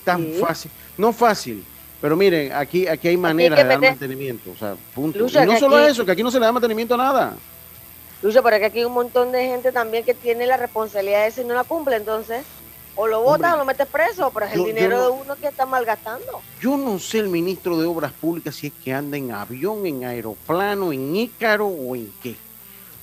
Tan 0.04 0.32
fácil, 0.34 0.70
no 0.98 1.12
fácil, 1.12 1.64
pero 2.02 2.16
miren, 2.16 2.52
aquí, 2.52 2.86
aquí 2.86 3.08
hay 3.08 3.16
maneras 3.16 3.58
de 3.58 3.64
dar 3.64 3.80
mantenimiento, 3.80 4.50
o 4.50 4.56
sea, 4.56 4.76
punto. 4.94 5.26
y 5.26 5.46
no 5.46 5.58
solo 5.58 5.78
eso, 5.78 6.04
que 6.04 6.12
aquí 6.12 6.22
no 6.22 6.30
se 6.30 6.38
le 6.38 6.44
da 6.44 6.52
mantenimiento 6.52 6.94
a 6.94 6.98
nada. 6.98 7.36
Lucho, 8.20 8.42
pero 8.42 8.56
aquí 8.56 8.78
hay 8.78 8.84
un 8.84 8.92
montón 8.92 9.32
de 9.32 9.46
gente 9.46 9.72
también 9.72 10.04
que 10.04 10.14
tiene 10.14 10.46
la 10.46 10.56
responsabilidad 10.56 11.22
de 11.22 11.26
eso 11.28 11.40
y 11.40 11.44
no 11.44 11.54
la 11.54 11.64
cumple, 11.64 11.96
entonces 11.96 12.44
o 12.96 13.06
lo 13.06 13.22
votas 13.22 13.54
o 13.54 13.56
lo 13.58 13.64
metes 13.64 13.86
preso, 13.86 14.30
pero 14.32 14.46
es 14.46 14.52
el 14.52 14.64
dinero 14.64 15.02
de 15.02 15.08
uno 15.10 15.36
que 15.36 15.48
está 15.48 15.66
malgastando. 15.66 16.40
Yo 16.60 16.76
no 16.76 16.98
sé 16.98 17.18
el 17.18 17.28
ministro 17.28 17.78
de 17.78 17.86
Obras 17.86 18.12
Públicas 18.12 18.54
si 18.54 18.68
es 18.68 18.72
que 18.84 18.92
anda 18.92 19.16
en 19.16 19.32
avión, 19.32 19.86
en 19.86 20.04
aeroplano, 20.04 20.92
en 20.92 21.14
Ícaro 21.16 21.66
o 21.66 21.96
en 21.96 22.12
qué. 22.22 22.36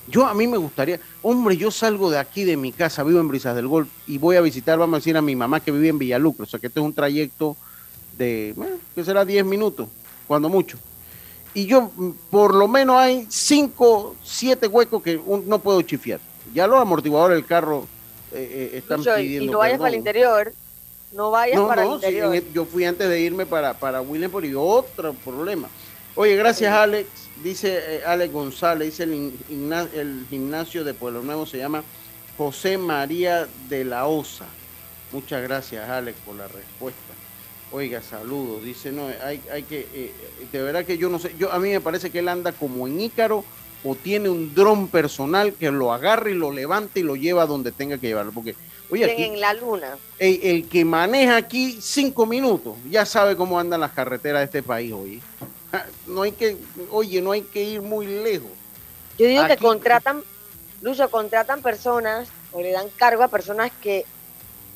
Yo 0.08 0.26
a 0.26 0.34
mí 0.34 0.46
me 0.46 0.56
gustaría, 0.56 0.98
hombre, 1.22 1.56
yo 1.56 1.70
salgo 1.70 2.10
de 2.10 2.18
aquí 2.18 2.44
de 2.44 2.56
mi 2.56 2.72
casa, 2.72 3.04
vivo 3.04 3.20
en 3.20 3.28
Brisas 3.28 3.54
del 3.54 3.68
Golf 3.68 3.88
y 4.06 4.18
voy 4.18 4.36
a 4.36 4.40
visitar, 4.40 4.78
vamos 4.78 4.94
a 4.94 4.98
decir, 4.98 5.16
a 5.16 5.22
mi 5.22 5.36
mamá 5.36 5.60
que 5.60 5.70
vive 5.70 5.88
en 5.88 5.98
Villalucre, 5.98 6.42
o 6.42 6.46
sea 6.46 6.58
que 6.58 6.66
este 6.66 6.80
es 6.80 6.84
un 6.84 6.92
trayecto 6.92 7.56
de, 8.18 8.52
bueno, 8.56 8.76
que 8.94 9.04
será 9.04 9.24
10 9.24 9.44
minutos, 9.44 9.88
cuando 10.26 10.48
mucho. 10.48 10.76
Y 11.54 11.66
yo, 11.66 11.92
por 12.30 12.54
lo 12.54 12.66
menos 12.66 12.96
hay 12.96 13.26
5, 13.28 14.16
7 14.22 14.66
huecos 14.66 15.02
que 15.02 15.20
no 15.46 15.58
puedo 15.58 15.80
chifiar. 15.82 16.18
Ya 16.52 16.66
los 16.66 16.80
amortiguadores 16.80 17.36
del 17.36 17.46
carro 17.46 17.86
eh, 18.34 18.82
eh, 18.88 18.96
pidiendo. 19.16 19.44
Y 19.44 19.46
no 19.46 19.58
vayas 19.58 19.78
para 19.78 19.88
el 19.90 19.94
interior. 19.96 20.52
No 21.12 21.30
vayas 21.30 21.60
para 21.60 21.84
el 21.84 21.92
interior. 21.92 22.42
yo 22.52 22.64
fui 22.64 22.84
antes 22.84 23.08
de 23.08 23.20
irme 23.20 23.46
para, 23.46 23.74
para 23.74 24.00
Williamsport 24.00 24.46
y 24.46 24.54
otro 24.54 25.12
problema. 25.14 25.68
Oye, 26.14 26.36
gracias 26.36 26.72
Alex. 26.72 27.08
Dice 27.42 27.96
eh, 27.96 28.02
Alex 28.06 28.32
González, 28.32 28.88
dice 28.90 29.04
el, 29.04 29.32
el, 29.94 30.26
gimnasio 30.28 30.84
de 30.84 30.94
Pueblo 30.94 31.22
Nuevo 31.22 31.46
se 31.46 31.58
llama 31.58 31.82
José 32.36 32.78
María 32.78 33.48
de 33.68 33.84
la 33.84 34.06
Osa. 34.06 34.46
Muchas 35.10 35.42
gracias 35.42 35.88
Alex 35.88 36.18
por 36.24 36.36
la 36.36 36.48
respuesta. 36.48 37.00
Oiga, 37.72 38.02
saludos. 38.02 38.62
Dice, 38.62 38.92
no, 38.92 39.08
hay, 39.24 39.42
hay 39.50 39.62
que, 39.62 40.12
de 40.52 40.62
verdad 40.62 40.84
que 40.84 40.98
yo 40.98 41.08
no 41.08 41.18
sé, 41.18 41.34
yo 41.38 41.50
a 41.50 41.58
mí 41.58 41.70
me 41.70 41.80
parece 41.80 42.10
que 42.10 42.18
él 42.18 42.28
anda 42.28 42.52
como 42.52 42.86
en 42.86 43.00
Ícaro 43.00 43.44
o 43.84 43.94
tiene 43.94 44.28
un 44.28 44.54
dron 44.54 44.88
personal 44.88 45.54
que 45.54 45.70
lo 45.70 45.92
agarre 45.92 46.32
y 46.32 46.34
lo 46.34 46.52
levante 46.52 47.00
y 47.00 47.02
lo 47.02 47.16
lleva 47.16 47.46
donde 47.46 47.72
tenga 47.72 47.98
que 47.98 48.08
llevarlo. 48.08 48.32
Porque 48.32 48.54
Oye, 48.92 49.24
en 49.24 49.40
la 49.40 49.54
luna. 49.54 49.96
El, 50.18 50.68
que 50.68 50.84
maneja 50.84 51.36
aquí 51.36 51.78
cinco 51.80 52.26
minutos 52.26 52.74
ya 52.90 53.06
sabe 53.06 53.36
cómo 53.36 53.58
andan 53.58 53.80
las 53.80 53.92
carreteras 53.92 54.40
de 54.40 54.44
este 54.44 54.62
país, 54.62 54.92
oye. 54.92 55.20
No 56.06 56.22
hay 56.22 56.32
que, 56.32 56.58
oye, 56.90 57.22
no 57.22 57.32
hay 57.32 57.40
que 57.40 57.62
ir 57.62 57.80
muy 57.80 58.04
lejos. 58.04 58.50
Yo 59.16 59.26
digo 59.26 59.46
que 59.46 59.56
contratan, 59.56 60.22
Lucho, 60.82 61.10
contratan 61.10 61.62
personas 61.62 62.28
o 62.52 62.60
le 62.60 62.72
dan 62.72 62.90
cargo 62.90 63.22
a 63.22 63.28
personas 63.28 63.70
que 63.80 64.04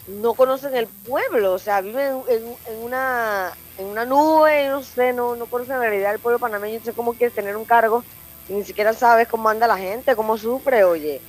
no 0.07 0.32
conocen 0.32 0.74
el 0.74 0.86
pueblo, 0.86 1.52
o 1.52 1.59
sea, 1.59 1.82
viven 1.82 2.22
en, 2.28 2.57
una 2.82 3.52
en 3.76 3.86
una 3.86 4.07
nube, 4.07 4.68
no 4.68 4.82
sé, 4.82 5.12
no, 5.12 5.36
no 5.36 5.44
conocen 5.44 5.74
la 5.74 5.80
realidad 5.80 6.12
del 6.12 6.20
pueblo 6.20 6.38
panameño, 6.38 6.78
no 6.78 6.84
sé 6.84 6.92
cómo 6.94 7.12
quieres 7.12 7.34
tener 7.34 7.57
un 7.57 7.66
cargo 7.66 8.02
ni 8.49 8.64
siquiera 8.64 8.92
sabes 8.92 9.28
cómo 9.28 9.49
anda 9.49 9.66
la 9.66 9.78
gente, 9.78 10.14
cómo 10.16 10.38
sufre, 10.38 10.84
oye. 10.84 11.20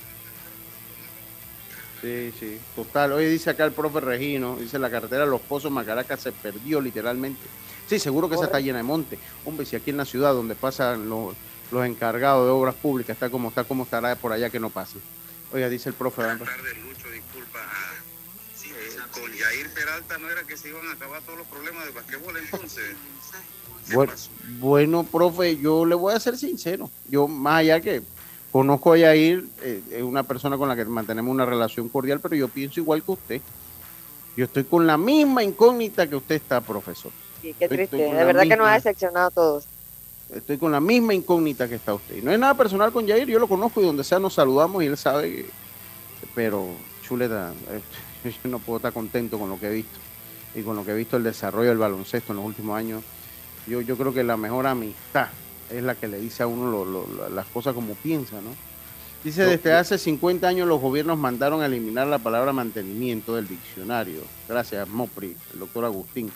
Sí, 2.00 2.32
sí, 2.38 2.60
total. 2.76 3.12
Oye, 3.12 3.28
dice 3.28 3.50
acá 3.50 3.64
el 3.64 3.72
profe 3.72 4.00
Regino, 4.00 4.56
dice 4.56 4.78
la 4.78 4.90
carretera 4.90 5.24
de 5.24 5.30
Los 5.30 5.40
Pozos 5.40 5.72
Macaracas 5.72 6.20
se 6.20 6.32
perdió 6.32 6.80
literalmente. 6.80 7.42
Sí, 7.88 7.98
seguro 7.98 8.28
que 8.28 8.36
esa 8.36 8.44
está 8.44 8.60
llena 8.60 8.78
de 8.78 8.84
monte. 8.84 9.18
Hombre, 9.44 9.66
si 9.66 9.74
aquí 9.74 9.90
en 9.90 9.96
la 9.96 10.04
ciudad 10.04 10.32
donde 10.32 10.54
pasan 10.54 11.08
los, 11.08 11.34
los 11.72 11.86
encargados 11.86 12.44
de 12.46 12.50
obras 12.50 12.74
públicas 12.74 13.14
está 13.14 13.30
como 13.30 13.48
está, 13.48 13.64
como 13.64 13.84
estará 13.84 14.14
por 14.14 14.32
allá 14.32 14.50
que 14.50 14.60
no 14.60 14.70
pase. 14.70 14.98
Oiga, 15.52 15.68
dice 15.68 15.88
el 15.88 15.94
profe. 15.94 16.22
Buenas 16.22 16.38
tardes, 16.38 16.76
Lucho, 16.78 17.10
disculpa. 17.10 17.58
Sí, 18.54 18.70
eh, 18.70 18.96
con 19.10 19.36
Jair 19.36 19.70
Peralta 19.70 20.18
no 20.18 20.30
era 20.30 20.44
que 20.44 20.56
se 20.56 20.68
iban 20.68 20.86
a 20.88 20.92
acabar 20.92 21.22
todos 21.22 21.38
los 21.38 21.46
problemas 21.48 21.84
de 21.86 21.90
basquetbol 21.92 22.36
entonces. 22.36 22.94
Bueno, 23.92 24.12
bueno, 24.60 25.04
profe, 25.04 25.56
yo 25.56 25.84
le 25.84 25.94
voy 25.94 26.14
a 26.14 26.20
ser 26.20 26.36
sincero. 26.36 26.90
Yo, 27.08 27.28
más 27.28 27.60
allá 27.60 27.80
que 27.80 28.02
conozco 28.50 28.92
a 28.92 28.98
Yair, 28.98 29.46
eh, 29.62 29.82
es 29.90 30.02
una 30.02 30.22
persona 30.22 30.56
con 30.56 30.68
la 30.68 30.76
que 30.76 30.84
mantenemos 30.84 31.32
una 31.32 31.46
relación 31.46 31.88
cordial, 31.88 32.20
pero 32.20 32.36
yo 32.36 32.48
pienso 32.48 32.80
igual 32.80 33.02
que 33.02 33.10
usted. 33.12 33.40
Yo 34.36 34.44
estoy 34.44 34.64
con 34.64 34.86
la 34.86 34.96
misma 34.96 35.42
incógnita 35.42 36.06
que 36.06 36.16
usted 36.16 36.36
está, 36.36 36.60
profesor. 36.60 37.10
Sí, 37.42 37.54
qué 37.58 37.68
triste. 37.68 37.96
De 37.96 38.24
verdad 38.24 38.42
que 38.42 38.56
nos 38.56 38.68
ha 38.68 38.74
decepcionado 38.74 39.26
a 39.26 39.30
todos. 39.30 39.64
Estoy 40.34 40.58
con 40.58 40.70
la 40.70 40.80
misma 40.80 41.14
incógnita 41.14 41.68
que 41.68 41.76
está 41.76 41.94
usted. 41.94 42.22
No 42.22 42.30
es 42.30 42.38
nada 42.38 42.54
personal 42.54 42.92
con 42.92 43.06
Jair, 43.08 43.26
yo 43.26 43.38
lo 43.38 43.48
conozco 43.48 43.80
y 43.80 43.84
donde 43.84 44.04
sea 44.04 44.18
nos 44.18 44.34
saludamos 44.34 44.82
y 44.82 44.86
él 44.86 44.96
sabe 44.96 45.30
que... 45.30 45.50
Pero, 46.34 46.68
chuleta, 47.02 47.52
eh, 47.70 47.80
yo 48.44 48.50
no 48.50 48.58
puedo 48.58 48.76
estar 48.76 48.92
contento 48.92 49.38
con 49.38 49.48
lo 49.48 49.58
que 49.58 49.68
he 49.68 49.72
visto 49.72 49.98
y 50.54 50.62
con 50.62 50.76
lo 50.76 50.84
que 50.84 50.92
he 50.92 50.94
visto 50.94 51.16
el 51.16 51.22
desarrollo 51.22 51.70
del 51.70 51.78
baloncesto 51.78 52.32
en 52.32 52.36
los 52.36 52.46
últimos 52.46 52.76
años. 52.76 53.02
Yo, 53.68 53.80
yo 53.80 53.96
creo 53.96 54.12
que 54.12 54.24
la 54.24 54.36
mejor 54.36 54.66
amistad 54.66 55.28
es 55.70 55.82
la 55.82 55.94
que 55.94 56.08
le 56.08 56.18
dice 56.18 56.42
a 56.42 56.46
uno 56.46 56.86
las 57.34 57.46
cosas 57.46 57.74
como 57.74 57.94
piensa, 57.94 58.36
¿no? 58.36 58.50
Dice, 59.24 59.44
desde 59.44 59.72
hace 59.72 59.98
50 59.98 60.46
años 60.46 60.68
los 60.68 60.80
gobiernos 60.80 61.18
mandaron 61.18 61.60
a 61.60 61.66
eliminar 61.66 62.06
la 62.06 62.18
palabra 62.18 62.52
mantenimiento 62.52 63.34
del 63.34 63.48
diccionario. 63.48 64.20
Gracias, 64.48 64.88
Mopri, 64.88 65.36
el 65.52 65.58
doctor 65.58 65.84
Agustín 65.84 66.30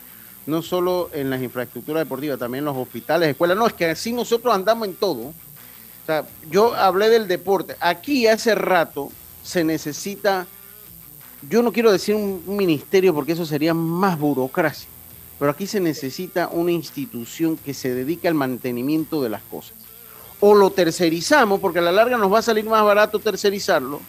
no 0.46 0.62
solo 0.62 1.10
en 1.12 1.30
las 1.30 1.42
infraestructuras 1.42 2.02
deportivas, 2.02 2.38
también 2.38 2.62
en 2.62 2.66
los 2.66 2.76
hospitales, 2.76 3.30
escuelas. 3.30 3.56
No, 3.56 3.66
es 3.66 3.72
que 3.72 3.86
así 3.86 4.12
nosotros 4.12 4.54
andamos 4.54 4.88
en 4.88 4.94
todo. 4.94 5.20
O 5.28 6.06
sea, 6.06 6.26
yo 6.50 6.74
hablé 6.74 7.08
del 7.08 7.28
deporte. 7.28 7.76
Aquí 7.80 8.26
hace 8.26 8.54
rato 8.54 9.10
se 9.44 9.62
necesita, 9.62 10.46
yo 11.48 11.62
no 11.62 11.72
quiero 11.72 11.92
decir 11.92 12.14
un, 12.14 12.42
ministerio 12.46 13.14
porque 13.14 13.32
eso 13.32 13.46
sería 13.46 13.74
más 13.74 14.18
burocracia, 14.18 14.88
pero 15.42 15.50
aquí 15.50 15.66
se 15.66 15.80
necesita 15.80 16.46
una 16.52 16.70
institución 16.70 17.56
que 17.56 17.74
se 17.74 17.92
dedique 17.92 18.28
al 18.28 18.34
mantenimiento 18.34 19.20
de 19.20 19.28
las 19.28 19.42
cosas. 19.42 19.72
O 20.38 20.54
lo 20.54 20.70
tercerizamos, 20.70 21.58
porque 21.58 21.80
a 21.80 21.82
la 21.82 21.90
larga 21.90 22.16
nos 22.16 22.32
va 22.32 22.38
a 22.38 22.42
salir 22.42 22.64
más 22.64 22.84
barato 22.84 23.18
tercerizarlo 23.18 24.00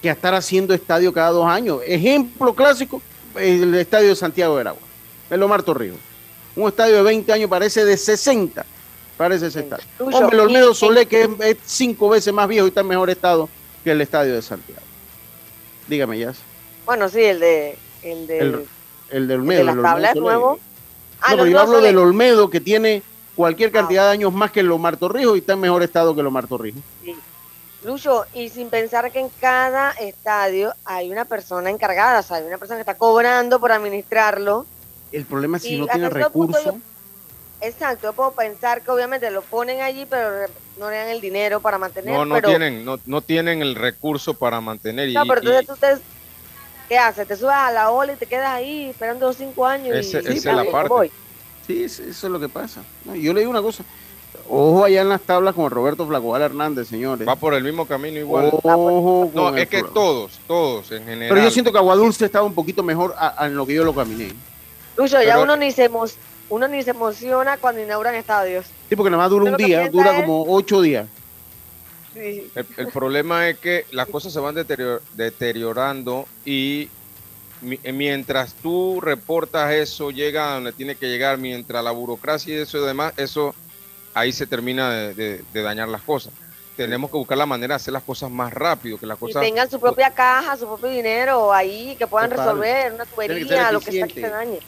que 0.00 0.08
estar 0.08 0.36
haciendo 0.36 0.74
estadio 0.74 1.12
cada 1.12 1.30
dos 1.30 1.44
años. 1.44 1.80
Ejemplo 1.84 2.54
clásico, 2.54 3.02
el 3.34 3.74
estadio 3.74 4.10
de 4.10 4.14
Santiago 4.14 4.54
de 4.54 4.60
Aragua 4.60 4.82
el 5.28 5.42
Omar 5.42 5.64
Torrijos. 5.64 5.98
Un 6.54 6.68
estadio 6.68 6.98
de 6.98 7.02
20 7.02 7.32
años 7.32 7.50
parece 7.50 7.84
de 7.84 7.96
60. 7.96 8.64
Parece 9.16 9.48
ese 9.48 9.58
estadio. 9.58 9.84
Hombre, 9.98 10.36
el 10.36 10.38
Olmedo 10.38 10.72
Solé, 10.72 11.06
que 11.06 11.28
es, 11.40 11.56
cinco 11.64 12.10
veces 12.10 12.32
más 12.32 12.46
viejo 12.46 12.66
y 12.66 12.68
está 12.68 12.82
en 12.82 12.86
mejor 12.86 13.10
estado 13.10 13.48
que 13.82 13.90
el 13.90 14.00
estadio 14.00 14.34
de 14.34 14.42
Santiago. 14.42 14.82
Dígame, 15.88 16.16
ya. 16.16 16.32
Bueno, 16.86 17.08
sí, 17.08 17.24
el 17.24 17.40
de. 17.40 17.76
El 18.04 18.28
de, 18.28 18.38
el, 18.38 18.68
de 19.10 19.34
Olmedo. 19.34 19.60
El 19.60 19.66
de 19.66 19.74
las 19.74 19.82
tablas 19.82 20.16
nuevo. 20.16 20.58
Ah, 21.20 21.30
no, 21.30 21.38
pero 21.38 21.46
yo 21.46 21.60
hablo 21.60 21.80
del 21.80 21.98
Olmedo, 21.98 22.50
que 22.50 22.60
tiene 22.60 23.02
cualquier 23.34 23.72
cantidad 23.72 24.04
de 24.06 24.12
años 24.12 24.32
más 24.32 24.50
que 24.50 24.60
el 24.60 24.70
Omar 24.70 24.96
Torrijos 24.96 25.36
y 25.36 25.40
está 25.40 25.54
en 25.54 25.60
mejor 25.60 25.82
estado 25.82 26.14
que 26.14 26.20
el 26.20 26.26
Omar 26.26 26.46
Torrijos. 26.46 26.82
Sí. 27.04 27.16
Lucho, 27.84 28.24
y 28.34 28.48
sin 28.48 28.70
pensar 28.70 29.10
que 29.12 29.20
en 29.20 29.30
cada 29.40 29.92
estadio 29.92 30.72
hay 30.84 31.10
una 31.10 31.24
persona 31.24 31.70
encargada, 31.70 32.20
o 32.20 32.22
sea, 32.22 32.38
hay 32.38 32.44
una 32.44 32.58
persona 32.58 32.76
que 32.78 32.82
está 32.82 32.96
cobrando 32.96 33.60
por 33.60 33.70
administrarlo 33.70 34.66
el 35.12 35.24
problema 35.24 35.56
es 35.56 35.62
si 35.62 35.78
no 35.78 35.86
tiene 35.86 36.10
recursos. 36.10 36.74
exacto, 37.60 38.08
yo 38.08 38.12
puedo 38.12 38.32
pensar 38.32 38.82
que 38.82 38.90
obviamente 38.90 39.30
lo 39.30 39.42
ponen 39.42 39.80
allí, 39.80 40.06
pero 40.06 40.46
no 40.78 40.90
le 40.90 40.96
dan 40.96 41.08
el 41.08 41.20
dinero 41.20 41.60
para 41.60 41.78
mantener. 41.78 42.14
No, 42.14 42.24
no 42.24 42.40
tienen, 42.42 42.84
no, 42.84 42.98
no 43.06 43.20
tienen 43.22 43.62
el 43.62 43.74
recurso 43.74 44.34
para 44.34 44.60
mantener. 44.60 45.12
No, 45.12 45.24
pero 45.26 45.40
entonces 45.40 45.66
tú 45.66 45.76
te, 45.76 46.17
¿qué 46.88 46.98
haces? 46.98 47.28
Te 47.28 47.36
subes 47.36 47.54
a 47.54 47.70
la 47.70 47.90
ola 47.90 48.14
y 48.14 48.16
te 48.16 48.26
quedas 48.26 48.48
ahí 48.48 48.90
esperando 48.90 49.32
cinco 49.32 49.66
años. 49.66 49.94
esa 49.96 50.18
es 50.18 50.44
la 50.44 50.64
parte. 50.64 51.10
Sí, 51.66 51.84
eso 51.84 52.02
es 52.02 52.22
lo 52.24 52.40
que 52.40 52.48
pasa. 52.48 52.82
yo 53.04 53.32
le 53.32 53.40
digo 53.40 53.50
una 53.50 53.62
cosa. 53.62 53.84
Ojo 54.50 54.84
allá 54.84 55.02
en 55.02 55.10
las 55.10 55.20
tablas 55.20 55.54
con 55.54 55.70
Roberto 55.70 56.06
Flacoval 56.06 56.40
Hernández, 56.40 56.88
señores. 56.88 57.28
Va 57.28 57.36
por 57.36 57.52
el 57.52 57.62
mismo 57.62 57.86
camino 57.86 58.18
igual. 58.18 58.50
Ojo 58.62 59.30
no, 59.34 59.54
es 59.54 59.68
que 59.68 59.82
todos, 59.82 60.40
todos 60.46 60.90
en 60.92 61.04
general. 61.04 61.28
Pero 61.28 61.42
yo 61.42 61.50
siento 61.50 61.70
que 61.70 61.78
Aguadulce 61.78 62.24
estaba 62.24 62.46
un 62.46 62.54
poquito 62.54 62.82
mejor 62.82 63.14
en 63.40 63.54
lo 63.54 63.66
que 63.66 63.74
yo 63.74 63.84
lo 63.84 63.94
caminé. 63.94 64.32
Lucho, 64.96 65.22
ya 65.22 65.38
uno 65.38 65.56
ni, 65.56 65.70
se 65.70 65.90
uno 66.48 66.68
ni 66.68 66.82
se 66.82 66.90
emociona 66.90 67.58
cuando 67.58 67.82
inauguran 67.82 68.14
estadios. 68.14 68.66
Sí, 68.88 68.96
porque 68.96 69.10
nada 69.10 69.24
más 69.24 69.30
dura 69.30 69.50
un 69.50 69.56
día, 69.56 69.88
dura 69.90 70.16
como 70.16 70.44
ocho 70.48 70.80
días. 70.80 71.06
Sí. 72.18 72.50
El, 72.76 72.88
problema 72.88 73.48
es 73.48 73.58
que 73.58 73.86
las 73.92 74.08
cosas 74.08 74.32
se 74.32 74.40
van 74.40 74.54
deteriorando 74.54 76.26
y 76.44 76.88
mientras 77.62 78.54
tú 78.54 79.00
reportas 79.00 79.72
eso, 79.72 80.10
llega 80.10 80.50
a 80.50 80.54
donde 80.54 80.72
tiene 80.72 80.96
que 80.96 81.06
llegar, 81.06 81.38
mientras 81.38 81.82
la 81.82 81.90
burocracia 81.90 82.54
y 82.54 82.58
eso 82.58 82.78
y 82.78 82.86
demás, 82.86 83.12
eso 83.16 83.54
ahí 84.14 84.32
se 84.32 84.46
termina 84.46 84.90
de, 84.90 85.42
dañar 85.52 85.88
las 85.88 86.02
cosas. 86.02 86.32
Tenemos 86.76 87.10
que 87.10 87.16
buscar 87.16 87.36
la 87.36 87.46
manera 87.46 87.74
de 87.74 87.76
hacer 87.76 87.92
las 87.92 88.04
cosas 88.04 88.30
más 88.30 88.52
rápido, 88.52 88.98
que 88.98 89.06
las 89.06 89.18
cosas... 89.18 89.42
Y 89.42 89.46
tengan 89.46 89.68
su 89.68 89.80
propia 89.80 90.10
caja, 90.12 90.56
su 90.56 90.66
propio 90.66 90.88
dinero 90.88 91.52
ahí, 91.52 91.96
que 91.98 92.06
puedan 92.06 92.30
resolver 92.30 92.92
una 92.92 93.04
tubería, 93.04 93.72
lo 93.72 93.80
que 93.80 93.92
sea 93.92 94.06
que 94.06 94.20
se 94.20 94.28
dañe 94.28 94.60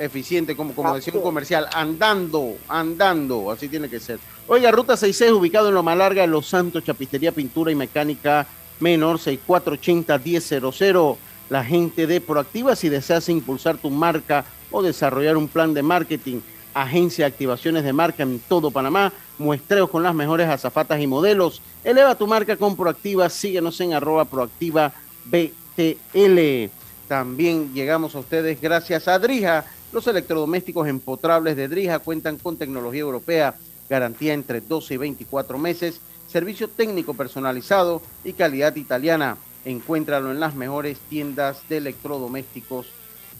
eficiente, 0.00 0.56
como, 0.56 0.74
como 0.74 0.94
decía 0.94 1.12
un 1.14 1.20
comercial, 1.20 1.68
andando, 1.72 2.56
andando, 2.68 3.50
así 3.50 3.68
tiene 3.68 3.88
que 3.88 4.00
ser. 4.00 4.18
Oiga, 4.52 4.72
Ruta 4.72 4.96
66, 4.96 5.30
ubicado 5.30 5.68
en 5.68 5.74
Loma 5.74 5.94
Larga, 5.94 6.26
Los 6.26 6.48
Santos, 6.48 6.82
Chapistería, 6.82 7.30
Pintura 7.30 7.70
y 7.70 7.76
Mecánica 7.76 8.48
Menor, 8.80 9.18
6480-1000. 9.18 11.16
La 11.50 11.62
gente 11.62 12.08
de 12.08 12.20
Proactiva, 12.20 12.74
si 12.74 12.88
deseas 12.88 13.28
impulsar 13.28 13.76
tu 13.76 13.90
marca 13.90 14.44
o 14.72 14.82
desarrollar 14.82 15.36
un 15.36 15.46
plan 15.46 15.72
de 15.72 15.84
marketing, 15.84 16.40
agencia 16.74 17.26
de 17.26 17.30
activaciones 17.30 17.84
de 17.84 17.92
marca 17.92 18.24
en 18.24 18.40
todo 18.40 18.72
Panamá, 18.72 19.12
muestreos 19.38 19.88
con 19.88 20.02
las 20.02 20.16
mejores 20.16 20.48
azafatas 20.48 21.00
y 21.00 21.06
modelos. 21.06 21.62
Eleva 21.84 22.16
tu 22.16 22.26
marca 22.26 22.56
con 22.56 22.76
Proactiva, 22.76 23.28
síguenos 23.28 23.80
en 23.80 23.92
arroba 23.92 24.24
proactiva 24.24 24.92
BTL. 25.26 26.72
También 27.06 27.72
llegamos 27.72 28.16
a 28.16 28.18
ustedes 28.18 28.60
gracias 28.60 29.06
a 29.06 29.16
Drija 29.20 29.64
los 29.92 30.06
electrodomésticos 30.06 30.86
empotrables 30.86 31.56
de 31.56 31.66
Drija 31.66 31.98
cuentan 31.98 32.36
con 32.38 32.56
tecnología 32.56 33.00
europea, 33.00 33.54
garantía 33.90 34.32
entre 34.32 34.60
12 34.60 34.94
y 34.94 34.96
24 34.96 35.58
meses, 35.58 36.00
servicio 36.28 36.68
técnico 36.68 37.12
personalizado 37.12 38.00
y 38.24 38.32
calidad 38.32 38.76
italiana. 38.76 39.36
Encuéntralo 39.64 40.30
en 40.30 40.40
las 40.40 40.54
mejores 40.54 40.98
tiendas 41.10 41.68
de 41.68 41.78
electrodomésticos 41.78 42.86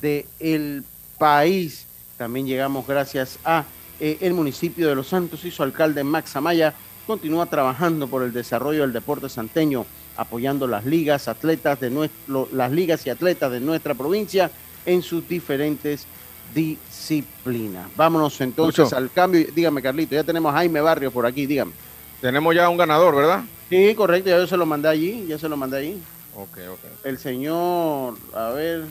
del 0.03 0.85
país. 1.17 1.87
También 2.19 2.47
llegamos 2.47 2.87
gracias 2.87 3.39
a 3.45 3.65
eh, 4.01 4.19
el 4.21 4.35
municipio 4.35 4.89
de 4.89 4.95
Los 4.95 5.09
Santos 5.09 5.45
y 5.45 5.51
su 5.51 5.63
alcalde 5.63 6.05
Max 6.05 6.35
Amaya 6.37 6.75
continúa 7.07 7.47
trabajando 7.47 8.09
por 8.09 8.23
el 8.23 8.33
desarrollo 8.33 8.83
del 8.83 8.93
deporte 8.93 9.29
santeño, 9.29 9.87
apoyando 10.17 10.67
las 10.67 10.85
ligas, 10.85 11.29
atletas 11.29 11.81
de 11.81 11.91
nuestro, 11.91 12.49
las 12.53 12.73
ligas 12.73 13.07
y 13.07 13.11
atletas 13.11 13.53
de 13.53 13.61
nuestra 13.61 13.95
provincia 13.95 14.51
en 14.85 15.03
sus 15.03 15.27
diferentes 15.29 16.07
disciplina. 16.55 17.89
Vámonos 17.97 18.41
entonces 18.41 18.93
al 18.93 19.11
cambio. 19.11 19.47
Dígame, 19.55 19.83
Carlito, 19.83 20.15
ya 20.15 20.25
tenemos 20.25 20.53
a 20.53 20.59
Jaime 20.59 20.81
Barrio 20.81 21.11
por 21.11 21.27
aquí, 21.27 21.47
dígame. 21.47 21.73
Tenemos 22.21 22.55
ya 22.55 22.69
un 22.69 22.77
ganador, 22.77 23.17
¿verdad? 23.17 23.45
Sí, 23.69 23.95
correcto, 23.95 24.31
ya 24.31 24.39
yo 24.39 24.47
se 24.47 24.57
lo 24.57 24.67
mandé 24.67 24.89
allí, 24.89 25.27
ya 25.27 25.39
se 25.39 25.49
lo 25.49 25.57
mandé 25.57 25.79
allí. 25.79 26.03
Ok, 26.35 26.59
ok. 26.73 27.05
El 27.05 27.19
señor, 27.19 28.17
a 28.35 28.51
ver, 28.51 28.85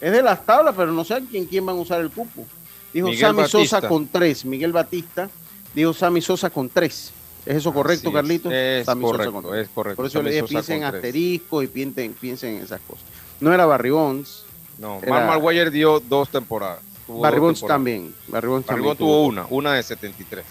es 0.00 0.12
de 0.12 0.22
las 0.22 0.44
tablas, 0.46 0.74
pero 0.76 0.92
no 0.92 1.04
sé 1.04 1.22
quién, 1.30 1.46
quién 1.46 1.64
van 1.66 1.76
a 1.76 1.80
usar 1.80 2.00
el 2.00 2.10
cupo. 2.10 2.46
Dijo 2.92 3.12
Sammy 3.12 3.46
Sosa 3.48 3.86
con 3.86 4.06
tres, 4.06 4.44
Miguel 4.44 4.72
Batista, 4.72 5.28
dijo 5.74 5.92
Sammy 5.92 6.20
Sosa 6.20 6.48
con 6.50 6.68
tres. 6.68 7.12
¿Es 7.44 7.56
eso 7.56 7.74
correcto, 7.74 8.10
Carlito? 8.10 8.50
Es 8.50 8.86
correcto, 8.86 9.54
es 9.54 9.68
correcto. 9.68 9.96
Por 9.96 10.06
eso 10.06 10.22
le 10.22 10.30
dije, 10.30 10.44
piensen 10.44 10.78
en 10.78 10.84
asterisco 10.84 11.62
y 11.62 11.66
piensen, 11.66 12.14
piensen 12.14 12.56
en 12.56 12.62
esas 12.62 12.80
cosas. 12.80 13.04
No 13.40 13.52
era 13.52 13.66
Barry 13.66 13.90
Bonds. 13.90 14.44
No, 14.78 15.00
era... 15.02 15.26
Mark 15.26 15.70
dio 15.70 16.00
dos 16.00 16.28
temporadas. 16.28 16.80
Barry 17.06 17.38
Bonds 17.38 17.64
también. 17.66 18.14
Barry 18.28 18.48
Bonds, 18.48 18.66
tuvo 18.98 19.26
una, 19.26 19.46
una 19.50 19.74
de 19.74 19.82
73. 19.82 20.44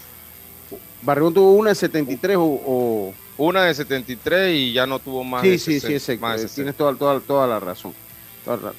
Barry 1.02 1.20
Bonds 1.20 1.34
tuvo 1.34 1.52
una 1.52 1.70
de 1.70 1.74
73 1.74 2.36
o, 2.38 3.12
Una 3.36 3.64
de 3.64 3.74
73 3.74 4.54
y 4.56 4.72
ya 4.72 4.86
no 4.86 4.98
tuvo 4.98 5.24
más 5.24 5.42
sí, 5.42 5.50
de 5.50 5.58
Sí, 5.58 5.80
sí, 5.80 5.98
sí, 5.98 6.18
tienes 6.54 6.76
toda, 6.76 6.94
toda, 6.94 7.20
toda 7.20 7.46
la 7.46 7.60
razón. 7.60 7.92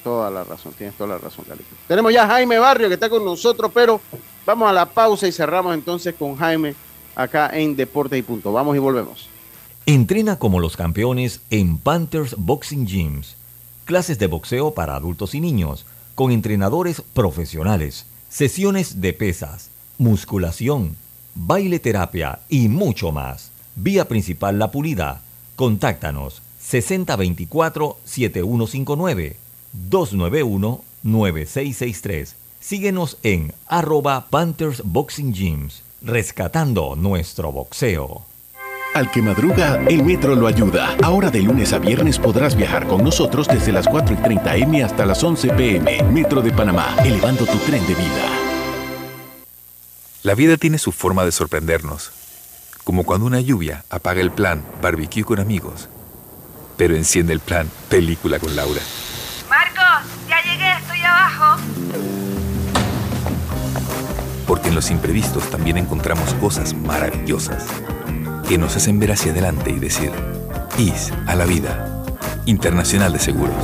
Toda, 0.03 0.29
la 0.29 0.43
razón, 0.43 0.73
tienes 0.77 0.95
toda 0.95 1.15
la 1.15 1.17
razón, 1.17 1.43
Carlitos. 1.45 1.75
Tenemos 1.87 2.13
ya 2.13 2.25
a 2.25 2.27
Jaime 2.27 2.59
Barrio 2.59 2.87
que 2.87 2.93
está 2.93 3.09
con 3.09 3.25
nosotros, 3.25 3.71
pero 3.73 3.99
vamos 4.45 4.69
a 4.69 4.73
la 4.73 4.85
pausa 4.85 5.27
y 5.27 5.31
cerramos 5.31 5.73
entonces 5.73 6.13
con 6.13 6.35
Jaime 6.35 6.75
acá 7.15 7.49
en 7.51 7.75
Deporte 7.75 8.15
y 8.15 8.21
Punto. 8.21 8.53
Vamos 8.53 8.75
y 8.75 8.79
volvemos. 8.79 9.27
Entrena 9.87 10.37
como 10.37 10.59
los 10.59 10.77
campeones 10.77 11.41
en 11.49 11.79
Panthers 11.79 12.35
Boxing 12.37 12.85
Gyms. 12.85 13.35
Clases 13.85 14.19
de 14.19 14.27
boxeo 14.27 14.73
para 14.73 14.95
adultos 14.95 15.35
y 15.35 15.41
niños, 15.41 15.85
con 16.15 16.31
entrenadores 16.31 17.01
profesionales, 17.01 18.07
sesiones 18.29 18.99
de 18.99 19.13
pesas, 19.13 19.69
musculación, 19.97 20.97
baile 21.35 21.79
terapia 21.79 22.39
y 22.49 22.67
mucho 22.67 23.11
más. 23.11 23.51
Vía 23.75 24.07
principal 24.07 24.57
La 24.57 24.71
Pulida. 24.71 25.21
Contáctanos 25.55 26.41
6024-7159 26.61 29.35
291-9663. 29.89 32.33
Síguenos 32.59 33.17
en 33.21 33.53
arroba 33.67 34.27
Panthers 34.29 34.81
Boxing 34.83 35.33
Gyms, 35.33 35.83
rescatando 36.01 36.95
nuestro 36.95 37.51
boxeo. 37.51 38.23
Al 38.95 39.11
que 39.11 39.21
madruga, 39.21 39.81
el 39.89 40.03
metro 40.03 40.35
lo 40.35 40.47
ayuda. 40.47 40.95
Ahora 41.03 41.29
de 41.29 41.41
lunes 41.41 41.73
a 41.73 41.79
viernes 41.79 42.17
podrás 42.17 42.55
viajar 42.55 42.87
con 42.87 43.03
nosotros 43.03 43.45
desde 43.45 43.73
las 43.73 43.89
4 43.89 44.15
y 44.15 44.17
30 44.23 44.55
M 44.55 44.83
hasta 44.85 45.05
las 45.05 45.21
11 45.21 45.49
PM. 45.49 46.01
Metro 46.03 46.41
de 46.41 46.53
Panamá, 46.53 46.95
elevando 47.03 47.45
tu 47.45 47.57
tren 47.57 47.85
de 47.87 47.93
vida. 47.93 48.29
La 50.23 50.33
vida 50.33 50.55
tiene 50.55 50.77
su 50.77 50.93
forma 50.93 51.25
de 51.25 51.33
sorprendernos. 51.33 52.13
Como 52.85 53.03
cuando 53.03 53.25
una 53.25 53.41
lluvia 53.41 53.83
apaga 53.89 54.21
el 54.21 54.31
plan 54.31 54.63
barbecue 54.81 55.25
con 55.25 55.41
amigos, 55.41 55.89
pero 56.77 56.95
enciende 56.95 57.33
el 57.33 57.41
plan 57.41 57.69
película 57.89 58.39
con 58.39 58.55
Laura. 58.55 58.79
Marcos, 59.49 60.09
ya 60.29 60.41
llegué, 60.41 60.71
estoy 60.71 61.01
abajo. 61.01 61.61
Porque 64.47 64.69
en 64.69 64.75
los 64.75 64.89
imprevistos 64.89 65.49
también 65.49 65.75
encontramos 65.75 66.33
cosas 66.35 66.73
maravillosas 66.73 67.65
que 68.47 68.57
nos 68.57 68.75
hacen 68.75 68.99
ver 68.99 69.11
hacia 69.11 69.31
adelante 69.31 69.71
y 69.71 69.79
decir, 69.79 70.11
IS 70.77 71.11
a 71.27 71.35
la 71.35 71.45
vida. 71.45 71.91
Internacional 72.45 73.11
de 73.13 73.19
Seguros. 73.19 73.55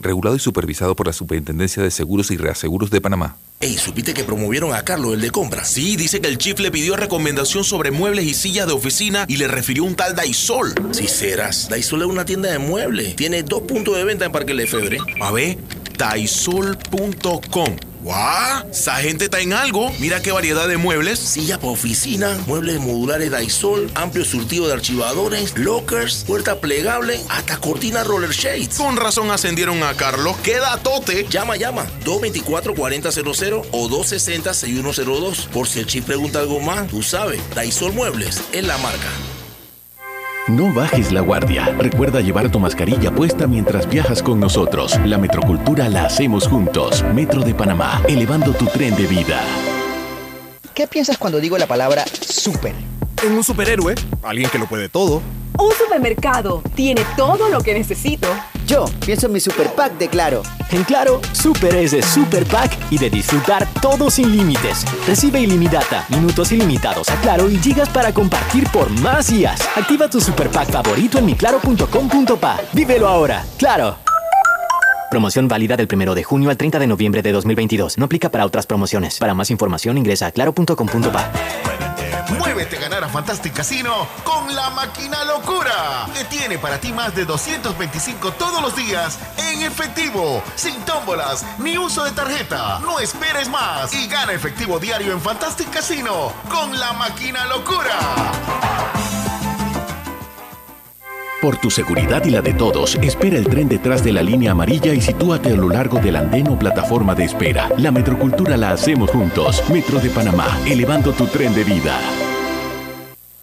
Regulado 0.00 0.36
y 0.36 0.38
supervisado 0.38 0.96
por 0.96 1.06
la 1.06 1.12
Superintendencia 1.12 1.82
de 1.82 1.90
Seguros 1.90 2.30
y 2.30 2.36
Reaseguros 2.36 2.90
de 2.90 3.00
Panamá. 3.00 3.36
Ey, 3.60 3.76
¿supiste 3.76 4.14
que 4.14 4.24
promovieron 4.24 4.72
a 4.72 4.82
Carlos, 4.82 5.12
el 5.12 5.20
de 5.20 5.30
compra? 5.30 5.64
Sí, 5.64 5.96
dice 5.96 6.20
que 6.22 6.28
el 6.28 6.38
chief 6.38 6.58
le 6.60 6.70
pidió 6.70 6.96
recomendación 6.96 7.64
sobre 7.64 7.90
muebles 7.90 8.24
y 8.24 8.32
sillas 8.32 8.66
de 8.66 8.72
oficina 8.72 9.26
y 9.28 9.36
le 9.36 9.48
refirió 9.48 9.84
un 9.84 9.96
tal 9.96 10.14
Daisol. 10.14 10.72
Si 10.92 11.06
serás, 11.08 11.68
Daisol 11.68 12.02
es 12.02 12.08
una 12.08 12.24
tienda 12.24 12.50
de 12.50 12.58
muebles. 12.58 13.16
Tiene 13.16 13.42
dos 13.42 13.62
puntos 13.62 13.96
de 13.96 14.04
venta 14.04 14.24
en 14.24 14.32
Parque 14.32 14.54
Lefebvre. 14.54 14.98
A 15.20 15.30
ver, 15.32 15.58
daisol.com. 15.98 17.89
¡Guau! 18.02 18.68
Esa 18.70 18.96
gente 18.96 19.24
está 19.24 19.40
en 19.40 19.52
algo. 19.52 19.92
Mira 19.98 20.22
qué 20.22 20.32
variedad 20.32 20.66
de 20.68 20.76
muebles. 20.76 21.18
Silla 21.18 21.58
para 21.58 21.72
oficina, 21.72 22.38
muebles 22.46 22.80
modulares 22.80 23.30
Daisol, 23.30 23.90
amplio 23.94 24.24
surtido 24.24 24.66
de 24.66 24.72
archivadores, 24.72 25.56
lockers, 25.56 26.24
puerta 26.26 26.60
plegable, 26.60 27.20
hasta 27.28 27.58
cortina 27.58 28.04
roller 28.04 28.30
shades. 28.30 28.76
Con 28.78 28.96
razón 28.96 29.30
ascendieron 29.30 29.82
a 29.82 29.94
Carlos. 29.94 30.36
¡Queda 30.38 30.78
tote! 30.78 31.26
Llama, 31.28 31.56
llama. 31.56 31.86
224-4000 32.04 33.66
o 33.70 33.88
260-6102. 33.88 35.46
Por 35.48 35.68
si 35.68 35.80
el 35.80 35.86
chip 35.86 36.06
pregunta 36.06 36.40
algo 36.40 36.60
más, 36.60 36.88
tú 36.88 37.02
sabes. 37.02 37.40
Daisol 37.54 37.92
Muebles 37.92 38.42
es 38.52 38.64
la 38.64 38.78
marca. 38.78 39.08
No 40.50 40.72
bajes 40.74 41.12
la 41.12 41.20
guardia. 41.20 41.66
Recuerda 41.78 42.20
llevar 42.20 42.50
tu 42.50 42.58
mascarilla 42.58 43.12
puesta 43.12 43.46
mientras 43.46 43.88
viajas 43.88 44.20
con 44.20 44.40
nosotros. 44.40 44.98
La 45.04 45.16
metrocultura 45.16 45.88
la 45.88 46.06
hacemos 46.06 46.48
juntos. 46.48 47.04
Metro 47.14 47.42
de 47.42 47.54
Panamá, 47.54 48.02
elevando 48.08 48.52
tu 48.52 48.66
tren 48.66 48.96
de 48.96 49.06
vida. 49.06 49.40
¿Qué 50.74 50.88
piensas 50.88 51.18
cuando 51.18 51.38
digo 51.38 51.56
la 51.56 51.68
palabra 51.68 52.04
super? 52.04 52.74
En 53.24 53.32
un 53.32 53.44
superhéroe, 53.44 53.94
alguien 54.24 54.50
que 54.50 54.58
lo 54.58 54.66
puede 54.66 54.88
todo. 54.88 55.22
Un 55.60 55.72
supermercado 55.72 56.62
tiene 56.74 57.04
todo 57.18 57.50
lo 57.50 57.60
que 57.60 57.74
necesito. 57.74 58.26
Yo 58.66 58.86
pienso 59.04 59.26
en 59.26 59.32
mi 59.34 59.40
super 59.40 59.68
pack 59.74 59.98
de 59.98 60.08
Claro. 60.08 60.42
En 60.70 60.84
Claro, 60.84 61.20
super 61.32 61.74
es 61.74 61.90
de 61.90 62.02
super 62.02 62.46
pack 62.46 62.76
y 62.90 62.96
de 62.96 63.10
disfrutar 63.10 63.68
todo 63.82 64.10
sin 64.10 64.34
límites. 64.34 64.86
Recibe 65.06 65.40
ilimitada, 65.40 66.06
minutos 66.08 66.50
ilimitados 66.52 67.10
a 67.10 67.20
Claro 67.20 67.50
y 67.50 67.58
gigas 67.58 67.90
para 67.90 68.14
compartir 68.14 68.66
por 68.70 68.88
más 69.00 69.30
días. 69.30 69.60
Activa 69.76 70.08
tu 70.08 70.18
super 70.18 70.48
pack 70.48 70.70
favorito 70.70 71.18
en 71.18 71.26
miclaro.com.pa. 71.26 72.60
Vívelo 72.72 73.06
ahora. 73.06 73.44
Claro. 73.58 73.96
Promoción 75.10 75.46
válida 75.46 75.76
del 75.76 75.88
1 75.92 76.14
de 76.14 76.24
junio 76.24 76.48
al 76.48 76.56
30 76.56 76.78
de 76.78 76.86
noviembre 76.86 77.20
de 77.20 77.32
2022. 77.32 77.98
No 77.98 78.06
aplica 78.06 78.30
para 78.30 78.46
otras 78.46 78.66
promociones. 78.66 79.18
Para 79.18 79.34
más 79.34 79.50
información 79.50 79.98
ingresa 79.98 80.28
a 80.28 80.30
claro.com.pa. 80.30 81.69
Muévete 82.38 82.76
a 82.76 82.80
ganar 82.80 83.04
a 83.04 83.08
Fantastic 83.08 83.52
Casino 83.54 84.06
con 84.24 84.54
la 84.54 84.70
máquina 84.70 85.24
locura, 85.24 86.06
que 86.14 86.24
tiene 86.24 86.58
para 86.58 86.78
ti 86.78 86.92
más 86.92 87.14
de 87.14 87.24
225 87.24 88.32
todos 88.32 88.62
los 88.62 88.74
días 88.76 89.18
en 89.38 89.62
efectivo, 89.62 90.42
sin 90.54 90.80
tómbolas 90.84 91.44
ni 91.58 91.76
uso 91.78 92.04
de 92.04 92.12
tarjeta. 92.12 92.78
No 92.80 92.98
esperes 93.00 93.48
más 93.48 93.92
y 93.94 94.06
gana 94.06 94.32
efectivo 94.32 94.78
diario 94.78 95.12
en 95.12 95.20
Fantastic 95.20 95.70
Casino 95.70 96.32
con 96.48 96.78
la 96.78 96.92
máquina 96.92 97.46
locura. 97.46 97.98
Por 101.40 101.56
tu 101.56 101.70
seguridad 101.70 102.22
y 102.26 102.30
la 102.30 102.42
de 102.42 102.52
todos, 102.52 102.96
espera 102.96 103.38
el 103.38 103.48
tren 103.48 103.66
detrás 103.66 104.04
de 104.04 104.12
la 104.12 104.22
línea 104.22 104.52
amarilla 104.52 104.92
y 104.92 105.00
sitúate 105.00 105.50
a 105.50 105.56
lo 105.56 105.70
largo 105.70 105.98
del 105.98 106.16
andén 106.16 106.48
o 106.48 106.58
plataforma 106.58 107.14
de 107.14 107.24
espera. 107.24 107.70
La 107.78 107.90
metrocultura 107.90 108.58
la 108.58 108.72
hacemos 108.72 109.10
juntos. 109.10 109.62
Metro 109.72 109.98
de 110.00 110.10
Panamá, 110.10 110.58
elevando 110.66 111.12
tu 111.12 111.26
tren 111.26 111.54
de 111.54 111.64
vida. 111.64 111.98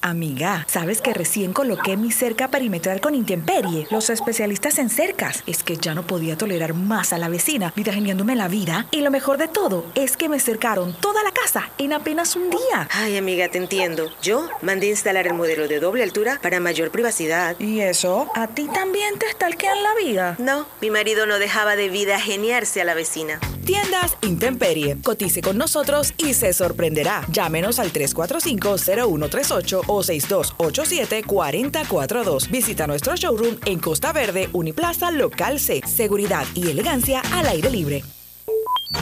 Amiga, 0.02 0.66
¿sabes 0.70 1.02
que 1.02 1.14
recién 1.14 1.54
coloqué 1.54 1.98
mi 1.98 2.12
cerca 2.12 2.50
perimetral 2.50 3.02
con 3.02 3.16
Intemperie? 3.16 3.88
Los 3.90 4.12
especialistas 4.12 4.78
en 4.78 4.90
cercas. 4.90 5.44
Es 5.48 5.64
que 5.64 5.76
ya 5.76 5.96
no 5.96 6.06
podía 6.06 6.38
tolerar 6.38 6.76
más 6.76 7.14
a 7.14 7.18
la 7.18 7.30
vecina, 7.30 7.74
vitageniándome 7.76 8.36
la 8.36 8.48
vida. 8.48 8.86
Y 8.92 9.02
lo 9.02 9.10
mejor 9.10 9.38
de 9.38 9.48
todo 9.48 9.86
es 9.96 10.16
que 10.16 10.30
me 10.30 10.40
cercaron 10.40 10.94
toda 11.02 11.24
la 11.24 11.32
casa 11.32 11.72
en 11.80 11.94
apenas 11.94 12.36
un 12.36 12.52
día. 12.52 12.88
Ay, 12.92 13.18
amiga, 13.18 13.50
te 13.50 13.58
entiendo. 13.58 14.12
Yo 14.22 14.48
mandé 14.62 14.88
instalar 14.88 15.26
el 15.26 15.34
modelo 15.34 15.68
de 15.68 15.80
doble 15.80 16.04
altura 16.04 16.40
para 16.44 16.60
mayor 16.60 16.92
privacidad. 16.92 17.60
¿Y 17.60 17.82
eso? 17.82 18.30
¿A 18.36 18.48
ti 18.48 18.68
también 18.72 19.18
te 19.18 19.26
estalquean 19.26 19.82
la 19.82 19.96
vida? 19.96 20.36
No, 20.38 20.68
mi 20.80 20.92
marido 20.92 21.26
no 21.26 21.40
dejaba 21.40 21.76
de 21.76 21.90
vida 21.90 22.20
geniarse 22.20 22.82
a 22.82 22.86
la 22.86 22.94
vecina. 22.94 23.40
Tiendas 23.66 24.16
Intemperie. 24.22 24.98
Cotice 25.04 25.42
con 25.42 25.58
nosotros 25.58 26.14
y 26.18 26.34
se 26.34 26.54
sorprenderá. 26.54 27.26
Llámenos 27.30 27.80
al 27.80 27.92
345-0138 27.92 29.87
o 29.88 30.04
6287-4042. 30.04 32.52
Visita 32.52 32.86
nuestro 32.86 33.16
showroom 33.16 33.58
en 33.66 33.80
Costa 33.80 34.14
Verde, 34.14 34.50
Uniplaza, 34.54 35.10
Local 35.12 35.60
C. 35.60 35.82
Seguridad 35.88 36.46
y 36.54 36.70
elegancia 36.70 37.24
al 37.34 37.48
aire 37.48 37.72
libre. 37.72 38.04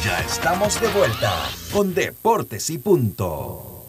Ya 0.03 0.19
estamos 0.21 0.79
de 0.81 0.87
vuelta 0.87 1.31
con 1.71 1.93
Deportes 1.93 2.69
y 2.69 2.77
Punto. 2.77 3.85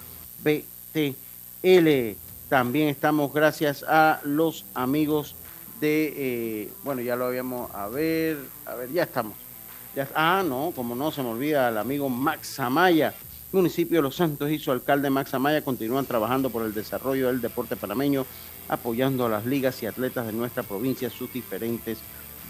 BTL. 0.43 2.17
También 2.49 2.89
estamos 2.89 3.33
gracias 3.33 3.85
a 3.87 4.21
los 4.25 4.65
amigos 4.75 5.35
de, 5.81 6.15
eh, 6.17 6.73
bueno, 6.85 7.03
ya 7.03 7.17
lo 7.17 7.27
habíamos, 7.27 7.75
a 7.75 7.89
ver, 7.89 8.39
a 8.67 8.75
ver, 8.75 8.93
ya 8.93 9.03
estamos. 9.03 9.35
Ya, 9.97 10.09
ah, 10.15 10.43
no, 10.47 10.73
como 10.75 10.95
no, 10.95 11.11
se 11.11 11.23
me 11.23 11.31
olvida 11.31 11.69
el 11.69 11.77
amigo 11.77 12.09
Max 12.09 12.59
Amaya. 12.61 13.13
Municipio 13.53 13.99
de 13.99 14.03
Los 14.03 14.17
Santos 14.17 14.51
y 14.51 14.59
su 14.59 14.73
alcalde 14.73 15.11
Max 15.11 15.35
Amaya 15.35 15.63
continúan 15.63 16.07
trabajando 16.07 16.49
por 16.49 16.65
el 16.65 16.73
desarrollo 16.73 17.27
del 17.27 17.43
deporte 17.43 17.77
panameño, 17.77 18.25
apoyando 18.69 19.27
a 19.27 19.29
las 19.29 19.47
ligas 19.47 19.83
y 19.83 19.87
atletas 19.87 20.27
de 20.27 20.33
nuestra 20.33 20.63
provincia 20.63 21.07
en 21.07 21.13
sus 21.13 21.33
diferentes 21.33 21.99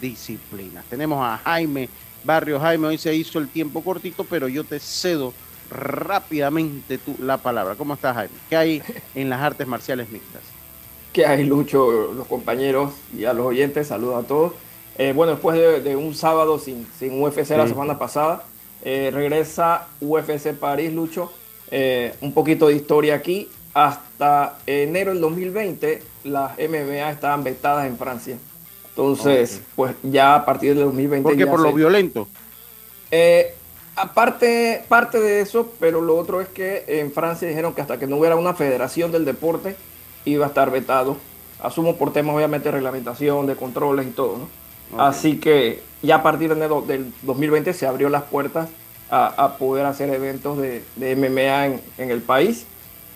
disciplinas. 0.00 0.84
Tenemos 0.86 1.24
a 1.24 1.38
Jaime 1.38 1.88
Barrio. 2.24 2.60
Jaime, 2.60 2.88
hoy 2.88 2.98
se 2.98 3.14
hizo 3.14 3.38
el 3.38 3.48
tiempo 3.48 3.82
cortito, 3.82 4.24
pero 4.24 4.48
yo 4.48 4.64
te 4.64 4.78
cedo 4.78 5.32
rápidamente 5.70 6.98
la 7.18 7.38
palabra. 7.38 7.74
¿Cómo 7.74 7.94
estás, 7.94 8.14
Jaime? 8.14 8.34
¿Qué 8.48 8.56
hay 8.56 8.82
en 9.14 9.30
las 9.30 9.40
artes 9.40 9.66
marciales 9.66 10.10
mixtas? 10.10 10.42
¿Qué 11.12 11.26
hay, 11.26 11.44
Lucho, 11.44 12.12
los 12.12 12.26
compañeros 12.26 12.92
y 13.16 13.24
a 13.24 13.32
los 13.32 13.46
oyentes? 13.46 13.88
Saludos 13.88 14.24
a 14.24 14.26
todos. 14.26 14.52
Eh, 14.98 15.12
bueno, 15.14 15.32
después 15.32 15.58
de, 15.84 15.96
un 15.96 16.14
sábado 16.14 16.58
sin, 16.58 16.86
sin 16.98 17.22
UFC 17.22 17.50
la 17.50 17.66
semana 17.66 17.98
pasada, 17.98 18.44
eh, 18.82 19.10
regresa 19.12 19.88
UFC 20.00 20.52
París, 20.54 20.92
Lucho. 20.92 21.32
Eh, 21.70 22.14
un 22.20 22.34
poquito 22.34 22.68
de 22.68 22.74
historia 22.74 23.14
aquí. 23.14 23.48
Hasta 23.74 24.58
enero 24.66 25.12
del 25.12 25.20
2020, 25.20 26.02
las 26.24 26.52
MMA 26.58 27.10
estaban 27.10 27.42
vetadas 27.42 27.86
en 27.86 27.96
Francia. 27.96 28.36
Entonces, 28.90 29.62
pues 29.74 29.94
ya 30.02 30.34
a 30.34 30.44
partir 30.44 30.74
del 30.74 30.84
2020. 30.84 31.22
¿Por 31.22 31.36
qué? 31.36 31.46
¿Por 31.46 31.60
lo 31.60 31.72
violento? 31.72 32.28
aparte 33.94 34.82
parte 34.88 35.20
de 35.20 35.42
eso, 35.42 35.70
pero 35.78 36.00
lo 36.00 36.16
otro 36.16 36.40
es 36.40 36.48
que 36.48 36.84
en 36.86 37.12
Francia 37.12 37.46
dijeron 37.46 37.74
que 37.74 37.82
hasta 37.82 37.98
que 37.98 38.06
no 38.06 38.16
hubiera 38.16 38.36
una 38.36 38.54
federación 38.54 39.12
del 39.12 39.26
deporte, 39.26 39.76
iba 40.24 40.46
a 40.46 40.48
estar 40.48 40.70
vetado. 40.70 41.18
Asumo 41.60 41.96
por 41.96 42.12
temas 42.12 42.34
obviamente 42.34 42.68
de 42.68 42.72
reglamentación, 42.72 43.46
de 43.46 43.54
controles 43.54 44.06
y 44.06 44.10
todo, 44.10 44.38
¿no? 44.38 44.48
Así 44.98 45.38
que 45.38 45.82
ya 46.02 46.16
a 46.16 46.22
partir 46.22 46.54
de 46.54 46.68
del 46.86 47.12
2020 47.22 47.72
se 47.72 47.86
abrió 47.86 48.08
las 48.08 48.24
puertas 48.24 48.68
a, 49.10 49.56
poder 49.58 49.84
hacer 49.84 50.08
eventos 50.08 50.58
de, 50.58 50.82
MMA 50.96 51.66
en, 51.98 52.10
el 52.10 52.22
país. 52.22 52.66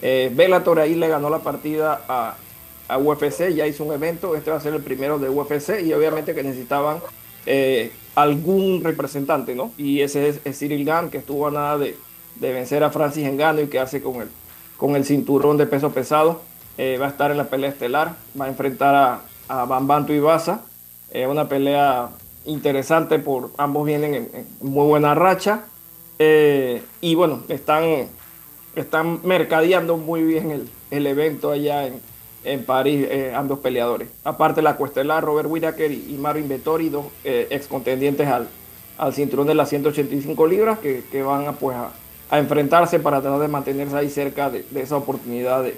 Eh, 0.02 0.30
Bellator 0.34 0.80
ahí 0.80 0.94
le 0.94 1.08
ganó 1.08 1.30
la 1.30 1.40
partida 1.40 2.02
a, 2.08 2.36
UFC, 2.98 3.52
ya 3.52 3.66
hizo 3.66 3.82
un 3.82 3.92
evento, 3.92 4.36
este 4.36 4.52
va 4.52 4.58
a 4.58 4.60
ser 4.60 4.72
el 4.72 4.80
primero 4.80 5.18
de 5.18 5.28
UFC 5.28 5.82
y 5.82 5.92
obviamente 5.92 6.36
que 6.36 6.44
necesitaban 6.44 6.98
eh, 7.44 7.90
algún 8.14 8.84
representante, 8.84 9.56
¿no? 9.56 9.72
Y 9.76 10.02
ese 10.02 10.28
es, 10.28 10.58
Cyril 10.58 10.84
Gann, 10.84 11.10
que 11.10 11.18
estuvo 11.18 11.48
a 11.48 11.50
nada 11.50 11.78
de, 11.78 11.96
vencer 12.38 12.84
a 12.84 12.90
Francis 12.90 13.26
Engano 13.26 13.60
y 13.60 13.66
quedarse 13.66 14.00
con 14.00 14.22
el, 14.22 14.28
con 14.76 14.94
el 14.94 15.04
cinturón 15.04 15.56
de 15.56 15.66
peso 15.66 15.90
pesado. 15.90 16.42
Eh, 16.78 16.96
va 17.00 17.06
a 17.06 17.08
estar 17.08 17.32
en 17.32 17.38
la 17.38 17.44
pelea 17.44 17.70
estelar, 17.70 18.14
va 18.40 18.44
a 18.44 18.48
enfrentar 18.48 18.94
a, 18.94 19.20
a 19.48 19.64
Bambanto 19.64 20.12
Ibaza 20.12 20.60
es 21.10 21.26
una 21.26 21.48
pelea 21.48 22.10
interesante 22.44 23.18
por 23.18 23.50
ambos 23.56 23.86
vienen 23.86 24.14
en, 24.14 24.46
muy 24.60 24.86
buena 24.86 25.14
racha. 25.14 25.64
Eh, 26.18 26.82
y 27.00 27.14
bueno, 27.14 27.42
están, 27.48 28.08
están 28.76 29.20
mercadeando 29.24 29.96
muy 29.96 30.22
bien 30.22 30.68
el, 30.90 31.06
evento 31.06 31.50
allá 31.50 31.86
en, 31.86 32.00
en 32.44 32.64
París, 32.64 33.06
eh, 33.10 33.32
ambos 33.34 33.58
peleadores. 33.58 34.08
Aparte 34.22 34.62
la 34.62 34.76
cuestelar, 34.76 35.24
Robert 35.24 35.48
Whittaker 35.50 35.90
y, 35.90 36.16
Marvin 36.20 36.48
Vettori, 36.48 36.90
dos 36.90 37.06
eh, 37.24 37.48
ex 37.50 37.66
contendientes 37.66 38.28
al, 38.28 38.48
al 38.98 39.14
cinturón 39.14 39.46
de 39.46 39.54
las 39.54 39.70
185 39.70 40.46
libras 40.46 40.78
que, 40.78 41.22
van 41.22 41.48
a, 41.48 41.52
pues, 41.52 41.76
a, 41.76 42.38
enfrentarse 42.38 43.00
para 43.00 43.20
tratar 43.22 43.40
de 43.40 43.48
mantenerse 43.48 43.96
ahí 43.96 44.10
cerca 44.10 44.50
de, 44.50 44.64
esa 44.74 44.96
oportunidad 44.96 45.62
de, 45.62 45.76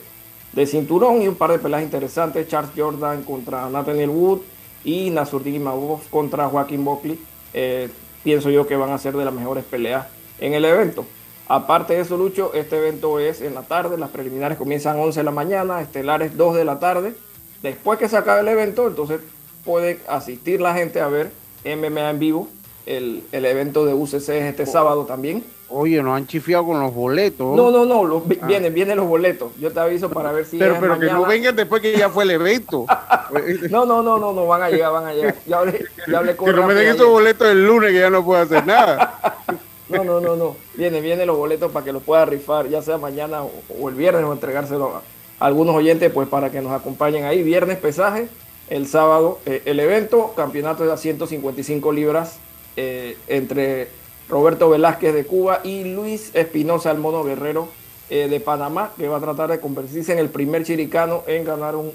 de, 0.52 0.66
cinturón 0.66 1.22
y 1.22 1.28
un 1.28 1.36
par 1.36 1.52
de 1.52 1.60
peleas 1.60 1.82
interesantes. 1.82 2.48
Charles 2.48 2.72
Jordan 2.76 3.22
contra 3.22 3.68
Nathaniel 3.70 4.10
Wood 4.10 4.40
y 4.84 5.10
Nasruddin 5.10 5.62
Mabov 5.62 6.00
contra 6.10 6.48
Joaquín 6.48 6.84
Buckley. 6.84 7.18
Eh, 7.54 7.88
pienso 8.24 8.50
yo 8.50 8.66
que 8.66 8.74
van 8.76 8.90
a 8.90 8.98
ser 8.98 9.16
de 9.16 9.24
las 9.24 9.32
mejores 9.32 9.64
peleas 9.64 10.06
en 10.40 10.54
el 10.54 10.64
evento. 10.64 11.06
Aparte 11.48 11.94
de 11.94 12.00
eso, 12.00 12.18
Lucho, 12.18 12.52
este 12.52 12.76
evento 12.76 13.18
es 13.18 13.40
en 13.40 13.54
la 13.54 13.62
tarde, 13.62 13.96
las 13.96 14.10
preliminares 14.10 14.58
comienzan 14.58 14.98
11 15.00 15.20
de 15.20 15.24
la 15.24 15.30
mañana, 15.30 15.80
estelares 15.80 16.36
2 16.36 16.56
de 16.56 16.64
la 16.64 16.78
tarde. 16.78 17.14
Después 17.62 17.98
que 17.98 18.08
se 18.08 18.18
acabe 18.18 18.42
el 18.42 18.48
evento, 18.48 18.86
entonces 18.86 19.20
puede 19.64 20.00
asistir 20.08 20.60
la 20.60 20.74
gente 20.74 21.00
a 21.00 21.08
ver 21.08 21.30
MMA 21.64 22.10
en 22.10 22.18
vivo. 22.18 22.48
El, 22.84 23.24
el 23.32 23.44
evento 23.44 23.84
de 23.84 23.94
UCC 23.94 24.14
es 24.14 24.44
este 24.44 24.66
sábado 24.66 25.04
también. 25.04 25.42
Oye, 25.70 26.02
nos 26.02 26.16
han 26.16 26.26
chifiado 26.26 26.64
con 26.64 26.80
los 26.80 26.94
boletos. 26.94 27.54
No, 27.54 27.70
no, 27.70 27.84
no, 27.84 28.04
los, 28.04 28.22
ah. 28.40 28.46
vienen, 28.46 28.72
vienen 28.72 28.96
los 28.96 29.06
boletos. 29.06 29.52
Yo 29.58 29.70
te 29.70 29.80
aviso 29.80 30.08
para 30.08 30.32
ver 30.32 30.46
si. 30.46 30.58
Pero, 30.58 30.78
pero 30.80 30.98
que 30.98 31.06
no 31.06 31.26
vengan 31.26 31.54
después 31.54 31.82
que 31.82 31.96
ya 31.96 32.08
fue 32.08 32.24
el 32.24 32.30
evento. 32.30 32.86
no, 33.70 33.84
no, 33.84 34.02
no, 34.02 34.18
no, 34.18 34.32
no, 34.32 34.46
van 34.46 34.62
a 34.62 34.70
llegar, 34.70 34.92
van 34.92 35.06
a 35.06 35.12
llegar. 35.12 35.34
Ya 35.46 35.58
hablé, 35.58 35.84
ya 36.06 36.18
hablé 36.18 36.36
con 36.36 36.46
Que 36.46 36.52
no 36.54 36.66
me 36.66 36.74
den 36.74 36.94
esos 36.94 37.06
boletos 37.06 37.48
el 37.48 37.66
lunes 37.66 37.92
que 37.92 38.00
ya 38.00 38.10
no 38.10 38.24
puedo 38.24 38.40
hacer 38.40 38.66
nada. 38.66 39.18
no, 39.88 40.04
no, 40.04 40.20
no, 40.20 40.36
no. 40.36 40.56
Vienen, 40.74 41.02
vienen 41.02 41.26
los 41.26 41.36
boletos 41.36 41.72
para 41.72 41.84
que 41.84 41.92
los 41.92 42.02
pueda 42.02 42.24
rifar, 42.24 42.68
ya 42.68 42.82
sea 42.82 42.98
mañana 42.98 43.42
o, 43.42 43.88
el 43.88 43.94
viernes 43.94 44.24
o 44.24 44.32
entregárselo 44.32 44.96
a, 44.96 45.02
algunos 45.38 45.74
oyentes, 45.74 46.12
pues 46.12 46.28
para 46.28 46.50
que 46.50 46.60
nos 46.60 46.72
acompañen 46.72 47.24
ahí. 47.24 47.42
Viernes 47.42 47.78
pesaje, 47.78 48.28
el 48.68 48.86
sábado 48.86 49.38
eh, 49.46 49.62
el 49.64 49.80
evento, 49.80 50.34
campeonato 50.36 50.84
de 50.84 50.96
155 50.96 51.92
libras 51.92 52.38
eh, 52.76 53.16
entre 53.28 53.88
Roberto 54.28 54.68
Velázquez 54.68 55.14
de 55.14 55.24
Cuba 55.24 55.60
y 55.64 55.84
Luis 55.84 56.30
Espinosa, 56.34 56.90
el 56.90 56.98
mono 56.98 57.24
guerrero 57.24 57.68
eh, 58.10 58.28
de 58.28 58.40
Panamá, 58.40 58.92
que 58.96 59.08
va 59.08 59.18
a 59.18 59.20
tratar 59.20 59.50
de 59.50 59.60
convertirse 59.60 60.12
en 60.12 60.18
el 60.18 60.28
primer 60.28 60.64
chiricano 60.64 61.22
en 61.26 61.44
ganar 61.44 61.76
un 61.76 61.92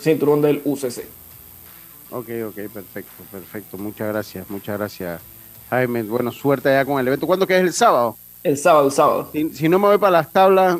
cinturón 0.00 0.40
del 0.40 0.62
UCC. 0.64 1.04
Ok, 2.10 2.28
ok, 2.48 2.54
perfecto, 2.72 3.24
perfecto. 3.30 3.76
Muchas 3.76 4.08
gracias, 4.08 4.48
muchas 4.48 4.78
gracias, 4.78 5.20
Jaime. 5.70 6.02
Bueno, 6.02 6.32
suerte 6.32 6.68
allá 6.68 6.84
con 6.84 7.00
el 7.00 7.06
evento. 7.08 7.26
¿Cuándo 7.26 7.46
que 7.46 7.56
es 7.56 7.62
el 7.62 7.72
sábado? 7.72 8.16
El 8.42 8.56
sábado, 8.56 8.86
el 8.86 8.92
sábado. 8.92 9.30
Si, 9.32 9.68
no 9.68 9.78
me 9.78 9.88
voy 9.88 9.98
para 9.98 10.12
las 10.12 10.32
tablas, 10.32 10.78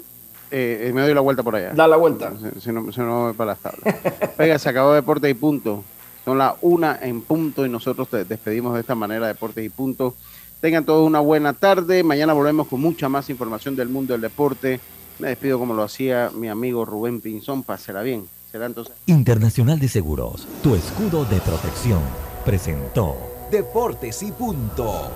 eh, 0.51 0.91
me 0.95 1.03
doy 1.03 1.15
la 1.15 1.21
vuelta 1.21 1.43
por 1.43 1.57
allá. 1.57 1.73
Da 1.75 1.89
la 1.89 1.97
vuelta. 1.97 2.33
Si, 2.61 2.71
no, 2.71 2.93
si 2.93 3.01
no 3.01 3.07
me 3.07 3.23
voy 3.27 3.33
para 3.33 3.53
las 3.53 3.59
tablas. 3.59 3.97
Venga, 4.39 4.59
se 4.59 4.69
acabó 4.69 4.93
Deportes 4.93 5.31
y 5.31 5.35
Punto. 5.35 5.83
Son 6.25 6.39
las 6.39 6.55
una 6.61 6.99
en 7.03 7.21
punto 7.23 7.65
y 7.65 7.69
nosotros 7.69 8.09
te 8.09 8.25
despedimos 8.25 8.75
de 8.75 8.81
esta 8.81 8.95
manera, 8.95 9.27
Deportes 9.27 9.65
y 9.65 9.69
Punto. 9.69 10.15
Tengan 10.61 10.85
todos 10.85 11.07
una 11.07 11.21
buena 11.21 11.53
tarde. 11.53 12.03
Mañana 12.03 12.33
volvemos 12.33 12.67
con 12.69 12.81
mucha 12.81 13.09
más 13.09 13.31
información 13.31 13.77
del 13.77 13.89
mundo 13.89 14.13
del 14.15 14.23
deporte. 14.23 14.81
Me 15.19 15.29
despido 15.29 15.59
como 15.59 15.75
lo 15.75 15.83
hacía 15.83 16.31
mi 16.35 16.49
amigo 16.49 16.85
Rubén 16.85 17.21
Pinzón. 17.21 17.63
Pásela 17.63 18.03
bien. 18.03 18.27
Será 18.51 18.67
entonces. 18.67 18.95
Internacional 19.07 19.79
de 19.79 19.89
Seguros, 19.89 20.47
tu 20.63 20.75
escudo 20.75 21.25
de 21.25 21.41
protección, 21.41 22.01
presentó 22.45 23.36
Deportes 23.51 24.23
y 24.23 24.33
Punto. 24.33 25.11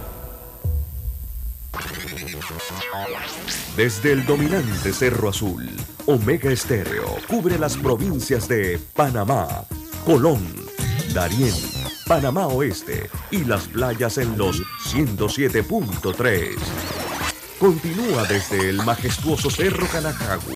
Desde 3.77 4.13
el 4.13 4.27
dominante 4.27 4.93
Cerro 4.93 5.31
Azul, 5.31 5.69
Omega 6.07 6.51
Estéreo 6.51 7.17
cubre 7.29 7.59
las 7.59 7.77
provincias 7.77 8.47
de 8.49 8.79
Panamá, 8.95 9.65
Colón, 10.05 10.41
Darién, 11.13 11.55
Panamá 12.07 12.47
Oeste 12.47 13.11
y 13.31 13.45
las 13.45 13.69
playas 13.69 14.19
en 14.19 14.37
los 14.39 14.63
107.3. 14.93 16.57
Continúa 17.59 18.25
desde 18.25 18.71
el 18.71 18.77
majestuoso 18.79 19.51
Cerro 19.51 19.87
Canajagu 19.89 20.41